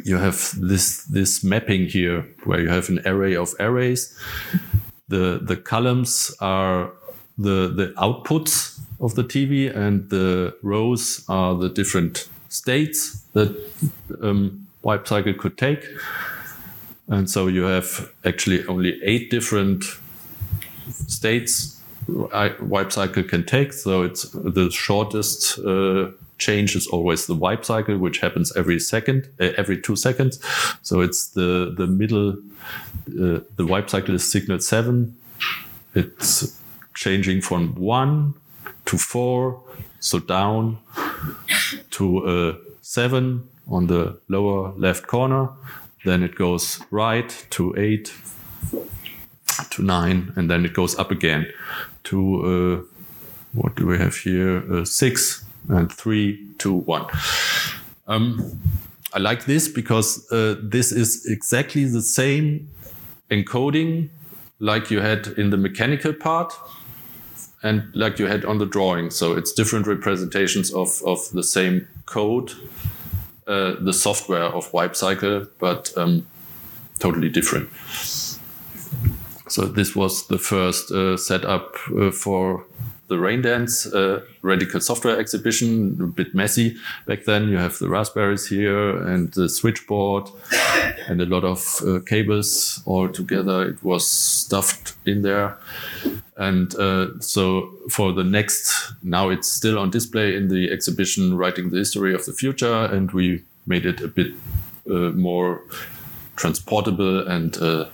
You 0.03 0.17
have 0.17 0.53
this 0.57 1.03
this 1.05 1.43
mapping 1.43 1.87
here 1.87 2.25
where 2.45 2.61
you 2.61 2.69
have 2.69 2.89
an 2.89 3.01
array 3.05 3.35
of 3.35 3.53
arrays. 3.59 4.17
The 5.07 5.39
the 5.41 5.57
columns 5.57 6.35
are 6.39 6.91
the 7.37 7.69
the 7.75 7.93
outputs 7.97 8.79
of 8.99 9.15
the 9.15 9.23
TV, 9.23 9.75
and 9.75 10.09
the 10.09 10.55
rows 10.61 11.25
are 11.27 11.55
the 11.55 11.69
different 11.69 12.29
states 12.49 13.21
that 13.33 13.49
um, 14.21 14.62
wipe 14.83 15.07
cycle 15.07 15.33
could 15.33 15.57
take. 15.57 15.85
And 17.07 17.29
so 17.29 17.47
you 17.47 17.63
have 17.63 18.11
actually 18.23 18.65
only 18.67 19.01
eight 19.03 19.29
different 19.31 19.83
states 21.07 21.81
wipe 22.07 22.91
cycle 22.91 23.23
can 23.23 23.45
take. 23.45 23.73
So 23.73 24.03
it's 24.03 24.23
the 24.31 24.69
shortest 24.71 25.59
uh, 25.59 26.11
change 26.37 26.75
is 26.75 26.87
always 26.87 27.25
the 27.25 27.35
wipe 27.35 27.65
cycle, 27.65 27.97
which 27.97 28.19
happens 28.19 28.55
every 28.55 28.79
second, 28.79 29.29
uh, 29.39 29.51
every 29.57 29.81
two 29.81 29.95
seconds. 29.95 30.39
So 30.81 31.01
it's 31.01 31.27
the 31.27 31.73
the 31.75 31.87
middle. 31.87 32.37
Uh, 33.07 33.39
the 33.55 33.65
wipe 33.65 33.89
cycle 33.89 34.15
is 34.15 34.29
signal 34.29 34.59
seven. 34.59 35.15
It's 35.95 36.59
changing 36.95 37.41
from 37.41 37.75
one 37.75 38.33
to 38.85 38.97
four, 38.97 39.61
so 39.99 40.19
down 40.19 40.77
to 41.91 42.25
uh, 42.25 42.55
seven 42.81 43.47
on 43.67 43.87
the 43.87 44.19
lower 44.27 44.73
left 44.77 45.07
corner. 45.07 45.49
Then 46.05 46.23
it 46.23 46.35
goes 46.35 46.81
right 46.91 47.45
to 47.51 47.73
eight, 47.77 48.13
to 49.71 49.83
nine, 49.83 50.33
and 50.35 50.49
then 50.49 50.65
it 50.65 50.73
goes 50.73 50.97
up 50.99 51.11
again 51.11 51.47
to 52.05 52.85
uh, 52.85 52.93
what 53.53 53.75
do 53.75 53.85
we 53.85 53.97
have 53.97 54.15
here? 54.15 54.63
Uh, 54.71 54.85
six 54.85 55.45
and 55.69 55.91
three, 55.91 56.45
two, 56.57 56.73
one. 56.73 57.05
Um, 58.07 58.59
I 59.13 59.19
like 59.19 59.45
this 59.45 59.67
because 59.67 60.29
uh, 60.31 60.55
this 60.61 60.91
is 60.91 61.25
exactly 61.25 61.85
the 61.85 62.01
same 62.01 62.69
encoding 63.29 64.09
like 64.59 64.91
you 64.91 64.99
had 65.01 65.27
in 65.37 65.51
the 65.51 65.57
mechanical 65.57 66.13
part 66.13 66.53
and 67.61 67.83
like 67.95 68.19
you 68.19 68.27
had 68.27 68.43
on 68.43 68.57
the 68.57 68.65
drawing. 68.65 69.09
So 69.09 69.33
it's 69.33 69.53
different 69.53 69.87
representations 69.87 70.73
of, 70.73 71.01
of 71.05 71.29
the 71.31 71.43
same 71.43 71.87
code 72.05 72.51
uh, 73.47 73.75
the 73.79 73.93
software 73.93 74.43
of 74.43 74.71
Wipe 74.73 74.95
Cycle, 74.95 75.47
but 75.59 75.91
um, 75.97 76.25
totally 76.99 77.29
different. 77.29 77.69
So 79.47 79.65
this 79.65 79.95
was 79.95 80.27
the 80.27 80.37
first 80.37 80.91
uh, 80.91 81.17
setup 81.17 81.75
uh, 81.95 82.11
for 82.11 82.65
the 83.07 83.15
Raindance 83.15 83.93
uh, 83.93 84.21
Radical 84.41 84.79
Software 84.79 85.19
Exhibition, 85.19 85.99
a 86.01 86.07
bit 86.07 86.33
messy 86.33 86.77
back 87.05 87.25
then. 87.25 87.49
You 87.49 87.57
have 87.57 87.77
the 87.77 87.89
raspberries 87.89 88.47
here 88.47 88.97
and 89.05 89.31
the 89.33 89.49
switchboard 89.49 90.29
and 91.07 91.21
a 91.21 91.25
lot 91.25 91.43
of 91.43 91.81
uh, 91.85 91.99
cables 92.05 92.81
all 92.85 93.09
together. 93.09 93.67
It 93.67 93.83
was 93.83 94.07
stuffed 94.07 94.95
in 95.05 95.21
there. 95.21 95.57
And 96.37 96.73
uh, 96.75 97.19
so 97.19 97.69
for 97.89 98.13
the 98.13 98.23
next, 98.23 98.93
now 99.03 99.29
it's 99.29 99.51
still 99.51 99.77
on 99.77 99.91
display 99.91 100.35
in 100.35 100.47
the 100.47 100.71
exhibition, 100.71 101.37
Writing 101.37 101.69
the 101.69 101.77
History 101.77 102.13
of 102.13 102.25
the 102.25 102.33
Future. 102.33 102.85
And 102.85 103.11
we 103.11 103.43
made 103.67 103.85
it 103.85 104.01
a 104.01 104.07
bit 104.07 104.33
uh, 104.89 105.11
more 105.11 105.61
transportable 106.35 107.27
and 107.27 107.55
uh, 107.57 107.85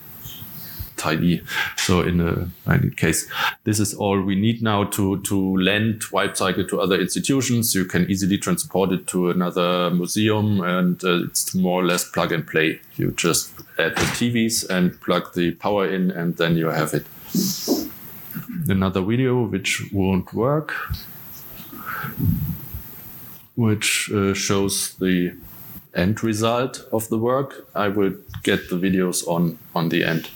tidy. 1.00 1.42
So 1.78 2.02
in 2.02 2.22
a 2.22 2.48
any 2.72 2.92
case, 2.92 3.28
this 3.64 3.80
is 3.80 3.94
all 3.94 4.22
we 4.22 4.36
need 4.36 4.62
now 4.62 4.84
to 4.86 5.22
to 5.22 5.58
lend 5.58 6.04
Wipe 6.12 6.36
Cycle 6.38 6.66
to 6.66 6.82
other 6.82 7.00
institutions. 7.00 7.74
You 7.74 7.86
can 7.86 8.06
easily 8.12 8.38
transport 8.38 8.92
it 8.92 9.08
to 9.08 9.30
another 9.32 9.90
museum, 9.90 10.62
and 10.62 11.04
uh, 11.04 11.24
it's 11.24 11.56
more 11.56 11.82
or 11.82 11.86
less 11.86 12.04
plug 12.04 12.32
and 12.32 12.46
play. 12.46 12.80
You 12.98 13.12
just 13.12 13.52
add 13.78 13.96
the 13.96 14.08
TVs 14.18 14.70
and 14.70 15.00
plug 15.02 15.34
the 15.34 15.52
power 15.52 15.88
in, 15.88 16.12
and 16.12 16.38
then 16.38 16.58
you 16.58 16.68
have 16.68 16.94
it. 16.94 17.06
Another 18.68 19.02
video 19.02 19.44
which 19.48 19.90
won't 19.92 20.34
work. 20.34 20.74
which 23.60 24.10
uh, 24.14 24.34
shows 24.34 24.94
the 25.00 25.34
end 25.94 26.24
result 26.24 26.88
of 26.94 27.10
the 27.10 27.18
work. 27.18 27.68
I 27.76 27.90
will 27.90 28.14
get 28.44 28.70
the 28.70 28.78
videos 28.78 29.28
on 29.28 29.60
on 29.76 29.90
the 29.90 30.06
end. 30.06 30.30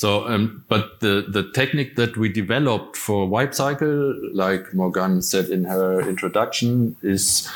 So, 0.00 0.26
um, 0.26 0.64
but 0.66 1.00
the, 1.00 1.26
the 1.28 1.50
technique 1.52 1.96
that 1.96 2.16
we 2.16 2.30
developed 2.30 2.96
for 2.96 3.28
wipe 3.28 3.52
cycle, 3.52 4.18
like 4.32 4.70
Morgane 4.72 5.22
said 5.22 5.50
in 5.50 5.64
her 5.64 6.00
introduction, 6.08 6.96
is 7.02 7.46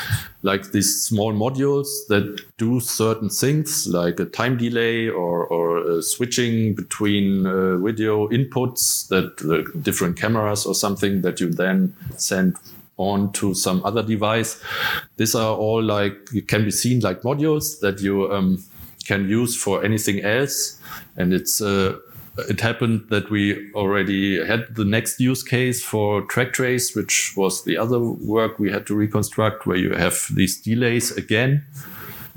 like 0.43 0.73
these 0.73 1.07
small 1.07 1.33
modules 1.33 1.87
that 2.11 2.39
do 2.59 2.81
certain 2.81 3.31
things, 3.31 3.87
like 3.87 4.21
a 4.21 4.27
time 4.27 4.59
delay 4.59 5.09
or, 5.09 5.47
or 5.47 6.03
switching 6.03 6.75
between 6.75 7.47
uh, 7.47 7.79
video 7.79 8.29
inputs 8.29 9.09
that 9.09 9.83
different 9.83 10.19
cameras 10.19 10.67
or 10.67 10.75
something 10.75 11.23
that 11.23 11.41
you 11.41 11.51
then 11.51 11.97
send 12.19 12.57
on 12.99 13.33
to 13.33 13.55
some 13.55 13.83
other 13.87 14.03
device. 14.03 14.63
These 15.17 15.35
are 15.35 15.57
all 15.57 15.83
like, 15.83 16.29
can 16.47 16.65
be 16.65 16.71
seen 16.71 17.01
like 17.01 17.23
modules 17.23 17.81
that 17.81 18.03
you 18.03 18.31
um, 18.31 18.63
can 19.07 19.31
use 19.31 19.57
for 19.57 19.83
anything 19.83 20.21
else. 20.23 20.79
And 21.17 21.33
it's, 21.33 21.63
uh, 21.63 21.97
it 22.37 22.61
happened 22.61 23.07
that 23.11 23.31
we 23.31 23.73
already 23.75 24.45
had 24.45 24.75
the 24.75 24.85
next 24.85 25.21
use 25.21 25.43
case 25.43 25.83
for 25.83 26.23
track 26.23 26.53
trace, 26.53 26.95
which 26.95 27.35
was 27.37 27.65
the 27.65 27.77
other 27.77 28.01
work 28.01 28.59
we 28.59 28.71
had 28.73 28.87
to 28.87 28.95
reconstruct, 28.95 29.67
where 29.67 29.77
you 29.77 29.95
have 29.95 30.27
these 30.33 30.61
delays 30.61 31.13
again. 31.13 31.65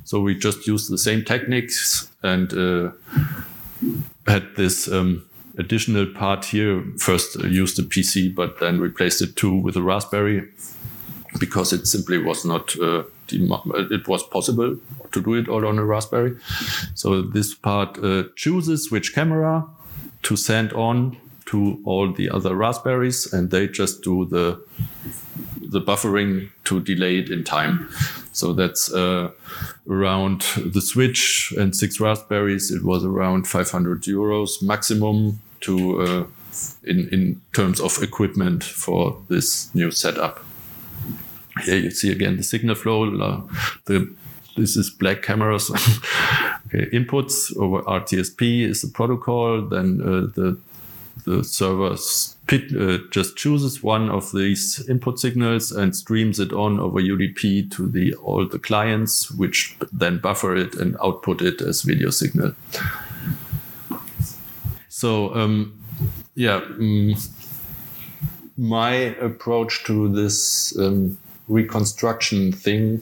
So 0.03 0.21
we 0.21 0.35
just 0.35 0.67
used 0.67 0.91
the 0.91 0.97
same 0.97 1.23
techniques 1.25 2.09
and 2.23 2.53
uh, 2.53 2.91
had 4.27 4.55
this 4.55 4.87
um, 4.87 5.25
additional 5.57 6.05
part 6.05 6.45
here. 6.45 6.83
First 6.97 7.37
uh, 7.37 7.47
used 7.47 7.79
a 7.79 7.83
PC, 7.83 8.33
but 8.33 8.59
then 8.59 8.79
replaced 8.79 9.21
it 9.21 9.35
too 9.35 9.53
with 9.53 9.75
a 9.75 9.81
Raspberry 9.81 10.47
because 11.39 11.73
it 11.73 11.87
simply 11.87 12.17
was 12.17 12.45
not. 12.45 12.79
Uh, 12.79 13.03
it 13.29 14.07
was 14.07 14.23
possible 14.23 14.77
to 15.11 15.21
do 15.21 15.33
it 15.33 15.49
all 15.49 15.67
on 15.67 15.77
a 15.77 15.83
Raspberry. 15.83 16.37
So 16.93 17.21
this 17.21 17.53
part 17.53 18.01
uh, 18.01 18.23
chooses 18.37 18.89
which 18.89 19.13
camera 19.13 19.67
to 20.23 20.35
send 20.35 20.73
on 20.73 21.17
to 21.47 21.79
all 21.85 22.11
the 22.11 22.29
other 22.29 22.55
raspberries 22.55 23.31
and 23.33 23.51
they 23.51 23.67
just 23.67 24.03
do 24.03 24.25
the 24.25 24.61
the 25.69 25.81
buffering 25.81 26.49
to 26.63 26.79
delay 26.79 27.19
it 27.19 27.29
in 27.29 27.43
time. 27.43 27.89
So 28.31 28.53
that's 28.53 28.93
uh, 28.93 29.31
around 29.89 30.41
the 30.55 30.79
switch 30.79 31.53
and 31.57 31.75
six 31.75 31.99
raspberries. 31.99 32.71
It 32.71 32.83
was 32.83 33.03
around 33.03 33.47
500 33.47 34.03
euros 34.03 34.61
maximum 34.61 35.39
to 35.61 36.01
uh, 36.01 36.23
in 36.83 37.09
in 37.09 37.41
terms 37.53 37.79
of 37.81 38.01
equipment 38.01 38.63
for 38.63 39.17
this 39.27 39.73
new 39.73 39.91
setup. 39.91 40.43
Here 41.65 41.77
you 41.77 41.91
see 41.91 42.11
again 42.11 42.37
the 42.37 42.43
signal 42.43 42.75
flow 42.75 43.03
uh, 43.21 43.41
the 43.85 44.13
this 44.57 44.75
is 44.75 44.89
black 44.89 45.21
cameras 45.21 45.69
okay, 46.67 46.89
inputs 46.91 47.55
over 47.57 47.81
RTSP 47.83 48.63
is 48.63 48.81
the 48.81 48.89
protocol. 48.89 49.61
Then 49.61 50.01
uh, 50.01 50.31
the 50.35 50.57
the 51.25 51.43
server 51.43 51.95
uh, 52.49 52.97
just 53.11 53.35
chooses 53.35 53.83
one 53.83 54.09
of 54.09 54.31
these 54.31 54.87
input 54.87 55.19
signals 55.19 55.71
and 55.71 55.95
streams 55.95 56.39
it 56.39 56.53
on 56.53 56.79
over 56.79 57.01
UDP 57.01 57.69
to 57.71 57.87
the 57.87 58.13
all 58.15 58.47
the 58.47 58.59
clients, 58.59 59.29
which 59.31 59.75
then 59.91 60.19
buffer 60.19 60.55
it 60.55 60.75
and 60.75 60.95
output 61.03 61.41
it 61.41 61.61
as 61.61 61.81
video 61.81 62.09
signal. 62.09 62.53
So 64.87 65.35
um, 65.35 65.79
yeah, 66.35 66.61
um, 66.79 67.15
my 68.57 68.93
approach 69.21 69.83
to 69.85 70.09
this 70.09 70.77
um, 70.79 71.17
reconstruction 71.47 72.51
thing. 72.51 73.01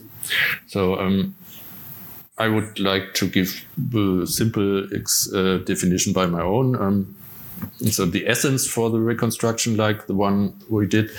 So 0.66 0.98
um, 0.98 1.34
I 2.38 2.48
would 2.48 2.78
like 2.78 3.14
to 3.14 3.28
give 3.28 3.64
a 3.94 4.26
simple 4.26 4.84
uh, 4.84 5.58
definition 5.58 6.12
by 6.12 6.26
my 6.26 6.42
own. 6.42 6.76
Um, 6.76 7.16
so 7.78 8.04
the 8.04 8.28
essence 8.28 8.66
for 8.68 8.90
the 8.90 8.98
reconstruction, 8.98 9.76
like 9.76 10.06
the 10.06 10.14
one 10.14 10.54
we 10.68 10.86
did 10.86 11.10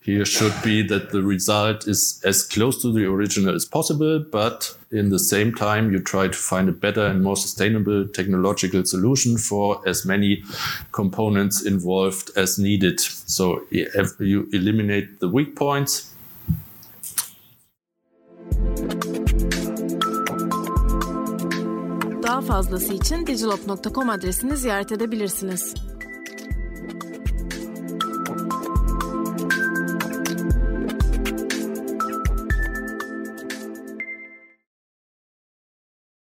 here, 0.00 0.24
should 0.24 0.54
be 0.62 0.82
that 0.88 1.10
the 1.10 1.22
result 1.22 1.86
is 1.86 2.20
as 2.24 2.42
close 2.42 2.80
to 2.82 2.92
the 2.92 3.04
original 3.04 3.54
as 3.54 3.66
possible, 3.66 4.18
but 4.18 4.74
in 4.90 5.10
the 5.10 5.18
same 5.18 5.54
time, 5.54 5.92
you 5.92 6.00
try 6.00 6.28
to 6.28 6.36
find 6.36 6.68
a 6.70 6.72
better 6.72 7.06
and 7.06 7.22
more 7.22 7.36
sustainable 7.36 8.08
technological 8.08 8.84
solution 8.84 9.36
for 9.36 9.86
as 9.86 10.06
many 10.06 10.42
components 10.92 11.62
involved 11.64 12.30
as 12.36 12.58
needed. 12.58 12.98
So 13.00 13.62
you 13.70 14.48
eliminate 14.52 15.20
the 15.20 15.28
weak 15.28 15.56
points 15.56 16.12
Daha 22.32 22.40
fazlası 22.40 22.94
için 22.94 23.26
digilop.com 23.26 24.10
adresini 24.10 24.56
ziyaret 24.56 24.92
edebilirsiniz. 24.92 25.74